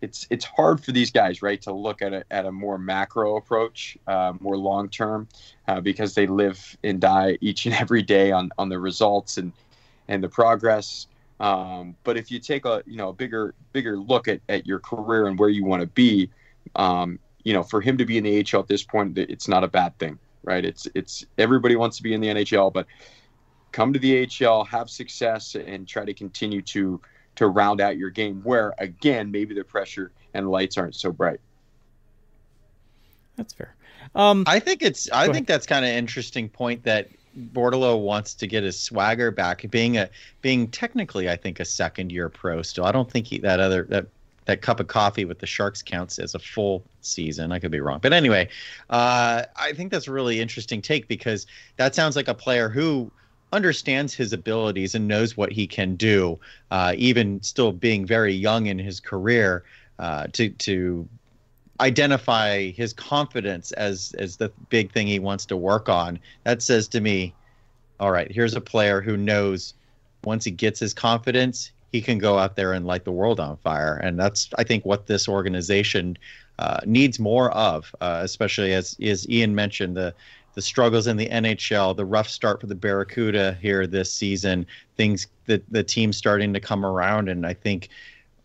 It's 0.01 0.27
it's 0.31 0.47
hard 0.47 0.83
for 0.83 0.93
these 0.93 1.11
guys, 1.11 1.43
right, 1.43 1.61
to 1.63 1.73
look 1.73 2.01
at 2.01 2.15
a 2.15 2.25
at 2.31 2.47
a 2.47 2.53
more 2.53 2.79
macro 2.79 3.37
approach, 3.37 3.99
uh, 4.07 4.33
more 4.41 4.57
long 4.57 4.89
term, 4.89 5.29
uh, 5.69 5.81
because 5.81 6.15
they 6.15 6.27
live 6.27 6.77
and 6.83 7.01
die 7.01 7.37
each 7.41 7.67
and 7.67 7.75
every 7.75 8.03
day 8.03 8.33
on 8.33 8.51
on 8.59 8.69
the 8.69 8.79
results 8.79 9.37
and 9.37 9.53
and 10.09 10.23
the 10.23 10.29
progress. 10.29 11.07
Um, 11.40 11.96
but 12.05 12.18
if 12.18 12.31
you 12.31 12.38
take 12.38 12.66
a 12.66 12.83
you 12.87 12.96
know 12.96 13.09
a 13.09 13.12
bigger 13.12 13.55
bigger 13.72 13.96
look 13.96 14.29
at, 14.29 14.40
at 14.48 14.66
your 14.66 14.79
career 14.79 15.26
and 15.26 15.38
where 15.38 15.48
you 15.48 15.64
want 15.64 15.81
to 15.81 15.87
be, 15.87 16.31
um, 16.76 17.18
you 17.44 17.55
know, 17.55 17.62
for 17.62 17.81
him 17.81 17.96
to 17.98 18.05
be 18.05 18.18
in 18.18 18.24
the 18.24 18.46
AHL 18.53 18.61
at 18.61 18.68
this 18.68 18.83
point, 18.83 19.16
it's 19.16 19.48
not 19.48 19.64
a 19.64 19.68
bad 19.68 19.98
thing, 19.98 20.18
right? 20.44 20.64
It's 20.64 20.87
it's 20.94 21.24
everybody 21.38 21.76
wants 21.76 21.96
to 21.96 22.03
be 22.03 22.12
in 22.12 22.20
the 22.20 22.29
NHL, 22.29 22.72
but 22.72 22.87
come 23.72 23.92
to 23.94 23.98
the 23.98 24.29
AHL, 24.29 24.64
have 24.64 24.90
success, 24.90 25.55
and 25.55 25.88
try 25.88 26.05
to 26.05 26.12
continue 26.12 26.61
to 26.62 27.00
to 27.37 27.46
round 27.48 27.81
out 27.81 27.96
your 27.96 28.11
game. 28.11 28.42
Where 28.44 28.74
again, 28.76 29.31
maybe 29.31 29.55
the 29.55 29.64
pressure 29.64 30.12
and 30.35 30.50
lights 30.50 30.76
aren't 30.76 30.94
so 30.94 31.11
bright. 31.11 31.40
That's 33.37 33.55
fair. 33.55 33.74
Um, 34.14 34.44
I 34.46 34.59
think 34.59 34.83
it's. 34.83 35.11
I 35.11 35.24
think 35.24 35.37
ahead. 35.37 35.46
that's 35.46 35.66
kind 35.66 35.87
of 35.87 35.90
interesting 35.90 36.50
point 36.50 36.85
that 36.85 37.09
Bordeleau 37.37 38.01
wants 38.01 38.35
to 38.35 38.47
get 38.47 38.64
his 38.64 38.79
swagger 38.79 39.31
back, 39.31 39.69
being 39.71 39.97
a 39.97 40.09
being 40.43 40.69
technically, 40.69 41.29
I 41.29 41.37
think, 41.37 41.61
a 41.61 41.64
second 41.64 42.11
year 42.11 42.29
pro 42.29 42.62
still. 42.62 42.85
I 42.85 42.93
don't 42.93 43.11
think 43.11 43.27
he, 43.27 43.38
that 43.38 43.61
other 43.61 43.85
that 43.85 44.07
that 44.47 44.62
cup 44.62 44.81
of 44.81 44.88
coffee 44.88 45.25
with 45.25 45.38
the 45.38 45.47
Sharks 45.47 45.83
counts 45.83 46.19
as 46.19 46.35
a 46.35 46.38
full 46.38 46.83
season. 47.03 47.53
I 47.53 47.59
could 47.59 47.71
be 47.71 47.81
wrong, 47.81 48.01
but 48.03 48.12
anyway, 48.12 48.49
uh, 48.88 49.45
I 49.57 49.73
think 49.73 49.93
that's 49.93 50.09
a 50.09 50.12
really 50.12 50.40
interesting 50.40 50.83
take 50.83 51.07
because 51.09 51.47
that 51.77 51.95
sounds 51.95 52.16
like 52.16 52.29
a 52.29 52.35
player 52.35 52.69
who 52.69 53.11
understands 53.53 54.14
his 54.14 54.33
abilities 54.33 54.95
and 54.95 55.09
knows 55.09 55.37
what 55.37 55.53
he 55.53 55.66
can 55.66 55.97
do, 55.97 56.38
uh, 56.71 56.95
even 56.97 57.43
still 57.43 57.73
being 57.73 58.07
very 58.07 58.35
young 58.35 58.66
in 58.66 58.79
his 58.79 59.01
career. 59.01 59.64
Uh, 59.99 60.27
to 60.33 60.49
to 60.49 61.07
identify 61.81 62.71
his 62.71 62.93
confidence 62.93 63.73
as 63.73 64.14
as 64.19 64.37
the 64.37 64.53
big 64.69 64.93
thing 64.93 65.07
he 65.07 65.19
wants 65.19 65.47
to 65.47 65.57
work 65.57 65.88
on. 65.88 66.21
That 66.45 66.62
says 66.62 66.87
to 66.88 67.01
me, 67.01 67.35
all 67.99 68.12
right, 68.12 68.31
here's 68.31 68.55
a 68.55 68.61
player 68.61 69.01
who 69.01 69.16
knows 69.16 69.75
once 70.25 70.45
he 70.45 70.51
gets 70.51 70.79
his 70.79 70.95
confidence, 70.95 71.73
he 71.93 72.01
can 72.01 72.19
go 72.19 72.38
out 72.38 72.55
there 72.55 72.73
and 72.73 72.87
light 72.87 73.05
the 73.05 73.12
world 73.12 73.40
on 73.40 73.57
fire. 73.59 73.97
And 73.97 74.19
that's 74.19 74.51
I 74.59 74.64
think 74.64 74.85
what 74.85 75.07
this 75.07 75.29
organization 75.29 76.16
uh, 76.59 76.81
needs 76.85 77.19
more 77.19 77.51
of, 77.53 77.95
uh, 78.01 78.21
especially 78.23 78.75
as 78.75 78.97
as 79.03 79.29
Ian 79.29 79.55
mentioned 79.55 79.97
the 79.97 80.14
the 80.55 80.62
struggles 80.62 81.07
in 81.07 81.16
the 81.16 81.29
NHL, 81.29 81.97
the 81.97 82.05
rough 82.05 82.29
start 82.29 82.61
for 82.61 82.66
the 82.66 82.75
Barracuda 82.75 83.57
here 83.62 83.87
this 83.87 84.12
season, 84.12 84.66
things 84.97 85.29
that 85.47 85.62
the 85.71 85.85
team 85.85 86.12
starting 86.12 86.53
to 86.53 86.61
come 86.61 86.85
around, 86.85 87.29
and 87.29 87.47
I 87.47 87.55
think 87.55 87.88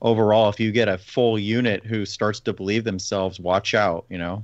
overall, 0.02 0.50
if 0.50 0.60
you 0.60 0.72
get 0.72 0.88
a 0.88 0.98
full 0.98 1.38
unit 1.40 1.86
who 1.86 2.06
starts 2.06 2.40
to 2.42 2.54
believe 2.54 2.84
themselves, 2.84 3.40
watch 3.40 3.74
out, 3.74 4.06
you 4.10 4.18
know? 4.18 4.44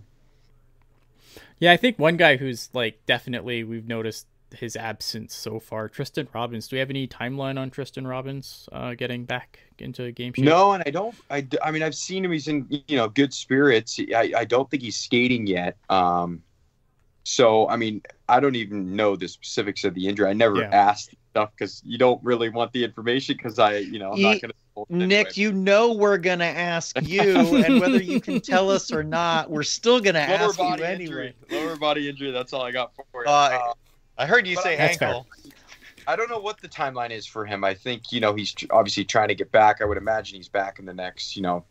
Yeah, 1.59 1.71
I 1.71 1.77
think 1.77 1.99
one 1.99 2.17
guy 2.17 2.37
who's 2.37 2.69
like 2.73 3.05
definitely 3.05 3.63
we've 3.63 3.87
noticed 3.87 4.25
his 4.53 4.75
absence 4.75 5.33
so 5.35 5.59
far, 5.59 5.87
Tristen 5.87 6.27
Robins. 6.33 6.67
Do 6.67 6.75
we 6.75 6.79
have 6.79 6.89
any 6.89 7.07
timeline 7.07 7.59
on 7.59 7.69
Tristen 7.69 8.05
Robins 8.05 8.67
uh, 8.71 8.95
getting 8.95 9.25
back 9.25 9.59
into 9.77 10.11
game 10.11 10.33
shape? 10.33 10.45
No, 10.45 10.73
and 10.73 10.83
I 10.85 10.89
don't. 10.89 11.15
I, 11.29 11.47
I 11.63 11.71
mean, 11.71 11.83
I've 11.83 11.95
seen 11.95 12.25
him. 12.25 12.31
He's 12.31 12.47
in 12.47 12.67
you 12.87 12.97
know 12.97 13.07
good 13.07 13.33
spirits. 13.33 13.99
I, 14.13 14.33
I 14.35 14.45
don't 14.45 14.69
think 14.69 14.83
he's 14.83 14.97
skating 14.97 15.47
yet. 15.47 15.77
Um, 15.89 16.41
so 17.23 17.69
I 17.69 17.77
mean, 17.77 18.01
I 18.27 18.39
don't 18.39 18.55
even 18.55 18.95
know 18.95 19.15
the 19.15 19.27
specifics 19.27 19.83
of 19.83 19.93
the 19.93 20.07
injury. 20.07 20.27
I 20.27 20.33
never 20.33 20.61
yeah. 20.61 20.69
asked 20.71 21.15
stuff 21.31 21.51
because 21.57 21.81
you 21.85 21.97
don't 21.97 22.21
really 22.23 22.49
want 22.49 22.71
the 22.73 22.83
information 22.83 23.35
because 23.37 23.57
I, 23.57 23.77
you 23.77 23.99
know, 23.99 24.11
I'm 24.11 24.17
he, 24.17 24.23
not 24.23 24.41
going 24.41 24.51
to 24.51 24.55
Nick, 24.89 25.37
you 25.37 25.51
know 25.51 25.93
we're 25.93 26.17
gonna 26.17 26.45
ask 26.45 26.95
you, 27.01 27.21
and 27.63 27.81
whether 27.81 28.01
you 28.01 28.21
can 28.21 28.39
tell 28.39 28.69
us 28.69 28.91
or 28.91 29.03
not, 29.03 29.49
we're 29.49 29.63
still 29.63 29.99
gonna 29.99 30.19
ask 30.19 30.57
you 30.57 30.65
anyway. 30.65 30.93
Injury. 30.93 31.35
Lower 31.51 31.75
body 31.75 32.09
injury. 32.09 32.31
That's 32.31 32.53
all 32.53 32.61
I 32.61 32.71
got 32.71 32.95
for 32.95 33.03
you. 33.13 33.27
Uh, 33.27 33.31
uh, 33.31 33.73
I 34.17 34.25
heard 34.25 34.47
you 34.47 34.55
say 34.57 34.77
ankle. 34.77 35.27
I 36.07 36.15
don't 36.15 36.29
know 36.29 36.39
what 36.39 36.59
the 36.61 36.69
timeline 36.69 37.11
is 37.11 37.25
for 37.25 37.45
him. 37.45 37.63
I 37.63 37.73
think 37.73 38.11
you 38.11 38.21
know 38.21 38.33
he's 38.33 38.55
obviously 38.69 39.03
trying 39.03 39.27
to 39.27 39.35
get 39.35 39.51
back. 39.51 39.81
I 39.81 39.85
would 39.85 39.97
imagine 39.97 40.37
he's 40.37 40.49
back 40.49 40.79
in 40.79 40.85
the 40.85 40.93
next, 40.93 41.35
you 41.35 41.41
know. 41.41 41.65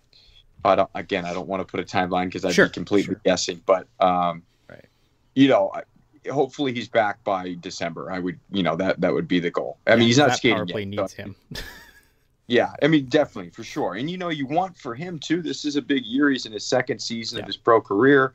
I 0.63 0.75
don't, 0.75 0.91
again, 0.95 1.25
I 1.25 1.33
don't 1.33 1.49
want 1.49 1.61
to 1.61 1.65
put 1.65 1.81
a 1.81 1.85
timeline 1.85 2.27
because 2.27 2.45
I'd 2.45 2.53
sure, 2.53 2.67
be 2.67 2.73
completely 2.73 3.15
sure. 3.15 3.21
guessing. 3.25 3.63
But 3.65 3.89
um, 3.99 4.43
right. 4.69 4.85
you 5.35 5.49
know, 5.49 5.73
hopefully 6.31 6.73
he's 6.73 6.89
back 6.89 7.23
by 7.25 7.57
December. 7.61 8.11
I 8.11 8.19
would, 8.19 8.39
you 8.51 8.63
know, 8.63 8.77
that 8.77 9.01
that 9.01 9.13
would 9.13 9.29
be 9.29 9.41
the 9.41 9.51
goal. 9.51 9.79
I 9.87 9.91
yeah, 9.91 9.97
mean, 9.97 10.07
he's 10.07 10.19
not 10.19 10.37
skating 10.37 10.67
yet. 10.67 10.87
Needs 10.89 11.17
so. 11.17 11.23
him. 11.23 11.37
Yeah, 12.51 12.73
I 12.83 12.89
mean, 12.89 13.07
definitely 13.07 13.51
for 13.51 13.63
sure. 13.63 13.95
And 13.95 14.11
you 14.11 14.19
know, 14.19 14.29
you 14.29 14.45
want 14.45 14.77
for 14.77 14.97
him 14.97 15.21
too. 15.21 15.41
This 15.41 15.65
is 15.65 15.77
a 15.77 15.83
big 15.83 16.05
year. 16.05 16.31
He's 16.31 16.47
in 16.47 16.53
his 16.53 16.67
second 16.67 17.01
season 17.01 17.39
yeah. 17.39 17.43
of 17.43 17.47
his 17.47 17.57
pro 17.57 17.81
career. 17.81 18.35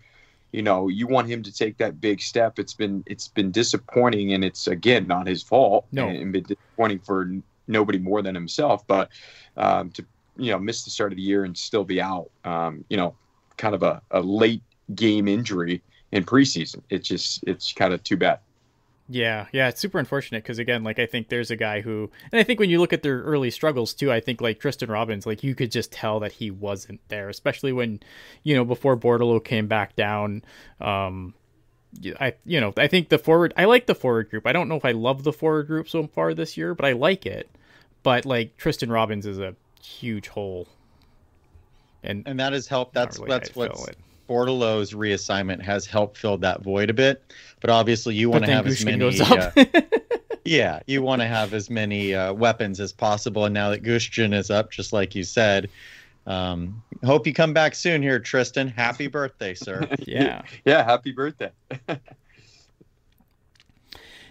You 0.54 0.62
know, 0.62 0.88
you 0.88 1.06
want 1.06 1.28
him 1.28 1.44
to 1.44 1.52
take 1.52 1.78
that 1.80 2.00
big 2.00 2.22
step. 2.22 2.58
It's 2.58 2.74
been 2.74 3.04
it's 3.08 3.28
been 3.28 3.52
disappointing, 3.52 4.32
and 4.32 4.46
it's 4.46 4.68
again 4.68 5.06
not 5.06 5.28
his 5.28 5.44
fault. 5.44 5.86
No, 5.92 6.08
and, 6.08 6.18
and 6.18 6.32
been 6.32 6.44
disappointing 6.44 7.00
for 7.00 7.30
nobody 7.68 8.00
more 8.00 8.22
than 8.22 8.36
himself. 8.36 8.88
But 8.88 9.10
um, 9.58 9.90
to 9.92 10.06
you 10.38 10.52
know 10.52 10.60
miss 10.60 10.86
the 10.86 10.92
start 10.92 11.12
of 11.12 11.18
the 11.18 11.22
year 11.22 11.44
and 11.44 11.58
still 11.58 11.84
be 11.84 12.00
out, 12.00 12.30
um, 12.46 12.86
you 12.88 12.96
know, 12.96 13.16
kind 13.58 13.76
of 13.76 13.84
a, 13.84 14.02
a 14.12 14.22
late 14.22 14.64
game 14.96 15.28
injury 15.28 15.84
in 16.12 16.24
preseason. 16.24 16.82
It's 16.90 17.08
just 17.08 17.44
it's 17.48 17.74
kind 17.74 17.94
of 17.94 18.04
too 18.04 18.18
bad. 18.18 18.40
Yeah, 19.08 19.46
yeah, 19.52 19.68
it's 19.68 19.80
super 19.80 20.00
unfortunate 20.00 20.44
because 20.44 20.58
again, 20.58 20.84
like 20.84 20.98
I 20.98 21.06
think 21.06 21.30
there's 21.30 21.52
a 21.52 21.56
guy 21.56 21.82
who, 21.82 22.10
and 22.32 22.40
I 22.40 22.44
think 22.44 22.60
when 22.60 22.72
you 22.72 22.80
look 22.80 22.92
at 22.92 23.04
their 23.04 23.22
early 23.22 23.52
struggles 23.52 23.94
too, 23.94 24.12
I 24.12 24.20
think 24.20 24.42
like 24.42 24.60
Tristen 24.60 24.90
Robins, 24.90 25.28
like 25.28 25.44
you 25.44 25.54
could 25.54 25.72
just 25.72 25.92
tell 25.92 26.20
that 26.22 26.32
he 26.32 26.50
wasn't 26.50 27.00
there, 27.10 27.30
especially 27.30 27.72
when, 27.72 28.00
you 28.42 28.56
know, 28.56 28.66
before 28.66 28.98
Bordeleau 28.98 29.44
came 29.44 29.68
back 29.68 29.96
down. 29.96 30.44
Um, 30.82 31.36
I 32.20 32.34
you 32.46 32.60
know 32.60 32.74
I 32.78 32.88
think 32.88 33.10
the 33.10 33.18
forward 33.18 33.54
I 33.56 33.66
like 33.66 33.86
the 33.86 33.96
forward 33.96 34.30
group. 34.30 34.46
I 34.48 34.52
don't 34.52 34.68
know 34.68 34.76
if 34.76 34.86
I 34.86 34.92
love 34.92 35.24
the 35.24 35.34
forward 35.34 35.68
group 35.68 35.88
so 35.88 36.08
far 36.08 36.34
this 36.34 36.58
year, 36.58 36.74
but 36.74 36.86
I 36.86 36.94
like 36.94 37.26
it. 37.26 37.50
But 38.04 38.26
like 38.26 38.58
Tristen 38.58 38.92
Robins 38.92 39.26
is 39.26 39.40
a 39.40 39.56
huge 39.82 40.28
hole, 40.28 40.68
and 42.04 42.24
and 42.28 42.40
that 42.40 42.54
has 42.54 42.68
helped. 42.68 42.94
That's 42.94 43.18
really 43.18 43.30
that's 43.30 43.56
what's 43.56 43.88
Bordeleau's 44.28 44.94
reassignment 44.94 45.62
has 45.62 45.86
helped 45.86 46.18
fill 46.18 46.38
that 46.40 46.62
void 46.62 46.90
a 46.90 46.94
bit. 46.94 47.24
But 47.62 47.70
obviously, 47.70 48.16
you 48.16 48.30
want 48.30 48.46
to 48.46 48.52
have 48.52 48.68
as 48.68 48.84
many. 48.86 49.20
Uh, 49.20 49.52
yeah, 50.46 50.80
you 50.86 51.02
want 51.02 51.22
to 51.22 51.28
have 51.28 51.54
as 51.54 51.70
many 51.70 52.14
uh, 52.14 52.34
weapons 52.34 52.80
as 52.80 52.94
possible. 52.94 53.46
And 53.46 53.54
now 53.54 53.72
that 53.72 53.84
Gushchin 53.84 54.34
is 54.34 54.52
up, 54.52 54.72
just 54.72 54.94
like 54.94 55.16
you 55.16 55.24
said, 55.24 55.70
um, 56.28 56.84
hope 57.04 57.28
you 57.28 57.34
come 57.34 57.54
back 57.54 57.76
soon 57.76 58.02
here, 58.02 58.20
Tristen. 58.20 58.68
Happy 58.68 59.08
birthday, 59.08 59.54
sir. 59.54 59.88
yeah. 60.00 60.44
Yeah, 60.66 60.84
happy 60.84 61.12
birthday. 61.12 61.52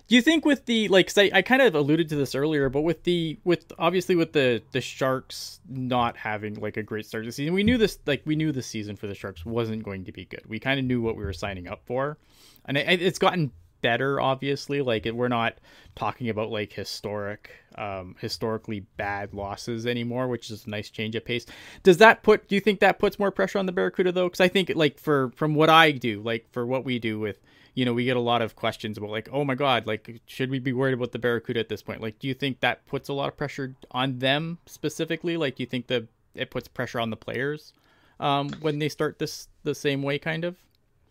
Do 0.06 0.14
you 0.14 0.22
think 0.22 0.44
with 0.44 0.66
the 0.66 0.88
like? 0.88 1.16
I, 1.16 1.30
I 1.32 1.42
kind 1.42 1.62
of 1.62 1.74
alluded 1.74 2.10
to 2.10 2.16
this 2.16 2.34
earlier, 2.34 2.68
but 2.68 2.82
with 2.82 3.04
the 3.04 3.38
with 3.42 3.72
obviously 3.78 4.16
with 4.16 4.32
the 4.32 4.62
the 4.72 4.82
Sharks 4.82 5.60
not 5.68 6.16
having 6.16 6.54
like 6.54 6.76
a 6.76 6.82
great 6.82 7.06
start 7.06 7.24
to 7.24 7.28
the 7.28 7.32
season, 7.32 7.54
we 7.54 7.62
knew 7.62 7.78
this 7.78 7.98
like 8.06 8.22
we 8.26 8.36
knew 8.36 8.52
the 8.52 8.62
season 8.62 8.96
for 8.96 9.06
the 9.06 9.14
Sharks 9.14 9.46
wasn't 9.46 9.82
going 9.82 10.04
to 10.04 10.12
be 10.12 10.26
good. 10.26 10.42
We 10.46 10.58
kind 10.58 10.78
of 10.78 10.84
knew 10.84 11.00
what 11.00 11.16
we 11.16 11.24
were 11.24 11.32
signing 11.32 11.68
up 11.68 11.80
for, 11.86 12.18
and 12.66 12.76
it, 12.76 13.00
it's 13.00 13.18
gotten 13.18 13.50
better. 13.80 14.20
Obviously, 14.20 14.82
like 14.82 15.06
we're 15.06 15.28
not 15.28 15.54
talking 15.94 16.28
about 16.28 16.50
like 16.50 16.74
historic, 16.74 17.50
um, 17.78 18.14
historically 18.18 18.80
bad 18.98 19.32
losses 19.32 19.86
anymore, 19.86 20.28
which 20.28 20.50
is 20.50 20.66
a 20.66 20.70
nice 20.70 20.90
change 20.90 21.14
of 21.16 21.24
pace. 21.24 21.46
Does 21.82 21.96
that 21.98 22.22
put? 22.22 22.46
Do 22.46 22.54
you 22.54 22.60
think 22.60 22.80
that 22.80 22.98
puts 22.98 23.18
more 23.18 23.30
pressure 23.30 23.58
on 23.58 23.64
the 23.64 23.72
Barracuda 23.72 24.12
though? 24.12 24.26
Because 24.26 24.40
I 24.40 24.48
think 24.48 24.70
like 24.74 24.98
for 24.98 25.30
from 25.34 25.54
what 25.54 25.70
I 25.70 25.92
do, 25.92 26.20
like 26.20 26.46
for 26.52 26.66
what 26.66 26.84
we 26.84 26.98
do 26.98 27.18
with 27.18 27.40
you 27.74 27.84
know, 27.84 27.92
we 27.92 28.04
get 28.04 28.16
a 28.16 28.20
lot 28.20 28.42
of 28.42 28.56
questions 28.56 28.96
about 28.96 29.10
like, 29.10 29.28
oh 29.32 29.44
my 29.44 29.54
god, 29.54 29.86
like 29.86 30.20
should 30.26 30.50
we 30.50 30.58
be 30.58 30.72
worried 30.72 30.94
about 30.94 31.12
the 31.12 31.18
Barracuda 31.18 31.60
at 31.60 31.68
this 31.68 31.82
point? 31.82 32.00
Like, 32.00 32.18
do 32.18 32.28
you 32.28 32.34
think 32.34 32.60
that 32.60 32.86
puts 32.86 33.08
a 33.08 33.12
lot 33.12 33.28
of 33.28 33.36
pressure 33.36 33.74
on 33.90 34.18
them 34.18 34.58
specifically? 34.66 35.36
Like, 35.36 35.56
do 35.56 35.62
you 35.62 35.66
think 35.66 35.88
that 35.88 36.04
it 36.34 36.50
puts 36.50 36.68
pressure 36.68 37.00
on 37.00 37.10
the 37.10 37.16
players 37.16 37.72
um, 38.20 38.50
when 38.60 38.78
they 38.78 38.88
start 38.88 39.18
this 39.18 39.48
the 39.64 39.74
same 39.74 40.02
way, 40.02 40.18
kind 40.18 40.44
of? 40.44 40.56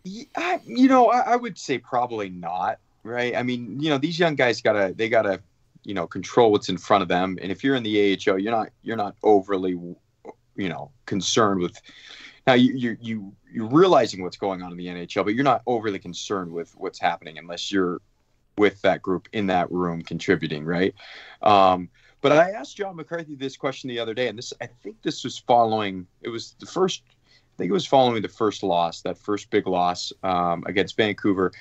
Yeah, 0.03 0.59
you 0.65 0.87
know, 0.87 1.07
I, 1.07 1.33
I 1.33 1.35
would 1.35 1.57
say 1.57 1.77
probably 1.77 2.29
not. 2.29 2.79
Right. 3.05 3.35
I 3.35 3.43
mean, 3.43 3.81
you 3.81 3.89
know, 3.89 3.97
these 3.97 4.17
young 4.17 4.35
guys 4.35 4.61
gotta 4.61 4.93
they 4.95 5.09
gotta 5.09 5.41
you 5.83 5.93
know 5.93 6.07
control 6.07 6.51
what's 6.51 6.69
in 6.69 6.77
front 6.77 7.01
of 7.01 7.07
them 7.07 7.37
and 7.41 7.51
if 7.51 7.63
you're 7.63 7.75
in 7.75 7.83
the 7.83 8.13
AHL 8.13 8.39
you're 8.39 8.51
not 8.51 8.69
you're 8.81 8.97
not 8.97 9.15
overly 9.23 9.71
you 10.55 10.69
know 10.69 10.91
concerned 11.05 11.59
with 11.61 11.79
now 12.45 12.53
you 12.53 12.73
you 12.73 12.97
you 13.01 13.35
you're 13.51 13.69
realizing 13.69 14.21
what's 14.21 14.37
going 14.37 14.61
on 14.61 14.71
in 14.71 14.77
the 14.77 14.87
NHL, 14.87 15.23
but 15.23 15.33
you're 15.33 15.43
not 15.43 15.61
overly 15.67 15.99
concerned 15.99 16.51
with 16.51 16.73
what's 16.75 16.99
happening 16.99 17.37
unless 17.37 17.71
you're 17.71 18.01
with 18.57 18.81
that 18.81 19.01
group 19.01 19.27
in 19.33 19.47
that 19.47 19.71
room 19.71 20.01
contributing, 20.01 20.65
right? 20.65 20.93
Um, 21.41 21.89
but 22.21 22.31
I 22.31 22.51
asked 22.51 22.77
John 22.77 22.95
McCarthy 22.95 23.35
this 23.35 23.57
question 23.57 23.89
the 23.89 23.99
other 23.99 24.13
day, 24.13 24.27
and 24.27 24.37
this 24.37 24.53
I 24.61 24.67
think 24.67 25.01
this 25.01 25.23
was 25.23 25.37
following. 25.37 26.07
It 26.21 26.29
was 26.29 26.55
the 26.59 26.65
first. 26.65 27.03
I 27.07 27.55
think 27.57 27.69
it 27.69 27.73
was 27.73 27.85
following 27.85 28.21
the 28.21 28.29
first 28.29 28.63
loss, 28.63 29.01
that 29.01 29.17
first 29.17 29.51
big 29.51 29.67
loss 29.67 30.11
um, 30.23 30.63
against 30.65 30.97
Vancouver, 30.97 31.51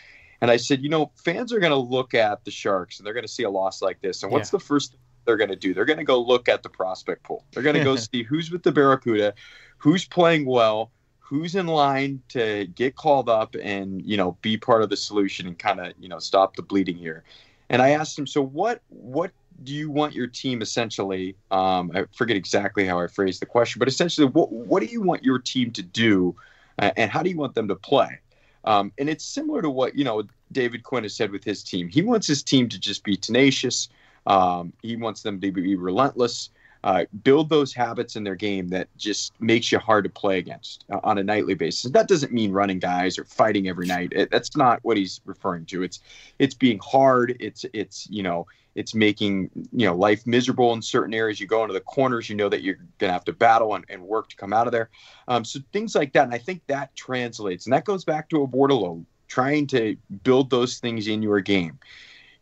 And 0.40 0.50
I 0.50 0.56
said, 0.56 0.82
you 0.82 0.88
know, 0.88 1.12
fans 1.22 1.52
are 1.52 1.60
going 1.60 1.70
to 1.72 1.76
look 1.76 2.14
at 2.14 2.46
the 2.46 2.50
Sharks 2.50 2.98
and 2.98 3.06
they're 3.06 3.12
going 3.12 3.26
to 3.26 3.32
see 3.32 3.42
a 3.42 3.50
loss 3.50 3.82
like 3.82 4.00
this. 4.00 4.22
And 4.22 4.32
what's 4.32 4.48
yeah. 4.48 4.58
the 4.58 4.64
first 4.64 4.96
they're 5.26 5.36
going 5.36 5.50
to 5.50 5.56
do? 5.56 5.74
They're 5.74 5.84
going 5.84 5.98
to 5.98 6.04
go 6.04 6.20
look 6.20 6.48
at 6.48 6.62
the 6.62 6.70
prospect 6.70 7.24
pool. 7.24 7.44
They're 7.52 7.62
going 7.62 7.76
to 7.76 7.84
go 7.84 7.96
see 8.12 8.22
who's 8.22 8.50
with 8.50 8.62
the 8.62 8.72
Barracuda, 8.72 9.34
who's 9.82 10.04
playing 10.04 10.46
well, 10.46 10.92
who's 11.18 11.56
in 11.56 11.66
line 11.66 12.22
to 12.28 12.66
get 12.76 12.94
called 12.94 13.28
up 13.28 13.56
and, 13.60 14.00
you 14.06 14.16
know, 14.16 14.36
be 14.40 14.56
part 14.56 14.80
of 14.80 14.90
the 14.90 14.96
solution 14.96 15.48
and 15.48 15.58
kind 15.58 15.80
of, 15.80 15.92
you 15.98 16.08
know, 16.08 16.20
stop 16.20 16.54
the 16.54 16.62
bleeding 16.62 16.96
here. 16.96 17.24
And 17.68 17.82
I 17.82 17.90
asked 17.90 18.16
him, 18.16 18.26
so 18.26 18.40
what 18.42 18.80
what 18.90 19.32
do 19.64 19.72
you 19.74 19.90
want 19.90 20.14
your 20.14 20.28
team 20.28 20.62
essentially? 20.62 21.34
Um, 21.50 21.90
I 21.94 22.04
forget 22.14 22.36
exactly 22.36 22.86
how 22.86 23.00
I 23.00 23.08
phrased 23.08 23.42
the 23.42 23.46
question, 23.46 23.80
but 23.80 23.88
essentially, 23.88 24.28
what 24.28 24.52
what 24.52 24.80
do 24.80 24.86
you 24.86 25.02
want 25.02 25.24
your 25.24 25.40
team 25.40 25.72
to 25.72 25.82
do, 25.82 26.36
uh, 26.78 26.92
and 26.96 27.10
how 27.10 27.22
do 27.22 27.30
you 27.30 27.36
want 27.36 27.54
them 27.54 27.66
to 27.68 27.74
play? 27.74 28.20
Um, 28.64 28.92
and 28.98 29.08
it's 29.08 29.24
similar 29.24 29.62
to 29.62 29.70
what 29.70 29.96
you 29.96 30.04
know 30.04 30.22
David 30.52 30.84
Quinn 30.84 31.02
has 31.02 31.16
said 31.16 31.32
with 31.32 31.42
his 31.42 31.64
team. 31.64 31.88
He 31.88 32.02
wants 32.02 32.26
his 32.26 32.42
team 32.42 32.68
to 32.68 32.78
just 32.78 33.02
be 33.02 33.16
tenacious. 33.16 33.88
Um, 34.26 34.72
he 34.82 34.94
wants 34.96 35.22
them 35.22 35.40
to 35.40 35.50
be 35.50 35.74
relentless, 35.74 36.50
uh, 36.84 37.04
build 37.22 37.48
those 37.48 37.72
habits 37.72 38.16
in 38.16 38.24
their 38.24 38.34
game 38.34 38.68
that 38.68 38.88
just 38.96 39.40
makes 39.40 39.70
you 39.70 39.78
hard 39.78 40.04
to 40.04 40.10
play 40.10 40.38
against 40.38 40.84
uh, 40.90 41.00
on 41.04 41.18
a 41.18 41.22
nightly 41.22 41.54
basis. 41.54 41.90
That 41.90 42.08
doesn't 42.08 42.32
mean 42.32 42.52
running 42.52 42.78
guys 42.78 43.18
or 43.18 43.24
fighting 43.24 43.68
every 43.68 43.86
night. 43.86 44.12
It, 44.12 44.30
that's 44.30 44.56
not 44.56 44.80
what 44.82 44.96
he's 44.96 45.20
referring 45.24 45.66
to. 45.66 45.82
It's 45.82 46.00
it's 46.38 46.54
being 46.54 46.80
hard. 46.82 47.36
It's 47.40 47.64
it's 47.72 48.08
you 48.10 48.22
know 48.22 48.46
it's 48.74 48.94
making 48.94 49.50
you 49.72 49.86
know 49.86 49.94
life 49.94 50.26
miserable 50.26 50.72
in 50.72 50.82
certain 50.82 51.14
areas 51.14 51.40
you 51.40 51.46
go 51.46 51.62
into 51.62 51.74
the 51.74 51.80
corners 51.80 52.28
you 52.28 52.36
know 52.36 52.48
that 52.48 52.62
you're 52.62 52.76
going 52.76 52.88
to 52.98 53.12
have 53.12 53.24
to 53.24 53.32
battle 53.32 53.74
and, 53.74 53.84
and 53.88 54.02
work 54.02 54.28
to 54.28 54.36
come 54.36 54.52
out 54.52 54.66
of 54.66 54.72
there 54.72 54.88
um, 55.28 55.44
so 55.44 55.60
things 55.72 55.94
like 55.94 56.12
that 56.12 56.24
and 56.24 56.34
i 56.34 56.38
think 56.38 56.62
that 56.66 56.94
translates 56.96 57.66
and 57.66 57.72
that 57.72 57.84
goes 57.84 58.04
back 58.04 58.28
to 58.28 58.42
a 58.42 58.48
Bordeleau 58.48 59.04
trying 59.28 59.66
to 59.66 59.96
build 60.24 60.50
those 60.50 60.78
things 60.78 61.08
in 61.08 61.22
your 61.22 61.40
game 61.40 61.78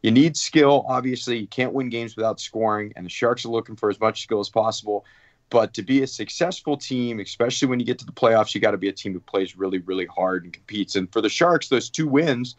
you 0.03 0.11
need 0.11 0.37
skill 0.37 0.85
obviously 0.89 1.39
you 1.39 1.47
can't 1.47 1.73
win 1.73 1.89
games 1.89 2.17
without 2.17 2.41
scoring 2.41 2.93
and 2.97 3.07
the 3.07 3.11
sharks 3.11 3.45
are 3.45 3.51
looking 3.51 3.77
for 3.77 3.91
as 3.91 4.01
much 4.01 4.23
skill 4.23 4.41
as 4.41 4.49
possible 4.49 5.05
but 5.51 5.75
to 5.75 5.83
be 5.83 6.03
a 6.03 6.07
successful 6.07 6.77
team 6.77 7.21
especially 7.21 7.69
when 7.69 7.81
you 7.81 7.87
get 7.87 7.99
to 7.99 8.07
the 8.07 8.13
playoffs 8.13 8.55
you 8.55 8.61
got 8.61 8.73
to 8.73 8.79
be 8.79 8.89
a 8.89 8.93
team 8.93 9.13
who 9.13 9.21
plays 9.21 9.57
really 9.57 9.79
really 9.79 10.07
hard 10.07 10.45
and 10.45 10.53
competes 10.53 10.97
and 10.97 11.13
for 11.13 11.21
the 11.21 11.29
sharks 11.29 11.69
those 11.69 11.91
two 11.91 12.09
wins 12.09 12.57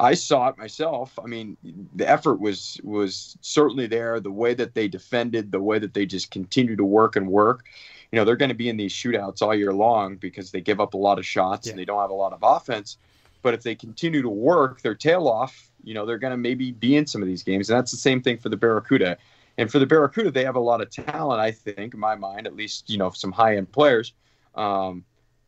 I 0.00 0.14
saw 0.14 0.48
it 0.48 0.58
myself. 0.58 1.18
I 1.22 1.26
mean, 1.26 1.56
the 1.94 2.08
effort 2.08 2.40
was 2.40 2.80
was 2.84 3.36
certainly 3.40 3.86
there. 3.86 4.20
The 4.20 4.30
way 4.30 4.54
that 4.54 4.74
they 4.74 4.86
defended, 4.86 5.50
the 5.50 5.60
way 5.60 5.78
that 5.78 5.94
they 5.94 6.06
just 6.06 6.30
continue 6.30 6.76
to 6.76 6.84
work 6.84 7.16
and 7.16 7.28
work. 7.28 7.64
You 8.12 8.16
know, 8.16 8.24
they're 8.24 8.36
going 8.36 8.50
to 8.50 8.54
be 8.54 8.68
in 8.68 8.76
these 8.76 8.92
shootouts 8.92 9.42
all 9.42 9.54
year 9.54 9.72
long 9.72 10.16
because 10.16 10.50
they 10.50 10.60
give 10.60 10.80
up 10.80 10.94
a 10.94 10.96
lot 10.96 11.18
of 11.18 11.26
shots 11.26 11.66
yeah. 11.66 11.72
and 11.72 11.78
they 11.78 11.84
don't 11.84 12.00
have 12.00 12.10
a 12.10 12.14
lot 12.14 12.32
of 12.32 12.40
offense. 12.42 12.96
But 13.42 13.54
if 13.54 13.62
they 13.62 13.74
continue 13.74 14.22
to 14.22 14.28
work 14.28 14.82
their 14.82 14.94
tail 14.94 15.28
off, 15.28 15.67
you 15.82 15.94
know, 15.94 16.06
they're 16.06 16.18
going 16.18 16.32
to 16.32 16.36
maybe 16.36 16.72
be 16.72 16.96
in 16.96 17.06
some 17.06 17.22
of 17.22 17.28
these 17.28 17.42
games. 17.42 17.70
And 17.70 17.78
that's 17.78 17.90
the 17.90 17.96
same 17.96 18.22
thing 18.22 18.38
for 18.38 18.48
the 18.48 18.56
Barracuda. 18.56 19.16
And 19.56 19.70
for 19.70 19.78
the 19.78 19.86
Barracuda, 19.86 20.30
they 20.30 20.44
have 20.44 20.56
a 20.56 20.60
lot 20.60 20.80
of 20.80 20.90
talent, 20.90 21.40
I 21.40 21.50
think, 21.50 21.94
in 21.94 22.00
my 22.00 22.14
mind, 22.14 22.46
at 22.46 22.54
least, 22.54 22.88
you 22.88 22.98
know, 22.98 23.10
some 23.10 23.32
high 23.32 23.56
end 23.56 23.72
players. 23.72 24.12
Um, 24.54 25.04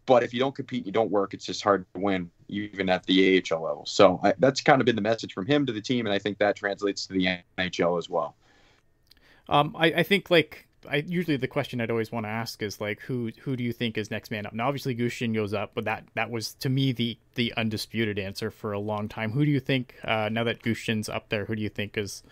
but 0.06 0.22
if 0.22 0.34
you 0.34 0.40
don't 0.40 0.54
compete, 0.54 0.84
you 0.84 0.92
don't 0.92 1.10
work, 1.10 1.34
it's 1.34 1.44
just 1.44 1.62
hard 1.62 1.86
to 1.94 2.00
win 2.00 2.30
even 2.48 2.88
at 2.88 3.04
the 3.06 3.38
AHL 3.38 3.62
level. 3.62 3.86
So 3.86 4.18
I, 4.24 4.34
that's 4.38 4.60
kind 4.60 4.80
of 4.80 4.86
been 4.86 4.96
the 4.96 5.02
message 5.02 5.32
from 5.32 5.46
him 5.46 5.66
to 5.66 5.72
the 5.72 5.80
team, 5.80 6.06
and 6.06 6.12
I 6.12 6.18
think 6.18 6.38
that 6.38 6.56
translates 6.56 7.06
to 7.06 7.12
the 7.12 7.38
NHL 7.58 7.96
as 7.96 8.10
well. 8.10 8.34
Um, 9.48 9.74
I, 9.78 9.86
I 9.86 10.02
think 10.02 10.30
like 10.30 10.66
I 10.90 11.04
usually 11.06 11.36
the 11.36 11.48
question 11.48 11.80
I'd 11.80 11.90
always 11.90 12.10
want 12.10 12.26
to 12.26 12.30
ask 12.30 12.62
is 12.62 12.80
like 12.80 13.00
who 13.00 13.30
who 13.42 13.56
do 13.56 13.62
you 13.62 13.72
think 13.72 13.96
is 13.96 14.10
next 14.10 14.30
man 14.30 14.46
up? 14.46 14.52
Now 14.52 14.68
obviously 14.68 14.94
Gushchin 14.94 15.34
goes 15.34 15.54
up, 15.54 15.72
but 15.74 15.84
that 15.84 16.04
that 16.14 16.30
was 16.30 16.54
to 16.54 16.68
me 16.68 16.92
the 16.92 17.16
the 17.34 17.54
undisputed 17.56 18.18
answer 18.18 18.50
for 18.50 18.72
a 18.72 18.78
long 18.78 19.08
time. 19.08 19.32
Who 19.32 19.44
do 19.44 19.50
you 19.50 19.60
think 19.60 19.94
uh, 20.04 20.28
now 20.30 20.44
that 20.44 20.62
Gushchin's 20.62 21.08
up 21.08 21.28
there? 21.28 21.44
Who 21.44 21.54
do 21.54 21.62
you 21.62 21.68
think 21.68 21.96
is 21.96 22.22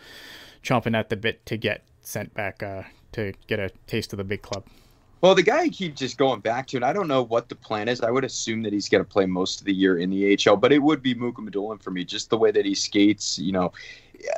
chomping 0.62 0.96
at 0.96 1.08
the 1.08 1.16
bit 1.16 1.46
to 1.46 1.56
get 1.56 1.84
sent 2.00 2.34
back 2.34 2.62
uh, 2.62 2.82
to 3.12 3.32
get 3.46 3.60
a 3.60 3.70
taste 3.86 4.12
of 4.12 4.16
the 4.16 4.24
big 4.24 4.42
club? 4.42 4.64
Well, 5.20 5.34
the 5.34 5.42
guy 5.42 5.62
I 5.62 5.68
keep 5.68 5.96
just 5.96 6.16
going 6.16 6.40
back 6.40 6.68
to, 6.68 6.76
and 6.76 6.84
I 6.84 6.92
don't 6.92 7.08
know 7.08 7.22
what 7.22 7.48
the 7.48 7.56
plan 7.56 7.88
is. 7.88 8.00
I 8.02 8.10
would 8.10 8.24
assume 8.24 8.62
that 8.62 8.72
he's 8.72 8.88
going 8.88 9.02
to 9.02 9.08
play 9.08 9.26
most 9.26 9.60
of 9.60 9.66
the 9.66 9.74
year 9.74 9.98
in 9.98 10.10
the 10.10 10.38
AHL, 10.46 10.56
but 10.56 10.72
it 10.72 10.80
would 10.80 11.02
be 11.02 11.12
Mukhamadullin 11.14 11.82
for 11.82 11.90
me. 11.90 12.04
Just 12.04 12.30
the 12.30 12.38
way 12.38 12.52
that 12.52 12.64
he 12.64 12.74
skates, 12.74 13.36
you 13.36 13.50
know, 13.50 13.72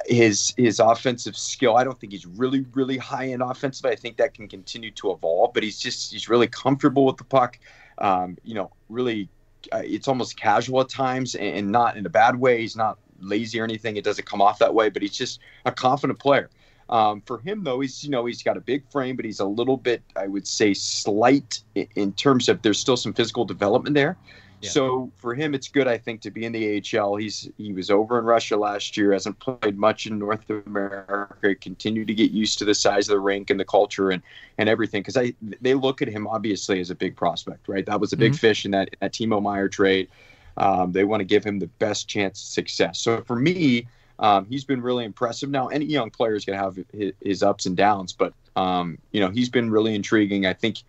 his 0.07 0.55
his 0.57 0.81
offensive 0.81 1.37
skill. 1.37 1.77
I 1.77 1.85
don't 1.85 1.99
think 2.01 2.13
he's 2.13 2.27
really 2.27 2.65
really 2.73 2.97
high 2.97 3.25
in 3.25 3.43
offensive. 3.43 3.85
I 3.85 3.95
think 3.95 4.17
that 4.17 4.33
can 4.33 4.49
continue 4.49 4.91
to 4.93 5.11
evolve, 5.11 5.53
but 5.53 5.63
he's 5.63 5.79
just 5.79 6.13
he's 6.13 6.31
really 6.31 6.49
comfortable 6.49 7.05
with 7.05 7.19
the 7.19 7.25
puck. 7.25 7.59
Um, 7.99 8.39
you 8.43 8.55
know, 8.55 8.71
really, 8.89 9.29
uh, 9.73 9.83
it's 9.85 10.09
almost 10.09 10.39
casual 10.39 10.81
at 10.81 10.89
times, 10.89 11.35
and, 11.35 11.57
and 11.57 11.71
not 11.71 11.99
in 11.99 12.07
a 12.07 12.11
bad 12.11 12.37
way. 12.37 12.61
He's 12.61 12.77
not 12.77 12.99
lazy 13.21 13.61
or 13.61 13.65
anything. 13.65 13.99
It 13.99 14.05
doesn't 14.05 14.25
come 14.25 14.41
off 14.41 14.59
that 14.61 14.75
way, 14.75 14.89
but 14.89 15.03
he's 15.03 15.17
just 15.17 15.41
a 15.67 15.73
confident 15.73 16.19
player. 16.19 16.49
Um, 16.91 17.23
for 17.25 17.39
him, 17.39 17.63
though, 17.63 17.81
he's 17.81 18.03
you 18.03 18.11
know 18.11 18.27
he's 18.27 18.43
got 18.43 18.57
a 18.57 18.61
big 18.61 18.83
frame, 18.91 19.15
but 19.17 19.25
he's 19.25 19.41
a 19.41 19.45
little 19.45 19.77
bit, 19.77 20.03
I 20.17 20.27
would 20.27 20.47
say, 20.47 20.75
slight 20.75 21.63
in, 21.75 22.13
terms 22.15 22.49
of 22.49 22.63
there's 22.63 22.81
still 22.81 22.97
some 22.97 23.13
physical 23.13 23.45
development 23.45 23.95
there. 23.95 24.17
Yeah. 24.61 24.71
So 24.71 25.13
for 25.17 25.35
him, 25.35 25.55
it's 25.55 25.69
good, 25.69 25.87
I 25.87 25.97
think, 25.97 26.21
to 26.23 26.31
be 26.31 26.45
in 26.45 26.53
the 26.53 26.83
AHL. 26.99 27.17
He's 27.17 27.49
he 27.57 27.73
was 27.73 27.91
over 27.91 28.19
in 28.19 28.25
Russia 28.25 28.57
last 28.57 28.97
year, 28.97 29.13
hasn't 29.13 29.39
played 29.39 29.79
much 29.79 30.07
in 30.07 30.19
North 30.19 30.51
America. 30.51 31.55
Continue 31.55 32.05
to 32.05 32.13
get 32.13 32.33
used 32.33 32.59
to 32.59 32.65
the 32.65 32.75
size 32.75 33.09
of 33.09 33.15
the 33.15 33.21
rink 33.21 33.51
and 33.51 33.59
the 33.59 33.65
culture 33.65 34.11
and 34.11 34.21
and 34.59 34.69
everything 34.69 35.01
because 35.01 35.17
I 35.17 35.33
they 35.41 35.75
look 35.75 36.03
at 36.03 36.09
him 36.09 36.27
obviously 36.27 36.81
as 36.81 36.91
a 36.91 36.95
big 36.97 37.17
prospect, 37.17 37.69
right? 37.69 37.87
That 37.87 38.01
was 38.01 38.13
a 38.13 38.17
big 38.17 38.33
mm-hmm. 38.33 38.39
fish 38.39 38.65
in 38.65 38.73
that 38.73 38.91
that 39.01 39.13
Timo 39.13 39.41
Meier 39.41 39.69
trade. 39.69 40.09
Um, 40.57 40.93
they 40.93 41.05
want 41.05 41.21
to 41.21 41.25
give 41.25 41.45
him 41.45 41.61
the 41.61 41.69
best 41.79 42.09
chance 42.09 42.43
of 42.43 42.49
success. 42.49 42.99
So 42.99 43.23
for 43.23 43.37
me, 43.37 43.87
um, 44.21 44.47
he's 44.47 44.65
been 44.65 44.83
really 44.83 45.05
impressive. 45.05 45.51
Now, 45.51 45.69
any 45.69 45.87
young 45.87 46.11
player 46.11 46.35
is 46.35 46.45
going 46.45 46.59
to 46.59 46.65
have 46.65 46.79
his, 46.93 47.13
his, 47.21 47.43
ups 47.43 47.67
and 47.67 47.77
downs, 47.77 48.13
but 48.13 48.35
um, 48.55 48.99
you 49.13 49.21
know 49.21 49.31
he's 49.31 49.49
been 49.49 49.71
really 49.71 49.95
intriguing. 49.95 50.47
I 50.47 50.53
think 50.53 50.83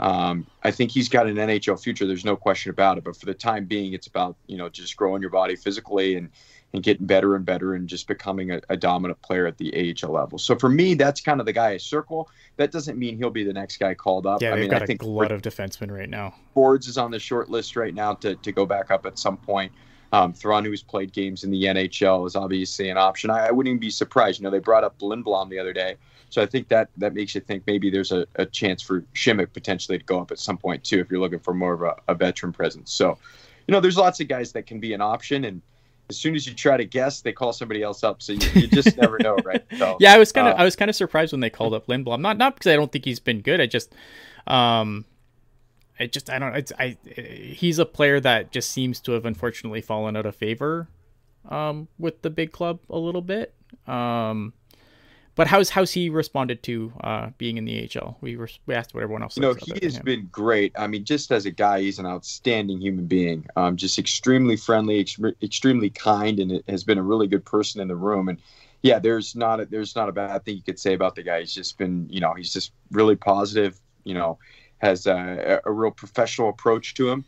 um, 0.00 0.46
I 0.64 0.72
think 0.72 0.90
he's 0.90 1.08
got 1.08 1.28
an 1.28 1.36
NHL 1.36 1.80
future. 1.80 2.06
There's 2.06 2.24
no 2.24 2.36
question 2.36 2.70
about 2.70 2.98
it. 2.98 3.04
But 3.04 3.16
for 3.16 3.26
the 3.26 3.34
time 3.34 3.66
being, 3.66 3.92
it's 3.92 4.08
about 4.08 4.36
you 4.48 4.56
know 4.56 4.68
just 4.68 4.96
growing 4.96 5.22
your 5.22 5.30
body 5.30 5.54
physically 5.54 6.16
and 6.16 6.28
and 6.74 6.82
getting 6.82 7.06
better 7.06 7.36
and 7.36 7.44
better 7.44 7.74
and 7.74 7.88
just 7.88 8.08
becoming 8.08 8.50
a, 8.50 8.60
a, 8.70 8.76
dominant 8.78 9.20
player 9.20 9.46
at 9.46 9.58
the 9.58 9.94
AHL 10.02 10.10
level. 10.10 10.38
So 10.38 10.56
for 10.56 10.70
me, 10.70 10.94
that's 10.94 11.20
kind 11.20 11.38
of 11.38 11.44
the 11.44 11.52
guy 11.52 11.72
I 11.72 11.76
circle. 11.76 12.30
That 12.56 12.72
doesn't 12.72 12.98
mean 12.98 13.18
he'll 13.18 13.28
be 13.28 13.44
the 13.44 13.52
next 13.52 13.76
guy 13.76 13.92
called 13.92 14.26
up. 14.26 14.40
Yeah, 14.40 14.54
I 14.54 14.56
mean, 14.56 14.70
got 14.70 14.82
I 14.82 14.86
think 14.86 15.02
a 15.02 15.06
lot 15.06 15.32
of 15.32 15.42
defensemen 15.42 15.90
right 15.90 16.08
now. 16.08 16.34
Burroughs 16.54 16.88
is 16.88 16.96
on 16.96 17.10
the 17.10 17.18
short 17.18 17.50
list 17.50 17.76
right 17.76 17.94
now 17.94 18.14
to, 18.14 18.36
to 18.36 18.52
go 18.52 18.64
back 18.64 18.90
up 18.90 19.04
at 19.04 19.18
some 19.18 19.36
point. 19.36 19.70
Um, 20.12 20.34
who's 20.34 20.82
played 20.82 21.10
games 21.12 21.42
in 21.42 21.50
the 21.50 21.64
NHL, 21.64 22.26
is 22.26 22.36
obviously 22.36 22.90
an 22.90 22.98
option. 22.98 23.30
I, 23.30 23.46
I, 23.46 23.50
wouldn't 23.50 23.70
even 23.70 23.80
be 23.80 23.88
surprised. 23.88 24.38
You 24.38 24.44
know, 24.44 24.50
they 24.50 24.58
brought 24.58 24.84
up 24.84 24.98
Lindblom 24.98 25.48
the 25.48 25.58
other 25.58 25.72
day, 25.72 25.96
so 26.28 26.42
I 26.42 26.46
think 26.46 26.68
that 26.68 26.90
that 26.98 27.14
makes 27.14 27.34
you 27.34 27.40
think 27.40 27.62
maybe 27.66 27.88
there's 27.88 28.12
a, 28.12 28.26
a 28.36 28.44
chance 28.44 28.82
for 28.82 29.00
Simek 29.14 29.54
potentially 29.54 29.98
to 29.98 30.04
go 30.04 30.20
up 30.20 30.30
at 30.30 30.38
some 30.38 30.58
point 30.58 30.84
too, 30.84 31.00
if 31.00 31.10
you're 31.10 31.20
looking 31.20 31.38
for 31.38 31.54
more 31.54 31.72
of 31.72 31.82
a, 31.82 31.96
a 32.08 32.14
veteran 32.14 32.52
presence. 32.52 32.92
So, 32.92 33.16
you 33.66 33.72
know, 33.72 33.80
there's 33.80 33.96
lots 33.96 34.20
of 34.20 34.28
guys 34.28 34.52
that 34.52 34.66
can 34.66 34.80
be 34.80 34.92
an 34.92 35.00
option, 35.00 35.46
and 35.46 35.62
as 36.10 36.18
soon 36.18 36.34
as 36.34 36.46
you 36.46 36.52
try 36.52 36.76
to 36.76 36.84
guess, 36.84 37.22
they 37.22 37.32
call 37.32 37.54
somebody 37.54 37.82
else 37.82 38.04
up. 38.04 38.20
So 38.20 38.34
you, 38.34 38.48
you 38.54 38.66
just 38.66 38.98
never 38.98 39.18
know, 39.18 39.36
right? 39.44 39.64
So, 39.78 39.96
yeah, 39.98 40.12
I 40.12 40.18
was 40.18 40.30
kind 40.30 40.46
of 40.46 40.54
uh, 40.54 40.60
I 40.60 40.64
was 40.64 40.76
kind 40.76 40.90
of 40.90 40.94
surprised 40.94 41.32
when 41.32 41.40
they 41.40 41.48
called 41.48 41.72
up 41.72 41.86
Lindblom. 41.86 42.20
Not 42.20 42.36
not 42.36 42.54
because 42.54 42.70
I 42.70 42.76
don't 42.76 42.92
think 42.92 43.06
he's 43.06 43.18
been 43.18 43.40
good. 43.40 43.60
I 43.60 43.66
just 43.66 43.94
um 44.46 45.06
it 45.98 46.12
just 46.12 46.30
I 46.30 46.38
don't 46.38 46.54
it's 46.54 46.72
I 46.78 46.96
he's 47.16 47.78
a 47.78 47.86
player 47.86 48.20
that 48.20 48.50
just 48.50 48.70
seems 48.70 49.00
to 49.00 49.12
have 49.12 49.24
unfortunately 49.24 49.80
fallen 49.80 50.16
out 50.16 50.26
of 50.26 50.34
favor 50.34 50.88
um, 51.48 51.88
with 51.98 52.22
the 52.22 52.30
big 52.30 52.52
club 52.52 52.80
a 52.90 52.98
little 52.98 53.22
bit. 53.22 53.54
Um, 53.86 54.52
but 55.34 55.46
how's 55.46 55.70
how's 55.70 55.92
he 55.92 56.10
responded 56.10 56.62
to 56.64 56.92
uh, 57.02 57.30
being 57.38 57.56
in 57.56 57.64
the 57.64 57.88
AHL? 57.96 58.18
We 58.20 58.36
were 58.36 58.50
we 58.66 58.74
asked 58.74 58.94
what 58.94 59.02
everyone 59.02 59.22
else. 59.22 59.36
You 59.36 59.42
know, 59.42 59.54
he 59.54 59.84
has 59.84 59.98
been 59.98 60.28
great. 60.30 60.72
I 60.76 60.86
mean, 60.86 61.04
just 61.04 61.32
as 61.32 61.46
a 61.46 61.50
guy, 61.50 61.80
he's 61.80 61.98
an 61.98 62.06
outstanding 62.06 62.80
human 62.80 63.06
being. 63.06 63.46
Um, 63.56 63.76
just 63.76 63.98
extremely 63.98 64.56
friendly, 64.56 65.00
ex- 65.00 65.18
extremely 65.42 65.88
kind, 65.88 66.38
and 66.38 66.62
has 66.68 66.84
been 66.84 66.98
a 66.98 67.02
really 67.02 67.26
good 67.26 67.46
person 67.46 67.80
in 67.80 67.88
the 67.88 67.96
room. 67.96 68.28
And 68.28 68.38
yeah, 68.82 68.98
there's 68.98 69.34
not 69.34 69.60
a, 69.60 69.64
there's 69.64 69.96
not 69.96 70.10
a 70.10 70.12
bad 70.12 70.44
thing 70.44 70.56
you 70.56 70.62
could 70.62 70.78
say 70.78 70.92
about 70.92 71.14
the 71.14 71.22
guy. 71.22 71.40
He's 71.40 71.54
just 71.54 71.78
been, 71.78 72.06
you 72.10 72.20
know, 72.20 72.34
he's 72.34 72.52
just 72.52 72.72
really 72.90 73.16
positive. 73.16 73.80
You 74.04 74.14
know, 74.14 74.38
has 74.82 75.06
a, 75.06 75.60
a 75.64 75.72
real 75.72 75.92
professional 75.92 76.48
approach 76.48 76.94
to 76.94 77.08
him. 77.08 77.24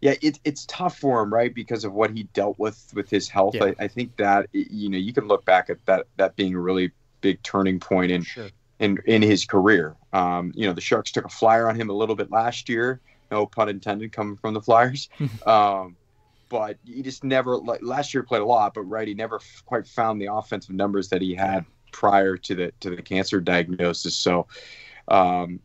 Yeah, 0.00 0.14
it, 0.20 0.38
it's 0.44 0.64
tough 0.66 0.98
for 0.98 1.22
him, 1.22 1.32
right, 1.32 1.54
because 1.54 1.84
of 1.84 1.92
what 1.92 2.10
he 2.10 2.24
dealt 2.24 2.58
with 2.58 2.92
with 2.94 3.10
his 3.10 3.28
health. 3.28 3.54
Yeah. 3.54 3.66
I, 3.66 3.84
I, 3.84 3.88
think 3.88 4.16
that 4.16 4.48
you 4.52 4.88
know 4.88 4.98
you 4.98 5.12
can 5.12 5.28
look 5.28 5.44
back 5.44 5.70
at 5.70 5.84
that 5.86 6.06
that 6.16 6.34
being 6.34 6.54
a 6.54 6.60
really 6.60 6.90
big 7.20 7.42
turning 7.42 7.78
point 7.78 8.10
in 8.10 8.22
sure. 8.22 8.48
in 8.80 8.98
in 9.06 9.22
his 9.22 9.44
career. 9.44 9.94
Um, 10.12 10.52
you 10.56 10.66
know, 10.66 10.72
the 10.72 10.80
Sharks 10.80 11.12
took 11.12 11.24
a 11.24 11.28
flyer 11.28 11.68
on 11.68 11.76
him 11.76 11.88
a 11.88 11.92
little 11.92 12.16
bit 12.16 12.30
last 12.30 12.68
year. 12.68 13.00
No 13.30 13.46
pun 13.46 13.68
intended, 13.68 14.12
coming 14.12 14.36
from 14.36 14.54
the 14.54 14.60
Flyers. 14.60 15.08
um, 15.46 15.96
but 16.48 16.76
he 16.84 17.02
just 17.02 17.22
never 17.24 17.56
like 17.56 17.80
last 17.82 18.12
year 18.12 18.24
played 18.24 18.42
a 18.42 18.44
lot, 18.44 18.74
but 18.74 18.82
right, 18.82 19.06
he 19.06 19.14
never 19.14 19.36
f- 19.36 19.62
quite 19.64 19.86
found 19.86 20.20
the 20.20 20.32
offensive 20.32 20.74
numbers 20.74 21.08
that 21.08 21.22
he 21.22 21.34
had 21.34 21.64
prior 21.92 22.36
to 22.36 22.54
the 22.56 22.72
to 22.80 22.90
the 22.90 23.00
cancer 23.00 23.40
diagnosis. 23.40 24.16
So, 24.16 24.48
um, 25.06 25.60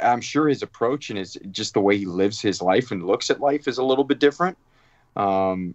I'm 0.00 0.20
sure 0.20 0.48
his 0.48 0.62
approach 0.62 1.10
and 1.10 1.18
his 1.18 1.36
just 1.50 1.74
the 1.74 1.80
way 1.80 1.96
he 1.96 2.06
lives 2.06 2.40
his 2.40 2.62
life 2.62 2.90
and 2.90 3.04
looks 3.06 3.30
at 3.30 3.40
life 3.40 3.68
is 3.68 3.78
a 3.78 3.84
little 3.84 4.04
bit 4.04 4.18
different. 4.18 4.56
Um, 5.16 5.74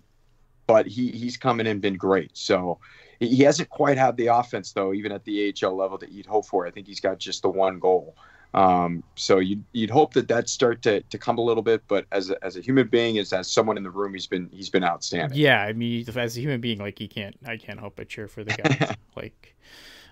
but 0.65 0.87
he 0.87 1.11
he's 1.11 1.37
coming 1.37 1.67
in 1.67 1.79
been 1.79 1.95
great. 1.95 2.31
So 2.37 2.79
he 3.19 3.43
hasn't 3.43 3.69
quite 3.69 3.97
had 3.97 4.17
the 4.17 4.27
offense 4.27 4.73
though, 4.73 4.93
even 4.93 5.11
at 5.11 5.23
the 5.23 5.53
AHL 5.63 5.75
level 5.75 5.97
that 5.99 6.11
you'd 6.11 6.25
hope 6.25 6.45
for. 6.45 6.67
I 6.67 6.71
think 6.71 6.87
he's 6.87 6.99
got 6.99 7.17
just 7.17 7.41
the 7.41 7.49
one 7.49 7.79
goal. 7.79 8.15
Um, 8.53 9.03
so 9.15 9.39
you'd, 9.39 9.63
you'd 9.73 9.89
hope 9.89 10.13
that 10.13 10.27
that 10.29 10.49
start 10.49 10.81
to, 10.83 11.01
to 11.01 11.17
come 11.17 11.37
a 11.37 11.41
little 11.41 11.63
bit, 11.63 11.83
but 11.87 12.05
as 12.11 12.29
a, 12.29 12.43
as 12.43 12.57
a 12.57 12.61
human 12.61 12.87
being, 12.87 13.17
as, 13.17 13.33
as 13.33 13.51
someone 13.51 13.77
in 13.77 13.83
the 13.83 13.89
room, 13.89 14.13
he's 14.13 14.27
been 14.27 14.49
he's 14.51 14.69
been 14.69 14.83
outstanding. 14.83 15.37
Yeah, 15.37 15.61
I 15.61 15.73
mean, 15.73 16.05
as 16.15 16.37
a 16.37 16.41
human 16.41 16.61
being, 16.61 16.79
like 16.79 16.97
he 16.97 17.07
can't, 17.07 17.35
I 17.45 17.57
can't 17.57 17.79
help 17.79 17.97
but 17.97 18.09
cheer 18.09 18.27
for 18.27 18.43
the 18.43 18.53
guy. 18.53 18.95
like, 19.15 19.55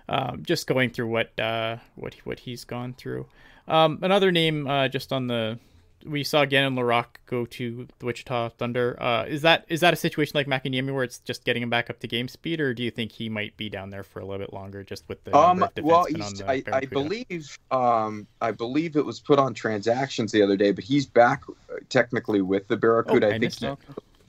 um, 0.08 0.42
just 0.44 0.66
going 0.66 0.90
through 0.90 1.08
what 1.08 1.38
uh, 1.40 1.78
what 1.94 2.14
what 2.24 2.40
he's 2.40 2.64
gone 2.64 2.94
through. 2.94 3.26
Um, 3.68 3.98
another 4.02 4.30
name, 4.32 4.66
uh, 4.66 4.88
just 4.88 5.12
on 5.12 5.26
the 5.26 5.58
we 6.06 6.22
saw 6.24 6.44
Gannon 6.44 6.76
Laroque 6.76 7.16
go 7.26 7.44
to 7.46 7.88
the 7.98 8.06
Wichita 8.06 8.50
Thunder. 8.50 8.96
Uh, 9.00 9.24
is 9.26 9.42
that 9.42 9.64
is 9.68 9.80
that 9.80 9.92
a 9.92 9.96
situation 9.96 10.32
like 10.34 10.46
Makiniemi 10.46 10.94
where 10.94 11.04
it's 11.04 11.18
just 11.18 11.44
getting 11.44 11.62
him 11.62 11.70
back 11.70 11.90
up 11.90 11.98
to 12.00 12.08
game 12.08 12.28
speed, 12.28 12.60
or 12.60 12.74
do 12.74 12.82
you 12.82 12.90
think 12.90 13.12
he 13.12 13.28
might 13.28 13.56
be 13.56 13.68
down 13.68 13.90
there 13.90 14.02
for 14.02 14.20
a 14.20 14.24
little 14.24 14.38
bit 14.38 14.52
longer, 14.52 14.82
just 14.82 15.04
with 15.08 15.22
the 15.24 15.36
um, 15.36 15.64
well, 15.82 16.06
I, 16.46 16.62
I, 16.72 16.84
believe 16.84 17.58
um, 17.70 18.26
I 18.40 18.52
believe 18.52 18.96
it 18.96 19.04
was 19.04 19.20
put 19.20 19.38
on 19.38 19.54
transactions 19.54 20.32
the 20.32 20.42
other 20.42 20.56
day, 20.56 20.72
but 20.72 20.84
he's 20.84 21.06
back 21.06 21.42
uh, 21.48 21.76
technically 21.88 22.42
with 22.42 22.68
the 22.68 22.76
Barracuda. 22.76 23.26
Oh, 23.26 23.30
I, 23.30 23.34
I 23.34 23.38
think 23.38 23.60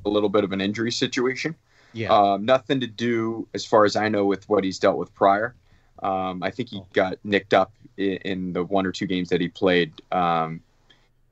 a 0.06 0.10
little 0.10 0.30
bit 0.30 0.44
of 0.44 0.52
an 0.52 0.62
injury 0.62 0.92
situation. 0.92 1.56
Yeah, 1.94 2.10
um, 2.10 2.46
nothing 2.46 2.80
to 2.82 2.88
do 2.88 3.48
as 3.54 3.66
far 3.66 3.86
as 3.86 3.96
I 3.96 4.10
know 4.10 4.26
with 4.26 4.48
what 4.50 4.64
he's 4.64 4.80
dealt 4.80 4.98
with 4.98 5.14
prior. 5.14 5.56
Um, 6.04 6.43
I 6.43 6.52
think 6.52 6.70
he 6.70 6.78
oh. 6.78 6.88
got 6.93 7.18
nicked 7.24 7.54
up 7.54 7.72
in, 7.98 8.18
in, 8.18 8.54
the 8.54 8.64
one 8.64 8.86
or 8.86 8.91
two 8.91 9.08
games 9.08 9.30
that 9.30 9.41
he 9.41 9.48
played 9.48 9.93
um, 10.12 10.62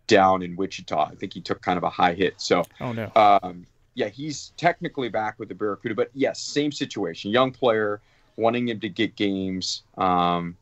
down 0.07 0.41
in 0.41 0.55
Wichita. 0.55 1.09
I 1.11 1.15
think 1.15 1.33
he 1.33 1.41
took 1.41 1.61
kind 1.61 1.77
of 1.77 1.83
a 1.83 1.89
high 1.89 2.13
hit. 2.13 2.35
So, 2.37 2.63
oh 2.81 2.91
no. 2.91 3.11
Um, 3.15 3.65
yeah, 3.95 4.09
he's 4.09 4.51
technically 4.57 5.09
back 5.09 5.39
with 5.39 5.49
the 5.49 5.55
Barracuda, 5.55 5.95
but 5.95 6.11
yes, 6.13 6.41
same 6.41 6.71
situation. 6.71 7.31
Young 7.31 7.51
player, 7.51 8.01
wanting 8.35 8.67
him 8.67 8.79
to 8.81 8.89
get 8.89 9.15
games. 9.15 9.83
Um, 9.97 10.57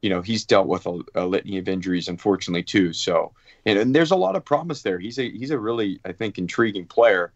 you 0.00 0.10
know, 0.10 0.22
he's 0.22 0.44
dealt 0.44 0.66
with 0.66 0.86
a, 0.86 1.00
a, 1.14 1.26
litany 1.26 1.58
of 1.58 1.68
injuries, 1.68 2.08
unfortunately, 2.08 2.62
too. 2.62 2.92
So, 2.92 3.32
and, 3.66 3.78
and, 3.78 3.94
there's 3.94 4.10
a 4.10 4.16
lot 4.16 4.34
of 4.34 4.44
promise 4.44 4.82
there. 4.82 4.98
He's 4.98 5.18
a 5.18 5.30
he's 5.30 5.50
a 5.50 5.58
really, 5.58 6.00
I 6.04 6.12
think, 6.12 6.38
intriguing 6.38 6.86
player. 6.86 7.32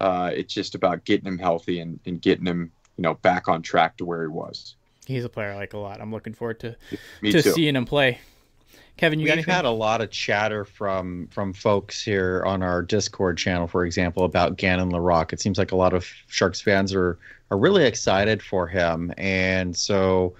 Uh, 0.00 0.30
it's 0.34 0.52
just 0.52 0.74
about 0.74 1.04
getting 1.04 1.26
him 1.26 1.38
healthy 1.38 1.78
and, 1.80 2.00
and 2.04 2.20
getting 2.20 2.46
him, 2.46 2.72
you 2.96 3.02
know, 3.02 3.14
back 3.14 3.48
on 3.48 3.62
track 3.62 3.96
to 3.98 4.04
where 4.04 4.22
he 4.22 4.28
was. 4.28 4.74
He's 5.10 5.24
a 5.24 5.28
player 5.28 5.52
I 5.52 5.56
like 5.56 5.74
a 5.74 5.78
lot. 5.78 6.00
I'm 6.00 6.12
looking 6.12 6.34
forward 6.34 6.60
to 6.60 6.76
Me 7.20 7.32
to 7.32 7.42
too. 7.42 7.50
seeing 7.50 7.76
him 7.76 7.84
play. 7.84 8.18
Kevin, 8.96 9.18
you 9.18 9.32
We've 9.34 9.46
had 9.46 9.64
a 9.64 9.70
lot 9.70 10.02
of 10.02 10.10
chatter 10.10 10.64
from 10.64 11.26
from 11.28 11.52
folks 11.52 12.02
here 12.02 12.42
on 12.46 12.62
our 12.62 12.82
Discord 12.82 13.38
channel, 13.38 13.66
for 13.66 13.84
example, 13.86 14.24
about 14.24 14.56
Gannon 14.56 14.90
Laroque. 14.90 15.32
It 15.32 15.40
seems 15.40 15.56
like 15.56 15.72
a 15.72 15.76
lot 15.76 15.94
of 15.94 16.06
Sharks 16.26 16.60
fans 16.60 16.94
are 16.94 17.18
are 17.50 17.56
really 17.56 17.84
excited 17.84 18.42
for 18.42 18.66
him, 18.66 19.12
and 19.16 19.74
so 19.74 20.34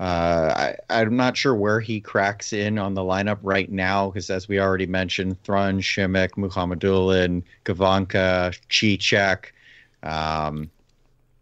uh, 0.00 0.74
I, 0.88 1.00
am 1.02 1.16
not 1.16 1.36
sure 1.36 1.54
where 1.54 1.78
he 1.78 2.00
cracks 2.00 2.52
in 2.52 2.78
on 2.78 2.94
the 2.94 3.02
lineup 3.02 3.38
right 3.42 3.70
now, 3.70 4.10
because 4.10 4.30
as 4.30 4.48
we 4.48 4.60
already 4.60 4.86
mentioned, 4.86 5.42
Thrun, 5.42 5.80
Simek, 5.80 6.30
Mukhamadullin, 6.32 7.42
Gawanke, 7.64 8.58
Cicek. 8.70 9.52
Um, 10.02 10.70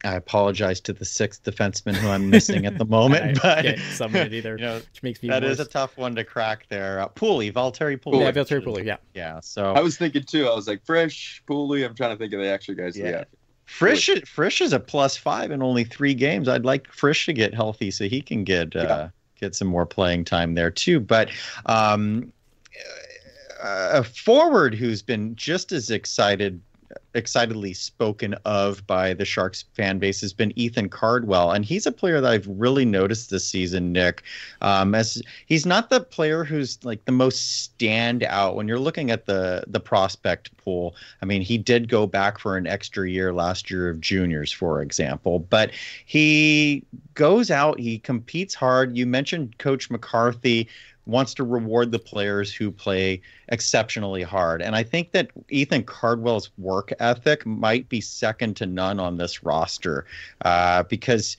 I 0.05 0.15
apologize 0.15 0.81
to 0.83 0.93
the 0.93 1.05
sixth 1.05 1.45
defenseman 1.45 1.95
who 1.95 2.09
I'm 2.09 2.29
missing 2.29 2.67
at 2.67 2.79
the 2.79 2.85
moment, 2.85 3.39
but 3.43 3.65
either, 3.65 4.57
you 4.59 4.65
know, 4.65 4.77
which 4.77 5.03
makes 5.03 5.23
me 5.23 5.31
that 5.31 5.43
worse. 5.43 5.53
is 5.53 5.61
a 5.61 5.65
tough 5.65 5.97
one 5.97 6.15
to 6.17 6.25
crack 6.25 6.67
there. 6.69 7.01
Uh, 7.01 7.09
Pulli, 7.09 7.53
Valtteri 7.53 8.01
Pulli, 8.01 8.21
yeah, 8.21 8.33
Valtteri 8.33 8.63
Pulli, 8.63 8.85
yeah, 8.85 8.97
yeah. 9.15 9.41
So 9.41 9.73
I 9.73 9.81
was 9.81 9.97
thinking 9.97 10.23
too. 10.23 10.47
I 10.47 10.55
was 10.55 10.69
like 10.69 10.85
Frisch, 10.85 11.43
Pulli. 11.49 11.85
I'm 11.85 11.95
trying 11.95 12.11
to 12.11 12.17
think 12.17 12.33
of 12.33 12.41
the 12.41 12.51
extra 12.51 12.75
guys. 12.75 12.97
Yeah. 12.97 13.09
yeah. 13.09 13.25
Frisch, 13.67 14.11
Frisch 14.27 14.61
is 14.61 14.75
a 14.75 14.81
plus 14.81 15.17
five 15.17 15.51
in 15.51 15.63
only 15.63 15.85
three 15.85 16.13
games. 16.13 16.49
I'd 16.49 16.67
like 16.67 16.93
Frisch 16.93 17.25
to 17.27 17.33
get 17.33 17.55
healthy 17.55 17.91
so 17.91 18.05
he 18.05 18.21
can 18.21 18.45
get 18.45 18.77
uh, 18.77 18.83
yeah. 18.83 19.09
get 19.41 19.55
some 19.55 19.69
more 19.69 19.87
playing 19.87 20.27
time 20.27 20.55
there 20.55 20.71
too. 20.71 21.01
But 21.01 21.31
um, 21.65 22.31
a 23.63 24.05
forward 24.05 24.75
who's 24.75 25.01
been 25.01 25.35
just 25.35 25.73
as 25.73 25.91
excited 25.91 26.61
excitedly 27.15 27.73
spoken 27.73 28.35
of 28.45 28.87
by 28.87 29.15
the 29.15 29.25
Sharks 29.25 29.65
fan 29.73 29.99
base 29.99 30.21
has 30.21 30.33
been 30.33 30.53
Ethan 30.59 30.89
Cardwell, 30.89 31.53
and 31.53 31.65
he's 31.65 31.87
a 31.87 31.93
player 31.93 32.21
that 32.21 32.31
I've 32.31 32.47
really 32.49 32.85
noticed 32.85 33.31
this 33.31 33.47
season, 33.47 33.93
Nick. 33.93 34.23
Um, 34.61 34.95
as 34.95 35.23
he's 35.47 35.67
not 35.67 35.91
the 35.91 36.01
player 36.01 36.45
who's 36.45 36.83
like 36.85 37.05
the 37.05 37.13
most 37.13 37.63
stand 37.63 38.23
out 38.25 38.57
when 38.57 38.69
you're 38.69 38.79
looking 38.79 39.11
at 39.11 39.27
the 39.27 39.65
the 39.67 39.81
prospect 39.81 40.57
pool. 40.57 40.95
I 41.23 41.27
mean, 41.27 41.43
he 41.43 41.59
did 41.59 41.89
go 41.89 42.07
back 42.07 42.39
for 42.39 42.57
an 42.57 42.67
extra 42.67 43.09
year 43.09 43.33
last 43.33 43.71
year 43.71 43.89
of 43.89 44.01
juniors, 44.01 44.53
for 44.53 44.83
example, 44.83 45.39
but 45.39 45.71
he 46.07 46.85
goes 47.15 47.51
out, 47.51 47.79
he 47.79 47.99
competes 47.99 48.55
hard. 48.55 48.97
You 48.97 49.07
mentioned 49.07 49.59
Coach 49.59 49.91
McCarthy 49.91 50.69
wants 51.07 51.35
to 51.35 51.45
reward 51.45 51.93
the 51.93 51.99
players 51.99 52.53
who 52.55 52.71
play 52.71 53.21
exceptionally 53.49 54.23
hard. 54.23 54.63
And 54.63 54.75
I 54.75 54.83
think 54.83 55.13
that 55.13 55.31
Ethan 55.51 55.85
Cardwell's 55.85 56.51
work 56.59 56.93
ethic 56.99 57.45
might 57.45 57.89
be 57.89 58.01
second 58.01 58.57
to 58.57 58.67
none 58.67 58.99
on 58.99 59.17
this 59.17 59.43
roster 59.43 60.07
uh, 60.45 60.85
because 60.85 61.37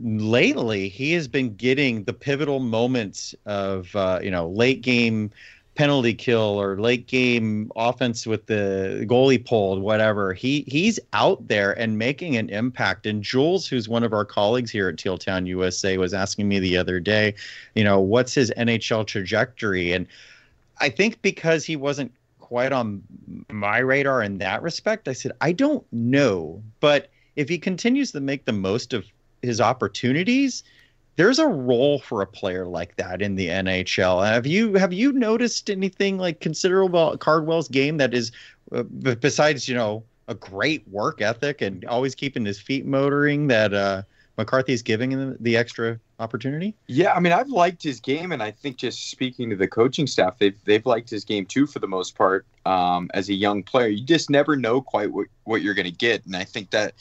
lately 0.00 0.88
he 0.88 1.12
has 1.12 1.26
been 1.26 1.54
getting 1.56 2.04
the 2.04 2.12
pivotal 2.12 2.60
moments 2.60 3.34
of, 3.46 3.94
uh, 3.96 4.20
you 4.22 4.30
know, 4.30 4.48
late 4.48 4.82
game 4.82 5.30
penalty 5.78 6.12
kill 6.12 6.60
or 6.60 6.76
late 6.80 7.06
game 7.06 7.70
offense 7.76 8.26
with 8.26 8.46
the 8.46 9.06
goalie 9.08 9.42
pulled, 9.42 9.80
whatever. 9.80 10.32
He 10.32 10.64
he's 10.66 10.98
out 11.12 11.46
there 11.46 11.70
and 11.78 11.96
making 11.96 12.36
an 12.36 12.50
impact. 12.50 13.06
And 13.06 13.22
Jules, 13.22 13.68
who's 13.68 13.88
one 13.88 14.02
of 14.02 14.12
our 14.12 14.24
colleagues 14.24 14.72
here 14.72 14.88
at 14.88 14.98
Teal 14.98 15.16
Town 15.16 15.46
USA, 15.46 15.96
was 15.96 16.12
asking 16.12 16.48
me 16.48 16.58
the 16.58 16.76
other 16.76 16.98
day, 16.98 17.32
you 17.76 17.84
know, 17.84 18.00
what's 18.00 18.34
his 18.34 18.52
NHL 18.56 19.06
trajectory? 19.06 19.92
And 19.92 20.08
I 20.80 20.88
think 20.88 21.22
because 21.22 21.64
he 21.64 21.76
wasn't 21.76 22.12
quite 22.40 22.72
on 22.72 23.00
my 23.48 23.78
radar 23.78 24.20
in 24.20 24.38
that 24.38 24.60
respect, 24.62 25.06
I 25.06 25.12
said, 25.12 25.30
I 25.40 25.52
don't 25.52 25.86
know. 25.92 26.60
But 26.80 27.08
if 27.36 27.48
he 27.48 27.56
continues 27.56 28.10
to 28.12 28.20
make 28.20 28.46
the 28.46 28.52
most 28.52 28.92
of 28.92 29.06
his 29.42 29.60
opportunities, 29.60 30.64
there's 31.18 31.40
a 31.40 31.48
role 31.48 31.98
for 31.98 32.22
a 32.22 32.26
player 32.26 32.64
like 32.64 32.94
that 32.94 33.20
in 33.20 33.34
the 33.34 33.48
NHL. 33.48 34.24
Have 34.24 34.46
you 34.46 34.74
have 34.74 34.92
you 34.92 35.12
noticed 35.12 35.68
anything 35.68 36.16
like 36.16 36.38
considerable 36.38 37.08
about 37.08 37.18
Cardwell's 37.18 37.66
game 37.66 37.96
that 37.96 38.14
is 38.14 38.30
uh, 38.70 38.84
besides 38.84 39.68
you 39.68 39.74
know 39.74 40.04
a 40.28 40.34
great 40.36 40.86
work 40.88 41.20
ethic 41.20 41.60
and 41.60 41.84
always 41.86 42.14
keeping 42.14 42.44
his 42.44 42.60
feet 42.60 42.86
motoring 42.86 43.48
that 43.48 43.74
uh, 43.74 44.02
McCarthy's 44.36 44.80
giving 44.80 45.10
him 45.10 45.36
the 45.40 45.56
extra 45.56 45.98
opportunity? 46.20 46.76
Yeah, 46.86 47.12
I 47.14 47.18
mean 47.18 47.32
I've 47.32 47.50
liked 47.50 47.82
his 47.82 47.98
game, 47.98 48.30
and 48.30 48.40
I 48.40 48.52
think 48.52 48.76
just 48.76 49.10
speaking 49.10 49.50
to 49.50 49.56
the 49.56 49.66
coaching 49.66 50.06
staff, 50.06 50.38
they've 50.38 50.56
they've 50.66 50.86
liked 50.86 51.10
his 51.10 51.24
game 51.24 51.46
too 51.46 51.66
for 51.66 51.80
the 51.80 51.88
most 51.88 52.16
part. 52.16 52.46
Um, 52.64 53.10
as 53.12 53.28
a 53.28 53.34
young 53.34 53.64
player, 53.64 53.88
you 53.88 54.04
just 54.04 54.30
never 54.30 54.54
know 54.54 54.80
quite 54.80 55.10
what 55.10 55.26
what 55.42 55.62
you're 55.62 55.74
going 55.74 55.90
to 55.90 55.90
get, 55.90 56.24
and 56.26 56.36
I 56.36 56.44
think 56.44 56.70
that 56.70 56.94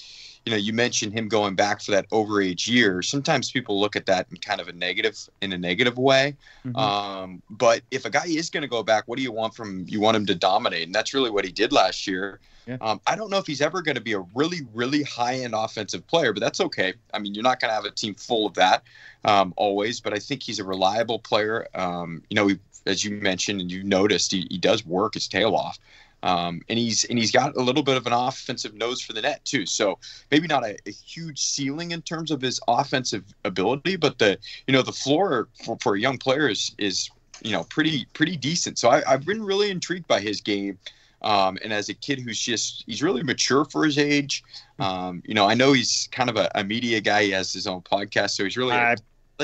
you 0.47 0.51
know, 0.51 0.57
you 0.57 0.71
mentioned 0.71 1.11
him 1.11 1.27
going 1.27 1.55
back 1.55 1.81
for 1.81 1.91
that 1.91 2.09
overage 2.09 2.69
year. 2.69 3.01
Sometimes 3.01 3.51
people 3.51 3.77
look 3.81 3.97
at 3.97 4.05
that 4.05 4.27
in 4.31 4.37
kind 4.37 4.61
of 4.61 4.69
a 4.69 4.71
negative, 4.71 5.17
in 5.41 5.51
a 5.51 5.57
negative 5.57 5.97
way. 5.97 6.37
Mm-hmm. 6.65 6.77
Um, 6.77 7.41
but 7.49 7.81
if 7.91 8.05
a 8.05 8.09
guy 8.09 8.27
is 8.27 8.49
going 8.49 8.61
to 8.61 8.69
go 8.69 8.81
back, 8.81 9.03
what 9.07 9.17
do 9.17 9.23
you 9.23 9.33
want 9.33 9.53
from? 9.53 9.83
You 9.89 9.99
want 9.99 10.15
him 10.15 10.25
to 10.27 10.35
dominate, 10.35 10.83
and 10.83 10.95
that's 10.95 11.13
really 11.13 11.29
what 11.29 11.43
he 11.43 11.51
did 11.51 11.73
last 11.73 12.07
year. 12.07 12.39
Yeah. 12.65 12.77
Um, 12.79 13.01
I 13.05 13.17
don't 13.17 13.29
know 13.29 13.39
if 13.39 13.45
he's 13.45 13.59
ever 13.59 13.81
going 13.81 13.95
to 13.95 14.01
be 14.01 14.13
a 14.13 14.23
really, 14.35 14.61
really 14.73 15.03
high-end 15.03 15.53
offensive 15.53 16.07
player, 16.07 16.31
but 16.31 16.39
that's 16.39 16.61
okay. 16.61 16.93
I 17.13 17.19
mean, 17.19 17.33
you're 17.33 17.43
not 17.43 17.59
going 17.59 17.69
to 17.69 17.75
have 17.75 17.83
a 17.83 17.91
team 17.91 18.15
full 18.15 18.45
of 18.45 18.53
that 18.53 18.83
um, 19.25 19.53
always, 19.57 19.99
but 19.99 20.13
I 20.13 20.19
think 20.19 20.43
he's 20.43 20.59
a 20.59 20.63
reliable 20.63 21.19
player. 21.19 21.67
Um, 21.75 22.23
you 22.29 22.35
know, 22.35 22.47
he, 22.47 22.57
as 22.85 23.03
you 23.03 23.11
mentioned 23.11 23.59
and 23.59 23.69
you 23.69 23.83
noticed, 23.83 24.31
he, 24.31 24.47
he 24.49 24.57
does 24.57 24.85
work 24.85 25.15
his 25.15 25.27
tail 25.27 25.55
off. 25.55 25.77
Um, 26.23 26.61
and 26.67 26.79
he's 26.79 27.03
and 27.05 27.19
he's 27.19 27.31
got 27.31 27.55
a 27.55 27.61
little 27.61 27.83
bit 27.83 27.95
of 27.95 28.07
an 28.07 28.13
offensive 28.13 28.73
nose 28.73 29.01
for 29.01 29.13
the 29.13 29.21
net 29.21 29.45
too. 29.45 29.65
So 29.65 29.99
maybe 30.31 30.47
not 30.47 30.63
a, 30.63 30.75
a, 30.87 30.91
huge 30.91 31.39
ceiling 31.39 31.91
in 31.91 32.01
terms 32.01 32.31
of 32.31 32.41
his 32.41 32.59
offensive 32.67 33.23
ability, 33.45 33.97
but 33.97 34.17
the 34.17 34.37
you 34.65 34.73
know 34.73 34.81
the 34.81 34.91
floor 34.91 35.47
for, 35.63 35.77
for 35.79 35.95
a 35.95 35.99
young 35.99 36.17
player 36.17 36.49
is 36.49 36.73
is 36.79 37.09
you 37.43 37.51
know 37.51 37.63
pretty 37.65 38.07
pretty 38.13 38.35
decent. 38.35 38.79
So 38.79 38.89
I, 38.89 39.03
have 39.07 39.25
been 39.25 39.43
really 39.43 39.69
intrigued 39.69 40.07
by 40.07 40.19
his 40.19 40.41
game. 40.41 40.77
Um, 41.23 41.57
and 41.63 41.73
as 41.73 41.89
a 41.89 41.95
kid 41.95 42.19
who's 42.19 42.39
just 42.39 42.83
he's 42.85 43.01
really 43.01 43.23
mature 43.23 43.65
for 43.65 43.83
his 43.85 43.97
age. 43.97 44.43
Um, 44.79 45.23
you 45.25 45.33
know, 45.33 45.47
I 45.47 45.55
know 45.55 45.73
he's 45.73 46.07
kind 46.11 46.29
of 46.29 46.35
a, 46.35 46.49
a, 46.53 46.63
media 46.63 47.01
guy. 47.01 47.23
He 47.23 47.31
has 47.31 47.51
his 47.51 47.65
own 47.65 47.81
podcast, 47.81 48.31
so 48.31 48.43
he's 48.43 48.55
really 48.55 48.75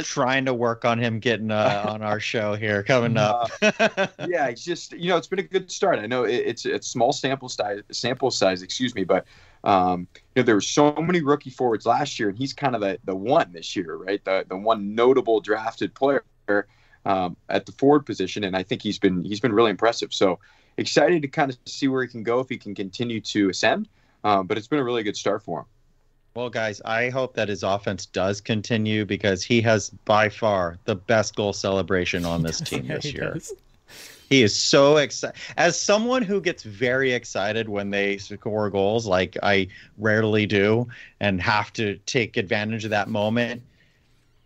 trying 0.02 0.46
to 0.46 0.54
work 0.54 0.86
on 0.86 0.98
him 0.98 1.20
getting 1.20 1.52
uh, 1.52 1.86
on 1.90 2.02
our 2.02 2.20
show 2.20 2.56
here 2.56 2.84
coming 2.84 3.18
up. 3.18 3.50
uh, 3.62 4.08
yeah, 4.28 4.48
it's 4.48 4.64
just 4.64 4.94
you 4.94 5.10
know 5.10 5.18
it's 5.18 5.28
been 5.28 5.40
a 5.40 5.44
good 5.44 5.70
start. 5.72 6.00
I 6.00 6.08
know 6.08 6.24
it, 6.24 6.36
it's 6.36 6.66
it's 6.66 6.88
small 6.88 7.14
sample 7.14 7.50
size 7.50 7.82
sample 7.92 8.32
size, 8.32 8.62
excuse 8.62 8.96
me, 8.96 9.04
but 9.04 9.26
um, 9.64 10.08
you 10.36 10.42
know 10.42 10.44
there 10.44 10.56
were 10.56 10.62
so 10.62 10.94
many 10.94 11.22
rookie 11.22 11.52
forwards 11.52 11.86
last 11.86 12.20
year, 12.20 12.30
and 12.30 12.38
he's 12.38 12.54
kind 12.54 12.76
of 12.76 12.82
the 12.82 13.00
the 13.04 13.16
one 13.16 13.52
this 13.52 13.76
year, 13.76 13.96
right? 13.96 14.24
The 14.24 14.46
the 14.48 14.58
one 14.58 14.96
notable 14.96 15.40
drafted 15.40 15.94
player 15.94 16.24
um, 17.06 17.38
at 17.50 17.66
the 17.66 17.72
forward 17.74 18.06
position, 18.06 18.44
and 18.44 18.56
I 18.56 18.64
think 18.64 18.82
he's 18.82 19.00
been 19.00 19.24
he's 19.24 19.40
been 19.40 19.54
really 19.54 19.72
impressive. 19.72 20.14
So 20.14 20.40
excited 20.78 21.22
to 21.22 21.28
kind 21.28 21.52
of 21.52 21.58
see 21.66 21.88
where 21.88 22.02
he 22.02 22.10
can 22.10 22.24
go 22.24 22.40
if 22.40 22.50
he 22.50 22.58
can 22.58 22.74
continue 22.74 23.22
to 23.22 23.50
ascend. 23.50 23.88
Um, 24.24 24.48
but 24.48 24.58
it's 24.58 24.68
been 24.68 24.80
a 24.80 24.84
really 24.84 25.04
good 25.04 25.18
start 25.18 25.44
for 25.44 25.60
him. 25.60 25.66
Well, 26.36 26.50
guys, 26.50 26.82
I 26.84 27.10
hope 27.10 27.36
that 27.36 27.48
his 27.50 27.62
offense 27.62 28.08
does 28.08 28.42
continue 28.42 29.06
because 29.06 29.44
he 29.44 29.62
has 29.62 29.92
by 30.06 30.30
far 30.30 30.80
the 30.86 30.96
best 30.96 31.36
goal 31.36 31.54
celebration 31.54 32.26
on 32.26 32.42
this 32.42 32.60
team 32.60 32.86
Yeah, 32.86 32.96
this 32.96 33.14
year. 33.14 33.32
does. 33.34 33.54
He 34.30 34.42
is 34.42 34.56
so 34.58 34.98
excited. 34.98 35.40
As 35.58 35.80
someone 35.80 36.24
who 36.24 36.42
gets 36.42 36.64
very 36.64 37.12
excited 37.12 37.70
when 37.70 37.92
they 37.92 38.18
score 38.18 38.72
goals, 38.72 39.06
like 39.06 39.38
I 39.44 39.68
rarely 40.00 40.48
do, 40.48 40.88
and 41.20 41.40
have 41.40 41.72
to 41.74 41.98
take 42.08 42.36
advantage 42.38 42.84
of 42.84 42.90
that 42.90 43.10
moment, 43.10 43.62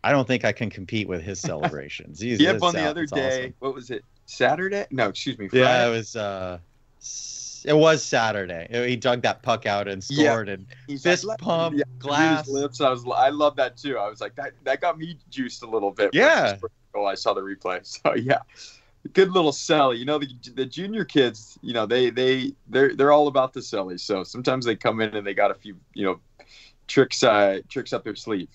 I 0.04 0.12
don't 0.12 0.28
think 0.28 0.44
I 0.44 0.52
can 0.52 0.70
compete 0.70 1.08
with 1.08 1.22
his 1.22 1.40
celebrations. 1.40 2.20
He's, 2.20 2.40
Yep, 2.42 2.64
on 2.64 2.76
the 2.76 2.84
other 2.84 3.06
day, 3.06 3.40
awesome. 3.40 3.54
what 3.60 3.74
was 3.74 3.90
it? 3.92 4.04
Saturday? 4.26 4.86
No, 4.92 5.08
excuse 5.08 5.38
me. 5.38 5.48
Friday? 5.48 5.64
Yeah, 5.64 5.88
it 5.88 5.92
was. 5.92 6.16
uh 6.18 6.58
s- 7.00 7.36
It 7.68 7.76
was 7.76 8.02
Saturday. 8.02 8.66
He 8.88 8.96
dug 8.96 9.22
that 9.24 9.44
puck 9.44 9.66
out 9.66 9.90
and 9.90 10.02
Yeah. 10.10 10.32
scored, 10.32 10.48
and 10.48 10.66
He's 10.88 11.04
fist 11.04 11.26
like, 11.26 11.38
pump, 11.40 11.76
yeah, 11.78 11.84
glass. 12.00 12.48
lips. 12.48 12.80
I 12.80 12.90
was, 12.90 13.06
I 13.14 13.28
love 13.28 13.58
that 13.58 13.76
too. 13.76 13.98
I 13.98 14.10
was 14.10 14.22
like, 14.22 14.36
that, 14.36 14.54
that 14.64 14.80
got 14.80 14.98
me 14.98 15.18
juiced 15.30 15.64
a 15.64 15.70
little 15.70 15.92
bit. 15.92 16.12
Yeah. 16.14 16.56
Oh, 16.96 17.04
I 17.04 17.16
saw 17.16 17.34
the 17.34 17.42
replay. 17.42 17.82
So 18.04 18.16
yeah, 18.16 18.40
good 19.12 19.32
little 19.32 19.52
sell. 19.52 19.94
You 19.94 20.06
know, 20.06 20.18
the, 20.18 20.28
the 20.56 20.66
junior 20.66 21.04
kids, 21.04 21.60
you 21.62 21.74
know, 21.74 21.86
they 21.86 22.10
they 22.10 22.54
they're 22.70 22.96
they're 22.96 23.12
all 23.12 23.28
about 23.28 23.52
the 23.52 23.60
sellies. 23.60 24.00
So 24.00 24.24
sometimes 24.24 24.64
they 24.66 24.78
come 24.78 25.02
in 25.02 25.14
and 25.14 25.28
they 25.28 25.34
got 25.34 25.52
a 25.52 25.56
few, 25.56 25.76
you 25.94 26.06
know, 26.06 26.20
tricks 26.88 27.22
uh 27.22 27.60
tricks 27.68 27.92
up 27.92 28.06
their 28.06 28.16
sleeve. 28.16 28.48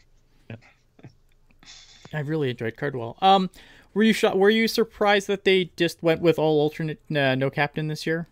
I 2.15 2.21
really 2.21 2.51
enjoyed 2.51 2.77
Cardwell. 2.77 3.17
Um, 3.21 3.51
were 3.95 4.03
you 4.03 4.13
shot? 4.15 4.39
Were 4.39 4.51
you 4.51 4.69
surprised 4.69 5.27
that 5.29 5.45
they 5.45 5.71
just 5.77 6.03
went 6.03 6.21
with 6.23 6.39
all 6.39 6.61
alternate, 6.61 7.01
uh, 7.15 7.35
no 7.35 7.51
captain 7.51 7.89
this 7.89 8.07
year? 8.07 8.27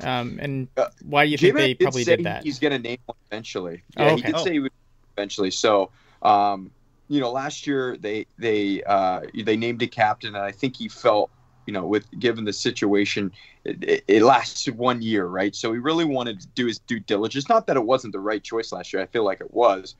Um, 0.00 0.38
and 0.40 0.68
Uh, 0.76 0.86
why 1.04 1.24
do 1.24 1.30
you 1.30 1.38
think 1.38 1.56
they 1.56 1.74
probably 1.74 2.04
did 2.04 2.24
that? 2.24 2.42
He's 2.42 2.58
going 2.58 2.72
to 2.72 2.78
name 2.78 2.98
one 3.06 3.16
eventually. 3.30 3.82
Oh, 3.96 4.04
Yeah, 4.04 4.10
okay. 4.12 4.16
he 4.16 4.22
did 4.22 4.36
Oh. 4.36 4.44
say 4.44 4.52
he 4.52 4.60
would 4.60 4.72
eventually. 5.16 5.50
So, 5.50 5.90
um, 6.22 6.70
you 7.08 7.20
know, 7.20 7.30
last 7.30 7.66
year 7.66 7.96
they 7.96 8.26
they 8.38 8.82
uh, 8.84 9.20
they 9.44 9.56
named 9.56 9.82
a 9.82 9.86
captain, 9.86 10.34
and 10.34 10.44
I 10.44 10.50
think 10.52 10.76
he 10.76 10.88
felt, 10.88 11.30
you 11.66 11.72
know, 11.72 11.86
with 11.86 12.06
given 12.18 12.44
the 12.44 12.52
situation, 12.52 13.30
it, 13.64 13.84
it, 13.84 14.04
it 14.08 14.22
lasted 14.22 14.76
one 14.76 15.02
year, 15.02 15.26
right? 15.26 15.54
So 15.54 15.72
he 15.72 15.78
really 15.78 16.04
wanted 16.04 16.40
to 16.40 16.48
do 16.48 16.66
his 16.66 16.78
due 16.80 17.00
diligence. 17.00 17.48
Not 17.48 17.66
that 17.66 17.76
it 17.76 17.84
wasn't 17.84 18.12
the 18.14 18.20
right 18.20 18.42
choice 18.42 18.72
last 18.72 18.92
year. 18.92 19.02
I 19.02 19.06
feel 19.06 19.24
like 19.24 19.40
it 19.40 19.52
was, 19.52 19.94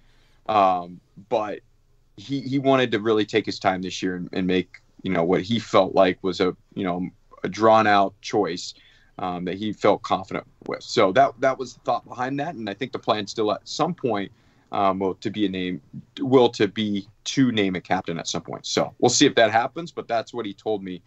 um, 0.48 1.00
but 1.28 1.60
he 2.16 2.40
he 2.40 2.58
wanted 2.58 2.92
to 2.92 3.00
really 3.00 3.26
take 3.26 3.46
his 3.46 3.58
time 3.58 3.82
this 3.82 4.02
year 4.02 4.16
and, 4.16 4.28
and 4.32 4.46
make 4.46 4.82
you 5.02 5.12
know 5.12 5.24
what 5.24 5.42
he 5.42 5.58
felt 5.58 5.94
like 5.94 6.18
was 6.22 6.40
a 6.40 6.56
you 6.74 6.84
know 6.84 7.08
a 7.42 7.48
drawn 7.48 7.86
out 7.86 8.14
choice 8.20 8.74
um, 9.18 9.44
that 9.44 9.56
he 9.56 9.72
felt 9.72 10.02
confident 10.02 10.46
with. 10.66 10.82
So 10.82 11.12
that 11.12 11.32
that 11.40 11.58
was 11.58 11.74
the 11.74 11.80
thought 11.80 12.06
behind 12.06 12.38
that, 12.40 12.54
and 12.54 12.68
I 12.68 12.74
think 12.74 12.92
the 12.92 12.98
plan 12.98 13.26
still 13.26 13.52
at 13.52 13.66
some 13.68 13.94
point 13.94 14.32
um, 14.72 14.98
will 14.98 15.14
to 15.16 15.30
be 15.30 15.46
a 15.46 15.48
name 15.48 15.80
will 16.20 16.48
to 16.50 16.68
be 16.68 17.08
to 17.24 17.52
name 17.52 17.76
a 17.76 17.80
captain 17.80 18.18
at 18.18 18.26
some 18.26 18.42
point. 18.42 18.66
So 18.66 18.94
we'll 18.98 19.10
see 19.10 19.26
if 19.26 19.34
that 19.36 19.50
happens, 19.50 19.92
but 19.92 20.08
that's 20.08 20.34
what 20.34 20.46
he 20.46 20.52
told 20.52 20.82
me 20.82 21.02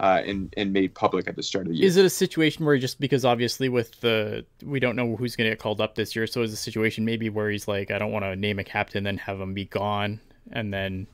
uh, 0.00 0.22
and 0.24 0.52
and 0.56 0.72
made 0.72 0.94
public 0.94 1.28
at 1.28 1.36
the 1.36 1.42
start 1.42 1.66
of 1.66 1.72
the 1.72 1.78
year. 1.78 1.86
Is 1.86 1.98
it 1.98 2.04
a 2.04 2.10
situation 2.10 2.64
where 2.64 2.78
just 2.78 2.98
because 2.98 3.24
obviously 3.24 3.68
with 3.68 4.00
the 4.00 4.44
we 4.64 4.80
don't 4.80 4.96
know 4.96 5.14
who's 5.16 5.36
going 5.36 5.48
to 5.48 5.52
get 5.52 5.60
called 5.60 5.80
up 5.80 5.94
this 5.94 6.16
year, 6.16 6.26
so 6.26 6.42
is 6.42 6.52
a 6.52 6.56
situation 6.56 7.04
maybe 7.04 7.28
where 7.28 7.50
he's 7.50 7.68
like, 7.68 7.90
I 7.90 7.98
don't 7.98 8.10
want 8.10 8.24
to 8.24 8.34
name 8.34 8.58
a 8.58 8.64
captain, 8.64 9.04
then 9.04 9.18
have 9.18 9.40
him 9.40 9.54
be 9.54 9.66
gone, 9.66 10.20
and 10.50 10.72
then. 10.72 11.06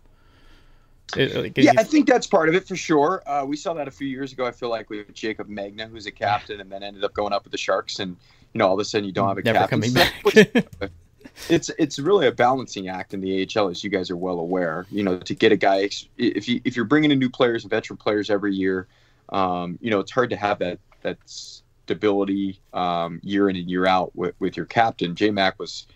It, 1.16 1.34
like, 1.34 1.56
yeah, 1.56 1.72
you- 1.72 1.78
I 1.78 1.84
think 1.84 2.08
that's 2.08 2.26
part 2.26 2.48
of 2.48 2.54
it 2.54 2.66
for 2.66 2.76
sure. 2.76 3.22
Uh, 3.26 3.44
we 3.44 3.56
saw 3.56 3.74
that 3.74 3.86
a 3.86 3.90
few 3.90 4.08
years 4.08 4.32
ago. 4.32 4.46
I 4.46 4.50
feel 4.50 4.70
like 4.70 4.90
with 4.90 5.12
Jacob 5.14 5.48
Magna, 5.48 5.86
who's 5.86 6.06
a 6.06 6.10
captain, 6.10 6.60
and 6.60 6.70
then 6.70 6.82
ended 6.82 7.04
up 7.04 7.14
going 7.14 7.32
up 7.32 7.44
with 7.44 7.52
the 7.52 7.58
Sharks, 7.58 8.00
and 8.00 8.16
you 8.52 8.58
know 8.58 8.66
all 8.66 8.74
of 8.74 8.80
a 8.80 8.84
sudden 8.84 9.04
you 9.06 9.12
don't 9.12 9.28
have 9.28 9.38
a 9.38 9.42
never 9.42 9.58
captain. 9.60 9.80
coming 9.80 9.94
back. 9.94 10.90
it's 11.48 11.70
it's 11.78 11.98
really 11.98 12.26
a 12.26 12.32
balancing 12.32 12.88
act 12.88 13.14
in 13.14 13.20
the 13.20 13.48
AHL, 13.56 13.68
as 13.68 13.84
you 13.84 13.90
guys 13.90 14.10
are 14.10 14.16
well 14.16 14.38
aware. 14.40 14.86
You 14.90 15.04
know, 15.04 15.18
to 15.18 15.34
get 15.34 15.52
a 15.52 15.56
guy 15.56 15.88
if 16.16 16.48
you 16.48 16.60
if 16.64 16.74
you're 16.76 16.84
bringing 16.84 17.10
in 17.12 17.18
new 17.18 17.30
players, 17.30 17.62
and 17.62 17.70
veteran 17.70 17.96
players 17.98 18.28
every 18.30 18.54
year, 18.54 18.88
um, 19.28 19.78
you 19.80 19.90
know 19.90 20.00
it's 20.00 20.10
hard 20.10 20.30
to 20.30 20.36
have 20.36 20.58
that 20.58 20.78
that 21.02 21.18
stability 21.24 22.60
um, 22.72 23.20
year 23.22 23.48
in 23.48 23.56
and 23.56 23.70
year 23.70 23.86
out 23.86 24.14
with, 24.16 24.34
with 24.40 24.56
your 24.56 24.66
captain. 24.66 25.14
J 25.14 25.30
Mac 25.30 25.58
was 25.58 25.86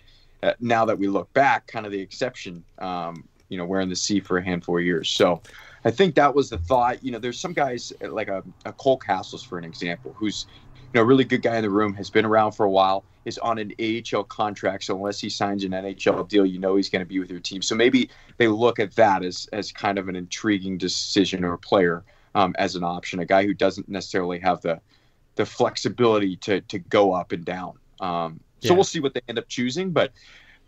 uh, 0.43 0.53
now 0.61 0.85
that 0.85 0.99
we 0.99 1.09
look 1.09 1.33
back, 1.33 1.67
kind 1.67 1.85
of 1.85 1.93
the 1.93 2.01
exception. 2.01 2.65
Um, 2.79 3.25
you 3.51 3.59
know, 3.59 3.67
wearing 3.67 3.91
the 3.91 3.97
C 3.97 4.21
for 4.21 4.39
a 4.39 4.45
handful 4.45 4.79
of 4.79 4.85
years. 4.85 5.11
So 5.11 5.43
I 5.85 5.91
think 5.93 6.15
that 6.17 6.35
was 6.35 6.51
the 6.51 6.59
thought. 6.59 7.05
You 7.05 7.13
know, 7.13 7.19
there's 7.21 7.41
some 7.41 7.53
guys 7.55 7.93
like 8.03 8.29
a, 8.29 8.43
a 8.65 8.73
Cole 8.73 8.99
Cassels, 8.99 9.45
for 9.45 9.59
an 9.59 9.65
example, 9.65 10.15
who's 10.19 10.47
you 10.75 10.99
know 10.99 11.03
a 11.03 11.07
really 11.07 11.25
good 11.25 11.43
guy 11.43 11.57
in 11.57 11.63
the 11.63 11.71
room, 11.71 11.95
has 11.95 12.11
been 12.11 12.25
around 12.25 12.53
for 12.53 12.67
a 12.67 12.71
while, 12.71 13.07
is 13.27 13.39
on 13.39 13.59
an 13.59 13.73
AHL 13.81 14.25
contract. 14.25 14.85
So 14.85 14.97
unless 14.97 15.21
he 15.21 15.31
signs 15.31 15.65
an 15.65 15.75
NHL 15.75 16.25
deal, 16.25 16.47
you 16.47 16.59
know 16.59 16.77
he's 16.77 16.91
going 16.91 17.01
to 17.01 17.07
be 17.07 17.19
with 17.19 17.31
your 17.31 17.41
team. 17.41 17.63
So 17.63 17.75
maybe 17.75 18.11
they 18.39 18.49
look 18.49 18.79
at 18.79 18.95
that 18.97 19.25
as 19.25 19.49
as 19.53 19.73
kind 19.73 19.99
of 19.99 20.09
an 20.09 20.17
intriguing 20.17 20.79
decision 20.79 21.45
or 21.45 21.59
player 21.59 22.05
um, 22.35 22.55
as 22.59 22.77
an 22.77 22.85
option, 22.85 23.21
a 23.21 23.27
guy 23.27 23.45
who 23.45 23.55
doesn't 23.55 23.89
necessarily 23.89 24.41
have 24.41 24.63
the 24.63 24.81
the 25.37 25.47
flexibility 25.47 26.37
to 26.39 26.61
to 26.63 26.79
go 26.79 27.13
up 27.13 27.33
and 27.33 27.45
down. 27.45 27.75
Um, 28.01 28.41
so 28.61 28.75
Yeah. 28.75 28.79
we'll 28.79 28.85
see 28.85 29.01
what 29.01 29.15
they 29.15 29.21
end 29.29 29.39
up 29.39 29.49
choosing, 29.49 29.93
but 29.93 30.13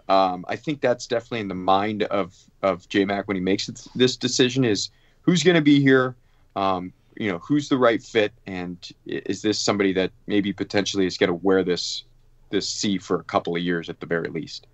um, 0.08 0.44
I 0.48 0.56
think 0.56 0.80
that's 0.80 1.06
definitely 1.06 1.40
in 1.40 1.48
the 1.48 1.54
mind 1.54 2.02
of 2.04 2.36
of 2.62 2.88
J 2.88 3.04
Mac 3.04 3.28
when 3.28 3.36
he 3.36 3.40
makes 3.40 3.66
this 3.94 4.16
decision 4.16 4.64
is 4.64 4.90
who's 5.22 5.42
going 5.42 5.54
to 5.54 5.62
be 5.62 5.80
here, 5.80 6.16
um, 6.56 6.92
you 7.16 7.30
know, 7.30 7.38
who's 7.38 7.68
the 7.68 7.78
right 7.78 8.02
fit, 8.02 8.32
and 8.46 8.76
is 9.06 9.42
this 9.42 9.58
somebody 9.58 9.92
that 9.94 10.10
maybe 10.26 10.52
potentially 10.52 11.06
is 11.06 11.16
going 11.18 11.28
to 11.28 11.34
wear 11.34 11.62
this 11.62 12.04
this 12.50 12.68
C 12.68 12.98
for 12.98 13.20
a 13.20 13.24
couple 13.24 13.56
of 13.56 13.62
years 13.62 13.88
at 13.88 14.00
the 14.00 14.06
very 14.06 14.28
least. 14.28 14.66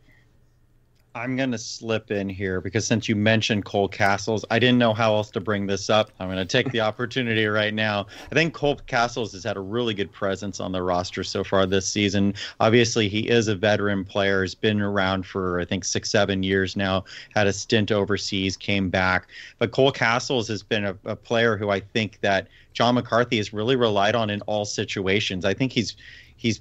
I'm 1.19 1.35
going 1.35 1.51
to 1.51 1.59
slip 1.59 2.13
in 2.13 2.29
here 2.29 2.61
because 2.61 2.87
since 2.87 3.09
you 3.09 3.17
mentioned 3.17 3.65
Cole 3.65 3.89
Cassels, 3.89 4.45
I 4.53 4.61
didn't 4.61 4.79
know 4.79 4.95
how 4.95 5.17
else 5.17 5.33
to 5.33 5.41
bring 5.41 5.67
this 5.67 5.91
up. 5.91 6.13
I'm 6.21 6.29
going 6.29 6.39
to 6.39 6.45
take 6.45 6.71
the 6.71 6.81
opportunity 6.89 7.45
right 7.47 7.75
now. 7.75 8.07
I 8.31 8.35
think 8.37 8.55
Cole 8.55 8.77
Cassels 8.87 9.33
has 9.33 9.43
had 9.43 9.57
a 9.57 9.61
really 9.61 9.95
good 9.95 10.13
presence 10.13 10.61
on 10.61 10.71
the 10.71 10.81
roster 10.81 11.25
so 11.25 11.43
far 11.43 11.67
this 11.67 11.89
season. 11.89 12.35
Obviously, 12.61 13.09
he 13.09 13.29
is 13.29 13.49
a 13.49 13.57
veteran 13.57 14.05
player, 14.05 14.43
he's 14.43 14.55
been 14.55 14.81
around 14.81 15.27
for, 15.27 15.59
I 15.59 15.65
think, 15.65 15.85
six, 15.85 16.09
seven 16.09 16.45
years 16.45 16.77
now, 16.77 17.05
had 17.35 17.49
a 17.49 17.53
stint 17.53 17.91
overseas, 17.91 18.57
came 18.57 18.89
back. 18.89 19.27
But 19.59 19.73
Cole 19.73 19.91
Cassels 19.91 20.47
has 20.47 20.63
been 20.63 20.85
a, 20.85 20.97
a 21.05 21.17
player 21.17 21.57
who 21.57 21.71
I 21.71 21.81
think 21.81 22.21
that 22.21 22.47
John 22.75 22.95
McCarthy 22.95 23.39
has 23.39 23.53
really 23.53 23.75
relied 23.75 24.15
on 24.15 24.31
in 24.31 24.41
all 24.43 24.65
situations. 24.65 25.45
I 25.45 25.53
think 25.53 25.73
he's 25.73 25.97
he's 26.37 26.61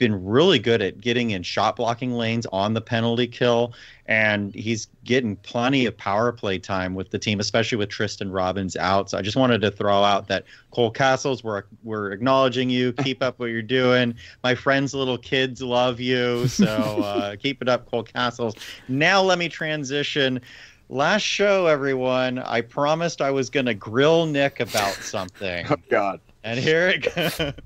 been 0.00 0.24
really 0.24 0.58
good 0.58 0.82
at 0.82 1.00
getting 1.00 1.30
in 1.30 1.44
shot 1.44 1.76
blocking 1.76 2.12
lanes 2.12 2.46
on 2.46 2.74
the 2.74 2.80
penalty 2.80 3.28
kill, 3.28 3.74
and 4.06 4.52
he's 4.54 4.88
getting 5.04 5.36
plenty 5.36 5.86
of 5.86 5.96
power 5.96 6.32
play 6.32 6.58
time 6.58 6.94
with 6.94 7.10
the 7.10 7.18
team, 7.18 7.38
especially 7.38 7.76
with 7.76 7.90
Tristen 7.90 8.32
Robins 8.32 8.76
out. 8.76 9.10
So 9.10 9.18
I 9.18 9.22
just 9.22 9.36
wanted 9.36 9.60
to 9.60 9.70
throw 9.70 10.02
out 10.02 10.26
that 10.28 10.46
Cole 10.72 10.90
Cassels, 10.90 11.44
we're 11.44 11.64
we're 11.84 12.10
acknowledging 12.10 12.70
you. 12.70 12.92
Keep 13.04 13.22
up 13.22 13.38
what 13.38 13.46
you're 13.46 13.62
doing. 13.62 14.14
My 14.42 14.56
friends' 14.56 14.94
little 14.94 15.18
kids 15.18 15.62
love 15.62 16.00
you, 16.00 16.48
so 16.48 16.66
uh, 16.66 17.36
keep 17.40 17.62
it 17.62 17.68
up, 17.68 17.88
Cole 17.88 18.02
Cassels. 18.02 18.56
Now 18.88 19.22
let 19.22 19.38
me 19.38 19.48
transition. 19.48 20.40
Last 20.88 21.22
show, 21.22 21.66
everyone, 21.66 22.38
I 22.38 22.62
promised 22.62 23.20
I 23.20 23.30
was 23.30 23.48
going 23.48 23.66
to 23.66 23.74
grill 23.74 24.26
Nick 24.26 24.58
about 24.58 24.94
something. 24.94 25.66
Oh 25.70 25.76
God. 25.88 26.20
And 26.42 26.58
here 26.58 26.88
it 26.88 27.14
goes. 27.14 27.52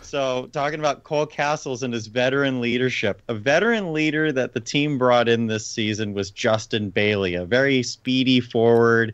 So, 0.00 0.48
talking 0.52 0.78
about 0.78 1.02
Cole 1.02 1.26
Cassels 1.26 1.82
and 1.82 1.92
his 1.92 2.06
veteran 2.06 2.60
leadership, 2.60 3.20
a 3.26 3.34
veteran 3.34 3.92
leader 3.92 4.30
that 4.30 4.54
the 4.54 4.60
team 4.60 4.98
brought 4.98 5.28
in 5.28 5.48
this 5.48 5.66
season 5.66 6.14
was 6.14 6.30
Justin 6.30 6.90
Bailey, 6.90 7.34
a 7.34 7.44
very 7.44 7.82
speedy 7.82 8.38
forward. 8.38 9.12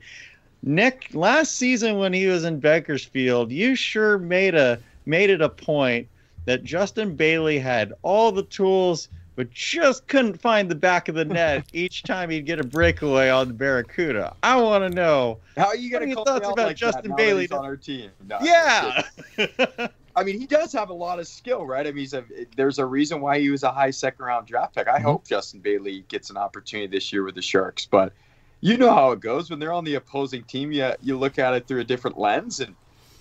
Nick, 0.63 1.09
last 1.15 1.57
season 1.57 1.97
when 1.97 2.13
he 2.13 2.27
was 2.27 2.45
in 2.45 2.61
Bakersfield, 2.61 3.51
you 3.51 3.75
sure 3.75 4.19
made 4.19 4.55
a 4.55 4.79
made 5.07 5.31
it 5.31 5.41
a 5.41 5.49
point 5.49 6.07
that 6.45 6.63
Justin 6.63 7.17
Bailey 7.17 7.59
had 7.59 7.95
all 8.03 8.31
the 8.31 8.45
tools, 8.45 9.09
but 9.35 9.51
just 9.51 10.07
couldn't 10.09 10.41
find 10.41 10.71
the 10.71 10.75
back 10.75 11.09
of 11.09 11.15
the 11.15 11.25
net 11.25 11.65
each 11.73 12.03
time 12.03 12.31
he'd 12.31 12.47
get 12.47 12.59
a 12.61 12.65
breakaway 12.65 13.29
on 13.31 13.49
the 13.49 13.55
Barracuda. 13.55 14.35
I 14.43 14.57
want 14.61 14.85
to 14.85 14.95
know. 14.95 15.39
How 15.57 15.69
are 15.69 15.77
you 15.77 15.91
What 15.93 15.99
going 16.01 16.11
to 16.11 16.17
your 16.17 16.25
thoughts 16.25 16.47
about 16.49 16.67
like 16.67 16.77
Justin 16.77 17.11
that 17.11 17.17
Bailey? 17.17 17.49
on 17.51 17.65
our 17.65 17.77
team? 17.77 18.11
No, 18.29 18.39
Yeah. 18.43 19.03
I 20.15 20.25
mean, 20.25 20.39
he 20.39 20.47
does 20.47 20.73
have 20.75 20.91
a 20.91 20.95
lot 20.95 21.19
of 21.19 21.27
skill, 21.27 21.65
right? 21.65 21.87
I 21.87 21.91
mean, 21.91 21.97
he's 22.01 22.13
a, 22.13 22.23
there's 22.55 22.79
a 22.79 22.85
reason 22.85 23.23
why 23.23 23.41
he 23.41 23.49
was 23.49 23.63
a 23.63 23.73
high 23.73 23.91
second 23.91 24.23
round 24.27 24.47
draft 24.47 24.75
pick. 24.75 24.87
I 24.87 24.99
Mhm. 24.99 25.03
hope 25.05 25.27
Justin 25.27 25.61
Bailey 25.61 26.05
gets 26.09 26.29
an 26.29 26.37
opportunity 26.37 26.87
this 26.87 27.11
year 27.15 27.25
with 27.25 27.35
the 27.35 27.41
Sharks, 27.41 27.87
but 27.87 28.13
you 28.61 28.77
know 28.77 28.93
how 28.93 29.13
it 29.13 29.21
goes 29.21 29.49
when 29.49 29.59
they're 29.59 29.73
on 29.73 29.85
the 29.85 29.95
opposing 29.95 30.45
team. 30.45 30.71
You 30.71 30.93
you 31.01 31.19
look 31.19 31.39
at 31.39 31.55
it 31.55 31.67
through 31.67 31.81
a 31.81 31.85
different 31.85 32.19
lens, 32.19 32.61
and 32.61 32.77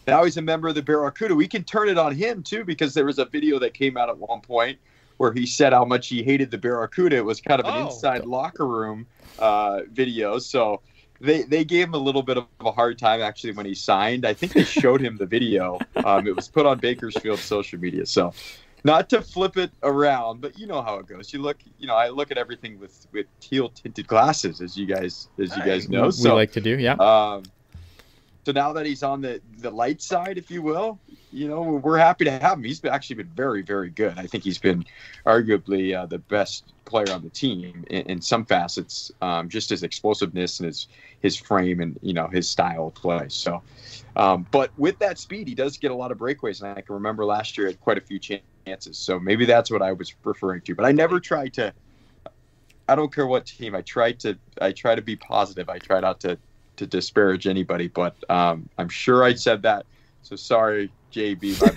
now 0.05 0.25
he's 0.25 0.35
a 0.35 0.41
member 0.41 0.67
of 0.67 0.75
the 0.75 0.81
Barracuda. 0.81 1.33
We 1.33 1.47
can 1.47 1.63
turn 1.63 1.87
it 1.87 1.97
on 1.97 2.13
him 2.13 2.43
too 2.43 2.65
because 2.65 2.93
there 2.93 3.05
was 3.05 3.19
a 3.19 3.25
video 3.25 3.57
that 3.59 3.73
came 3.73 3.95
out 3.95 4.09
at 4.09 4.17
one 4.17 4.41
point 4.41 4.77
where 5.21 5.31
he 5.31 5.45
said 5.45 5.71
how 5.71 5.85
much 5.85 6.07
he 6.07 6.23
hated 6.23 6.49
the 6.49 6.57
Barracuda. 6.57 7.15
It 7.17 7.23
was 7.25 7.39
kind 7.39 7.59
of 7.61 7.67
an 7.67 7.75
Oh. 7.75 7.85
inside 7.85 8.25
locker 8.25 8.65
room 8.65 9.05
uh, 9.37 9.81
video, 9.91 10.39
so 10.39 10.81
they 11.19 11.43
they 11.43 11.63
gave 11.63 11.87
him 11.89 11.93
a 11.93 11.99
little 11.99 12.23
bit 12.23 12.37
of 12.37 12.47
a 12.61 12.71
hard 12.71 12.97
time 12.97 13.21
actually 13.21 13.53
when 13.53 13.67
he 13.67 13.75
signed. 13.75 14.25
I 14.25 14.33
think 14.33 14.53
they 14.53 14.63
showed 14.81 14.99
him 14.99 15.17
the 15.17 15.27
video. 15.27 15.77
Um, 16.03 16.25
it 16.25 16.35
was 16.35 16.47
put 16.47 16.65
on 16.65 16.79
Bakersfield 16.79 17.37
social 17.37 17.77
media. 17.79 18.07
So 18.07 18.33
not 18.83 19.09
to 19.11 19.21
flip 19.21 19.57
it 19.57 19.69
around, 19.83 20.41
but 20.41 20.57
you 20.57 20.65
know 20.65 20.81
how 20.81 20.95
it 20.95 21.05
goes. 21.05 21.31
You 21.31 21.39
look, 21.39 21.57
you 21.77 21.85
know, 21.85 21.93
I 21.95 22.09
look 22.09 22.31
at 22.31 22.39
everything 22.39 22.79
with 22.79 23.05
with 23.11 23.27
teal 23.39 23.69
tinted 23.69 24.07
glasses, 24.07 24.59
as 24.59 24.75
you 24.75 24.87
guys 24.87 25.29
as 25.37 25.55
you 25.55 25.63
guys 25.63 25.87
know. 25.87 26.05
We 26.05 26.11
so 26.13 26.33
like 26.33 26.51
to 26.53 26.61
do, 26.61 26.79
yeah. 26.79 26.93
um, 26.95 27.43
so 28.45 28.51
now 28.51 28.73
that 28.73 28.85
he's 28.85 29.03
on 29.03 29.21
the 29.21 29.41
the 29.59 29.69
light 29.69 30.01
side, 30.01 30.37
if 30.37 30.49
you 30.49 30.61
will, 30.61 30.99
you 31.31 31.47
know, 31.47 31.61
we're 31.61 31.97
happy 31.97 32.25
to 32.25 32.31
have 32.31 32.57
him. 32.57 32.63
He's 32.63 32.83
actually 32.83 33.17
been 33.17 33.31
very, 33.35 33.61
very 33.61 33.89
good. 33.89 34.17
I 34.17 34.25
think 34.25 34.43
he's 34.43 34.57
been 34.57 34.83
arguably 35.25 35.95
uh, 35.95 36.07
the 36.07 36.17
best 36.17 36.73
player 36.85 37.11
on 37.11 37.21
the 37.21 37.29
team 37.29 37.85
in, 37.89 38.01
in 38.03 38.21
some 38.21 38.45
facets, 38.45 39.11
um, 39.21 39.47
just 39.47 39.69
his 39.69 39.83
explosiveness 39.83 40.59
and 40.59 40.67
his 40.67 40.87
his 41.19 41.37
frame 41.37 41.81
and 41.81 41.99
you 42.01 42.13
know 42.13 42.27
his 42.27 42.49
style 42.49 42.87
of 42.87 42.95
play. 42.95 43.27
So, 43.29 43.61
um, 44.15 44.47
but 44.49 44.71
with 44.75 44.97
that 44.99 45.19
speed, 45.19 45.47
he 45.47 45.53
does 45.53 45.77
get 45.77 45.91
a 45.91 45.95
lot 45.95 46.11
of 46.11 46.17
breakaways, 46.17 46.61
and 46.61 46.77
I 46.77 46.81
can 46.81 46.95
remember 46.95 47.25
last 47.25 47.57
year 47.57 47.67
had 47.67 47.79
quite 47.79 47.99
a 47.99 48.01
few 48.01 48.19
chances. 48.19 48.97
So 48.97 49.19
maybe 49.19 49.45
that's 49.45 49.69
what 49.69 49.83
I 49.83 49.91
was 49.91 50.13
referring 50.23 50.61
to. 50.61 50.73
But 50.73 50.85
I 50.85 50.91
never 50.91 51.19
try 51.19 51.47
to. 51.49 51.73
I 52.87 52.95
don't 52.95 53.13
care 53.13 53.27
what 53.27 53.45
team. 53.45 53.75
I 53.75 53.81
try 53.81 54.13
to. 54.13 54.37
I 54.59 54.71
try 54.71 54.95
to 54.95 55.01
be 55.03 55.15
positive. 55.15 55.69
I 55.69 55.77
try 55.77 55.99
not 55.99 56.19
to 56.21 56.39
to 56.81 56.87
disparage 56.87 57.45
anybody, 57.45 57.87
but 57.87 58.15
um, 58.29 58.67
I'm 58.79 58.89
sure 58.89 59.23
I 59.23 59.35
said 59.35 59.61
that. 59.61 59.85
So 60.23 60.35
sorry, 60.35 60.89
JB, 61.11 61.61
my 61.61 61.71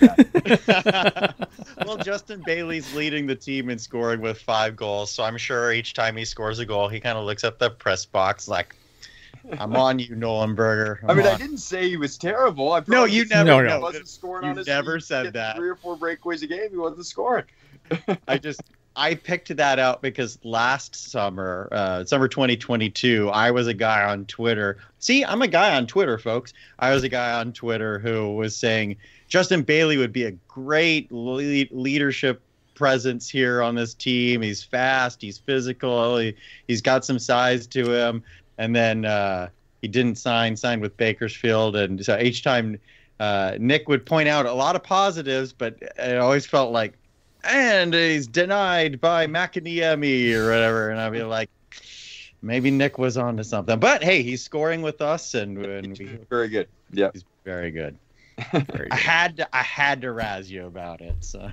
bad. 1.13 1.35
well, 1.85 1.97
Justin 1.97 2.41
Bailey's 2.43 2.91
leading 2.95 3.27
the 3.27 3.35
team 3.35 3.69
in 3.69 3.77
scoring 3.77 4.19
with 4.19 4.39
five 4.39 4.75
goals, 4.75 5.11
so 5.11 5.23
I'm 5.23 5.37
sure 5.37 5.71
each 5.71 5.93
time 5.93 6.17
he 6.17 6.25
scores 6.25 6.57
a 6.57 6.65
goal, 6.65 6.89
he 6.89 6.99
kind 6.99 7.19
of 7.19 7.25
looks 7.25 7.43
at 7.43 7.59
the 7.59 7.69
press 7.69 8.03
box 8.03 8.47
like, 8.47 8.75
"I'm 9.59 9.75
on 9.75 9.99
you, 9.99 10.15
Nollenberger." 10.15 11.03
I'm 11.03 11.11
i 11.11 11.13
mean, 11.13 11.27
on. 11.27 11.35
I 11.35 11.37
didn't 11.37 11.59
say 11.59 11.87
he 11.87 11.97
was 11.97 12.17
terrible. 12.17 12.73
I 12.73 12.81
no, 12.87 13.05
you 13.05 13.25
never. 13.25 13.45
No, 13.45 13.61
no. 13.61 13.79
wasn't 13.79 14.07
scoring 14.07 14.45
you 14.45 14.49
on 14.49 14.57
his 14.57 14.65
never 14.65 14.99
said 14.99 15.33
that. 15.33 15.55
Three 15.55 15.69
or 15.69 15.75
four 15.75 15.95
breakaways 15.95 16.41
a 16.41 16.47
game, 16.47 16.71
he 16.71 16.77
wasn't 16.77 17.05
scoring. 17.05 17.45
I 18.27 18.39
just 18.39 18.61
I 18.95 19.15
picked 19.15 19.55
that 19.55 19.77
out 19.77 20.01
because 20.01 20.39
last 20.43 20.95
summer, 20.95 21.67
uh, 21.71 22.05
summer 22.05 22.27
2022, 22.27 23.29
I 23.29 23.51
was 23.51 23.67
a 23.67 23.73
guy 23.73 24.03
on 24.03 24.25
Twitter. 24.25 24.77
See, 24.99 25.25
I'm 25.25 25.41
a 25.41 25.47
guy 25.47 25.75
on 25.75 25.85
Twitter, 25.85 26.17
folks. 26.17 26.53
I 26.79 26.93
was 26.93 27.03
a 27.03 27.09
guy 27.09 27.33
on 27.33 27.51
Twitter 27.51 27.99
who 27.99 28.33
was 28.35 28.55
saying 28.55 28.95
Justin 29.27 29.63
Bailey 29.63 29.97
would 29.97 30.13
be 30.13 30.23
a 30.23 30.31
great 30.47 31.11
lead- 31.11 31.71
leadership 31.71 32.41
presence 32.73 33.29
here 33.29 33.61
on 33.61 33.75
this 33.75 33.93
team. 33.93 34.41
He's 34.41 34.63
fast, 34.63 35.21
he's 35.21 35.37
physical, 35.39 36.17
he, 36.17 36.35
he's 36.67 36.81
got 36.81 37.03
some 37.03 37.19
size 37.19 37.67
to 37.67 37.91
him. 37.91 38.23
And 38.57 38.73
then 38.75 39.03
uh, 39.03 39.49
he 39.81 39.89
didn't 39.89 40.15
sign, 40.15 40.55
signed 40.55 40.81
with 40.81 40.95
Bakersfield. 40.95 41.75
And 41.75 42.03
so 42.05 42.17
each 42.17 42.43
time 42.43 42.79
uh, 43.19 43.57
Nick 43.59 43.89
would 43.89 44.05
point 44.05 44.29
out 44.29 44.45
a 44.45 44.53
lot 44.53 44.75
of 44.75 44.83
positives, 44.83 45.51
but 45.51 45.77
it 45.97 46.17
always 46.17 46.45
felt 46.45 46.71
like, 46.71 46.93
and 47.45 47.93
he's 47.93 48.27
denied 48.27 48.99
by 48.99 49.27
Makiniemi 49.27 50.33
or 50.33 50.49
whatever. 50.49 50.89
And 50.89 50.99
I'd 50.99 51.11
be 51.11 51.23
like, 51.23 51.49
maybe 52.41 52.71
Nick 52.71 52.97
was 52.97 53.17
on 53.17 53.37
to 53.37 53.43
something. 53.43 53.79
But 53.79 54.03
hey, 54.03 54.23
he's 54.23 54.43
scoring 54.43 54.81
with 54.81 55.01
us, 55.01 55.33
and, 55.33 55.57
and 55.57 55.97
we, 55.97 56.05
very 56.29 56.47
good. 56.47 56.67
Yeah, 56.91 57.09
he's 57.13 57.25
very 57.43 57.71
good. 57.71 57.97
Very 58.51 58.63
good. 58.67 58.91
I 58.91 58.95
had 58.95 59.37
to, 59.37 59.55
I 59.55 59.61
had 59.61 60.01
to 60.01 60.11
razz 60.11 60.49
you 60.51 60.65
about 60.65 61.01
it. 61.01 61.15
So. 61.23 61.51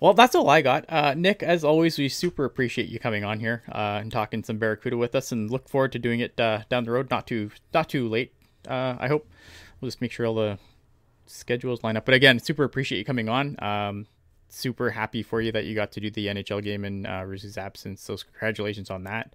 Well, 0.00 0.12
that's 0.12 0.34
all 0.34 0.50
I 0.50 0.60
got. 0.60 0.84
Uh, 0.88 1.14
Nick, 1.14 1.42
as 1.42 1.64
always, 1.64 1.98
we 1.98 2.08
super 2.08 2.44
appreciate 2.44 2.88
you 2.88 2.98
coming 2.98 3.24
on 3.24 3.40
here 3.40 3.62
uh, 3.70 4.00
and 4.02 4.12
talking 4.12 4.42
some 4.42 4.58
Barracuda 4.58 4.96
with 4.96 5.14
us, 5.14 5.32
and 5.32 5.50
look 5.50 5.68
forward 5.68 5.92
to 5.92 5.98
doing 5.98 6.20
it 6.20 6.38
uh, 6.38 6.60
down 6.68 6.84
the 6.84 6.90
road. 6.90 7.10
Not 7.10 7.26
too, 7.26 7.50
not 7.72 7.88
too 7.88 8.08
late. 8.08 8.32
Uh, 8.68 8.96
I 8.98 9.08
hope 9.08 9.26
we'll 9.80 9.88
just 9.88 10.00
make 10.00 10.12
sure 10.12 10.26
all 10.26 10.34
the 10.34 10.58
schedules 11.26 11.82
line 11.82 11.96
up. 11.96 12.04
But 12.04 12.14
again, 12.14 12.38
super 12.38 12.64
appreciate 12.64 12.98
you 12.98 13.04
coming 13.04 13.28
on. 13.28 13.56
Um, 13.62 14.06
super 14.48 14.90
happy 14.90 15.22
for 15.22 15.40
you 15.40 15.52
that 15.52 15.64
you 15.64 15.74
got 15.74 15.92
to 15.92 16.00
do 16.00 16.10
the 16.10 16.26
NHL 16.26 16.62
game 16.62 16.84
in 16.84 17.06
uh, 17.06 17.22
Rizzo's 17.22 17.58
absence. 17.58 18.02
So 18.02 18.16
congratulations 18.16 18.90
on 18.90 19.04
that. 19.04 19.34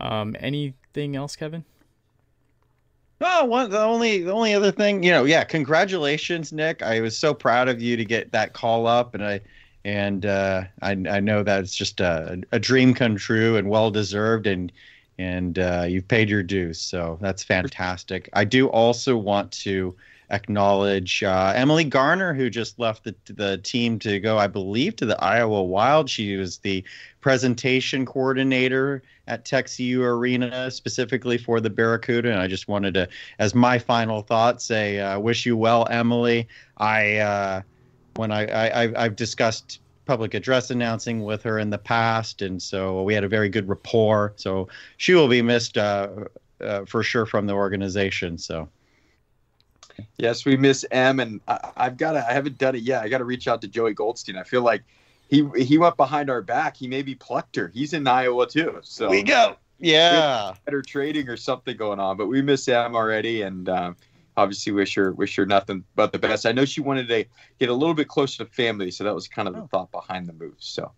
Um, 0.00 0.36
anything 0.40 1.16
else, 1.16 1.36
Kevin? 1.36 1.64
Oh, 3.22 3.44
one 3.44 3.70
the 3.70 3.80
only 3.80 4.22
the 4.22 4.32
only 4.32 4.54
other 4.54 4.72
thing, 4.72 5.02
you 5.02 5.10
know, 5.10 5.24
yeah, 5.24 5.44
congratulations, 5.44 6.52
Nick. 6.52 6.82
I 6.82 7.00
was 7.00 7.16
so 7.16 7.34
proud 7.34 7.68
of 7.68 7.82
you 7.82 7.96
to 7.96 8.04
get 8.04 8.32
that 8.32 8.54
call 8.54 8.86
up, 8.86 9.14
and 9.14 9.22
I 9.22 9.40
and 9.84 10.24
uh, 10.24 10.64
I 10.80 10.92
I 10.92 11.20
know 11.20 11.42
that 11.42 11.60
it's 11.60 11.76
just 11.76 12.00
a, 12.00 12.42
a 12.52 12.58
dream 12.58 12.94
come 12.94 13.16
true 13.16 13.56
and 13.56 13.68
well 13.68 13.90
deserved, 13.90 14.46
and 14.46 14.72
and 15.18 15.58
uh, 15.58 15.84
you've 15.86 16.08
paid 16.08 16.30
your 16.30 16.42
dues, 16.42 16.80
so 16.80 17.18
that's 17.20 17.42
fantastic. 17.42 18.30
I 18.32 18.44
do 18.44 18.68
also 18.68 19.18
want 19.18 19.52
to 19.52 19.94
acknowledge 20.30 21.22
uh, 21.22 21.52
Emily 21.54 21.84
Garner, 21.84 22.32
who 22.32 22.48
just 22.50 22.78
left 22.78 23.04
the, 23.04 23.14
the 23.26 23.58
team 23.58 23.98
to 24.00 24.20
go, 24.20 24.38
I 24.38 24.46
believe, 24.46 24.96
to 24.96 25.06
the 25.06 25.22
Iowa 25.22 25.62
Wild. 25.62 26.08
She 26.08 26.36
was 26.36 26.58
the 26.58 26.84
presentation 27.20 28.06
coordinator 28.06 29.02
at 29.26 29.44
Tech 29.44 29.68
CU 29.74 30.02
Arena 30.02 30.70
specifically 30.70 31.38
for 31.38 31.60
the 31.60 31.70
Barracuda. 31.70 32.30
And 32.30 32.40
I 32.40 32.46
just 32.46 32.68
wanted 32.68 32.94
to, 32.94 33.08
as 33.38 33.54
my 33.54 33.78
final 33.78 34.22
thought, 34.22 34.62
say, 34.62 35.00
uh, 35.00 35.18
wish 35.18 35.44
you 35.46 35.56
well, 35.56 35.86
Emily. 35.90 36.48
I, 36.78 37.16
uh, 37.16 37.62
when 38.16 38.32
I, 38.32 38.46
I, 38.46 39.04
I've 39.04 39.16
discussed 39.16 39.80
public 40.06 40.34
address 40.34 40.70
announcing 40.70 41.22
with 41.22 41.42
her 41.42 41.58
in 41.58 41.70
the 41.70 41.78
past, 41.78 42.42
and 42.42 42.60
so 42.60 43.02
we 43.02 43.14
had 43.14 43.22
a 43.22 43.28
very 43.28 43.48
good 43.48 43.68
rapport. 43.68 44.32
So 44.36 44.68
she 44.96 45.14
will 45.14 45.28
be 45.28 45.42
missed 45.42 45.78
uh, 45.78 46.08
uh, 46.60 46.84
for 46.86 47.02
sure 47.02 47.26
from 47.26 47.46
the 47.46 47.54
organization. 47.54 48.38
So. 48.38 48.68
Yes, 50.18 50.44
we 50.44 50.56
miss 50.56 50.84
M, 50.90 51.20
and 51.20 51.40
I, 51.48 51.70
have 51.76 51.96
got 51.96 52.12
to. 52.12 52.28
I 52.28 52.32
haven't 52.32 52.58
done 52.58 52.74
it 52.74 52.82
yet. 52.82 53.02
I 53.02 53.08
got 53.08 53.18
to 53.18 53.24
reach 53.24 53.48
out 53.48 53.60
to 53.62 53.68
Joey 53.68 53.94
Goldstein. 53.94 54.36
I 54.36 54.44
feel 54.44 54.62
like 54.62 54.82
he 55.28 55.48
he 55.56 55.78
went 55.78 55.96
behind 55.96 56.30
our 56.30 56.42
back. 56.42 56.76
He 56.76 56.88
maybe 56.88 57.14
plucked 57.14 57.56
her. 57.56 57.68
He's 57.68 57.92
in 57.92 58.06
Iowa 58.06 58.46
too. 58.46 58.78
So 58.82 59.08
we 59.08 59.22
go. 59.22 59.56
Yeah, 59.78 60.54
better 60.66 60.82
trading 60.82 61.28
or 61.28 61.38
something 61.38 61.76
going 61.76 61.98
on. 61.98 62.16
But 62.16 62.26
we 62.26 62.42
miss 62.42 62.68
M 62.68 62.94
already, 62.94 63.42
and 63.42 63.68
um, 63.68 63.96
obviously 64.36 64.72
wish 64.72 64.94
her 64.94 65.12
wish 65.12 65.36
her 65.36 65.46
nothing 65.46 65.84
but 65.94 66.12
the 66.12 66.18
best. 66.18 66.46
I 66.46 66.52
know 66.52 66.64
she 66.64 66.80
wanted 66.80 67.08
to 67.08 67.24
get 67.58 67.68
a 67.68 67.74
little 67.74 67.94
bit 67.94 68.08
closer 68.08 68.44
to 68.44 68.50
family, 68.50 68.90
so 68.90 69.04
that 69.04 69.14
was 69.14 69.28
kind 69.28 69.48
of 69.48 69.54
the 69.54 69.62
oh. 69.62 69.68
thought 69.70 69.90
behind 69.90 70.28
the 70.28 70.32
move. 70.32 70.56
So 70.58 70.92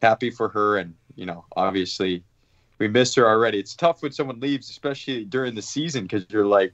happy 0.00 0.30
for 0.30 0.48
her, 0.48 0.78
and 0.78 0.94
you 1.14 1.26
know, 1.26 1.44
obviously 1.56 2.24
we 2.78 2.88
miss 2.88 3.14
her 3.14 3.28
already. 3.28 3.58
It's 3.58 3.74
tough 3.74 4.02
when 4.02 4.12
someone 4.12 4.40
leaves, 4.40 4.70
especially 4.70 5.24
during 5.24 5.54
the 5.54 5.62
season, 5.62 6.04
because 6.04 6.24
you're 6.30 6.46
like 6.46 6.72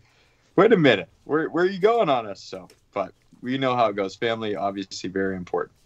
wait 0.56 0.72
a 0.72 0.76
minute, 0.76 1.08
where 1.24 1.48
where 1.48 1.64
are 1.64 1.68
you 1.68 1.78
going 1.78 2.08
on 2.08 2.26
us? 2.26 2.42
So, 2.42 2.68
but 2.92 3.12
we 3.42 3.58
know 3.58 3.76
how 3.76 3.88
it 3.88 3.96
goes. 3.96 4.16
Family, 4.16 4.56
obviously, 4.56 5.10
very 5.10 5.36
important. 5.36 5.76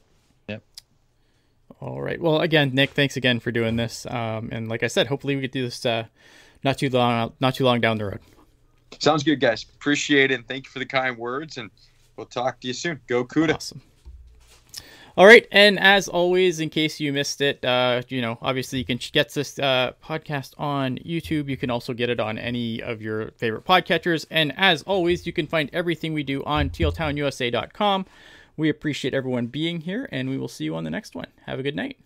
Yep. 0.49 0.63
All 1.81 2.01
right. 2.01 2.21
Well, 2.21 2.41
again, 2.41 2.71
Nick, 2.73 2.91
thanks 2.91 3.17
again 3.17 3.41
for 3.41 3.51
doing 3.53 3.77
this. 3.77 4.07
Um, 4.07 4.49
and 4.53 4.69
like 4.69 4.83
I 4.83 4.87
said, 4.87 5.09
hopefully 5.09 5.35
we 5.35 5.43
get 5.43 5.53
do 5.53 5.65
this 5.65 5.85
uh, 5.85 6.05
not 6.65 6.79
too 6.79 6.89
long, 6.89 7.33
not 7.41 7.55
too 7.55 7.65
long 7.65 7.81
down 7.81 7.99
the 7.99 8.07
road. 8.07 8.21
Sounds 8.99 9.23
good, 9.23 9.41
guys. 9.41 9.63
Appreciate 9.63 10.31
it, 10.31 10.35
and 10.35 10.49
thank 10.49 10.65
you 10.65 10.71
for 10.71 10.79
the 10.79 10.87
kind 10.87 11.17
words. 11.17 11.59
And 11.59 11.71
we'll 12.17 12.27
talk 12.27 12.61
to 12.61 12.67
you 12.67 12.75
soon. 12.75 13.01
Go 13.07 13.25
Cuda. 13.25 13.55
Awesome. 13.55 13.83
All 15.17 15.27
right, 15.27 15.47
and 15.51 15.79
as 15.79 16.09
always, 16.09 16.61
in 16.61 16.71
case 16.71 17.01
you 17.01 17.13
missed 17.13 17.41
it, 17.41 17.65
uh, 17.65 18.03
you 18.09 18.23
know, 18.23 18.39
obviously 18.41 18.79
you 18.79 18.85
can 18.85 18.99
get 19.13 19.35
this 19.35 19.59
uh, 19.59 19.93
podcast 20.03 20.55
on 20.59 20.99
YouTube. 20.99 21.49
You 21.49 21.57
can 21.57 21.71
also 21.71 21.93
get 21.93 22.09
it 22.09 22.21
on 22.21 22.39
any 22.39 22.81
of 22.83 23.03
your 23.03 23.33
favorite 23.33 23.65
podcatchers. 23.65 24.25
And 24.31 24.53
as 24.57 24.83
always, 24.83 25.27
you 25.27 25.33
can 25.33 25.47
find 25.47 25.69
everything 25.73 26.15
we 26.15 26.23
do 26.23 26.45
on 26.45 26.71
tealtownusa.com. 26.71 28.07
We 28.57 28.69
appreciate 28.69 29.15
everyone 29.15 29.47
being 29.47 29.81
here, 29.81 30.09
and 30.13 30.29
we 30.29 30.39
will 30.39 30.49
see 30.49 30.65
you 30.65 30.77
on 30.77 30.85
the 30.85 30.91
next 30.91 31.15
one. 31.15 31.27
Have 31.47 31.59
a 31.59 31.63
good 31.63 31.77
night. 31.77 31.97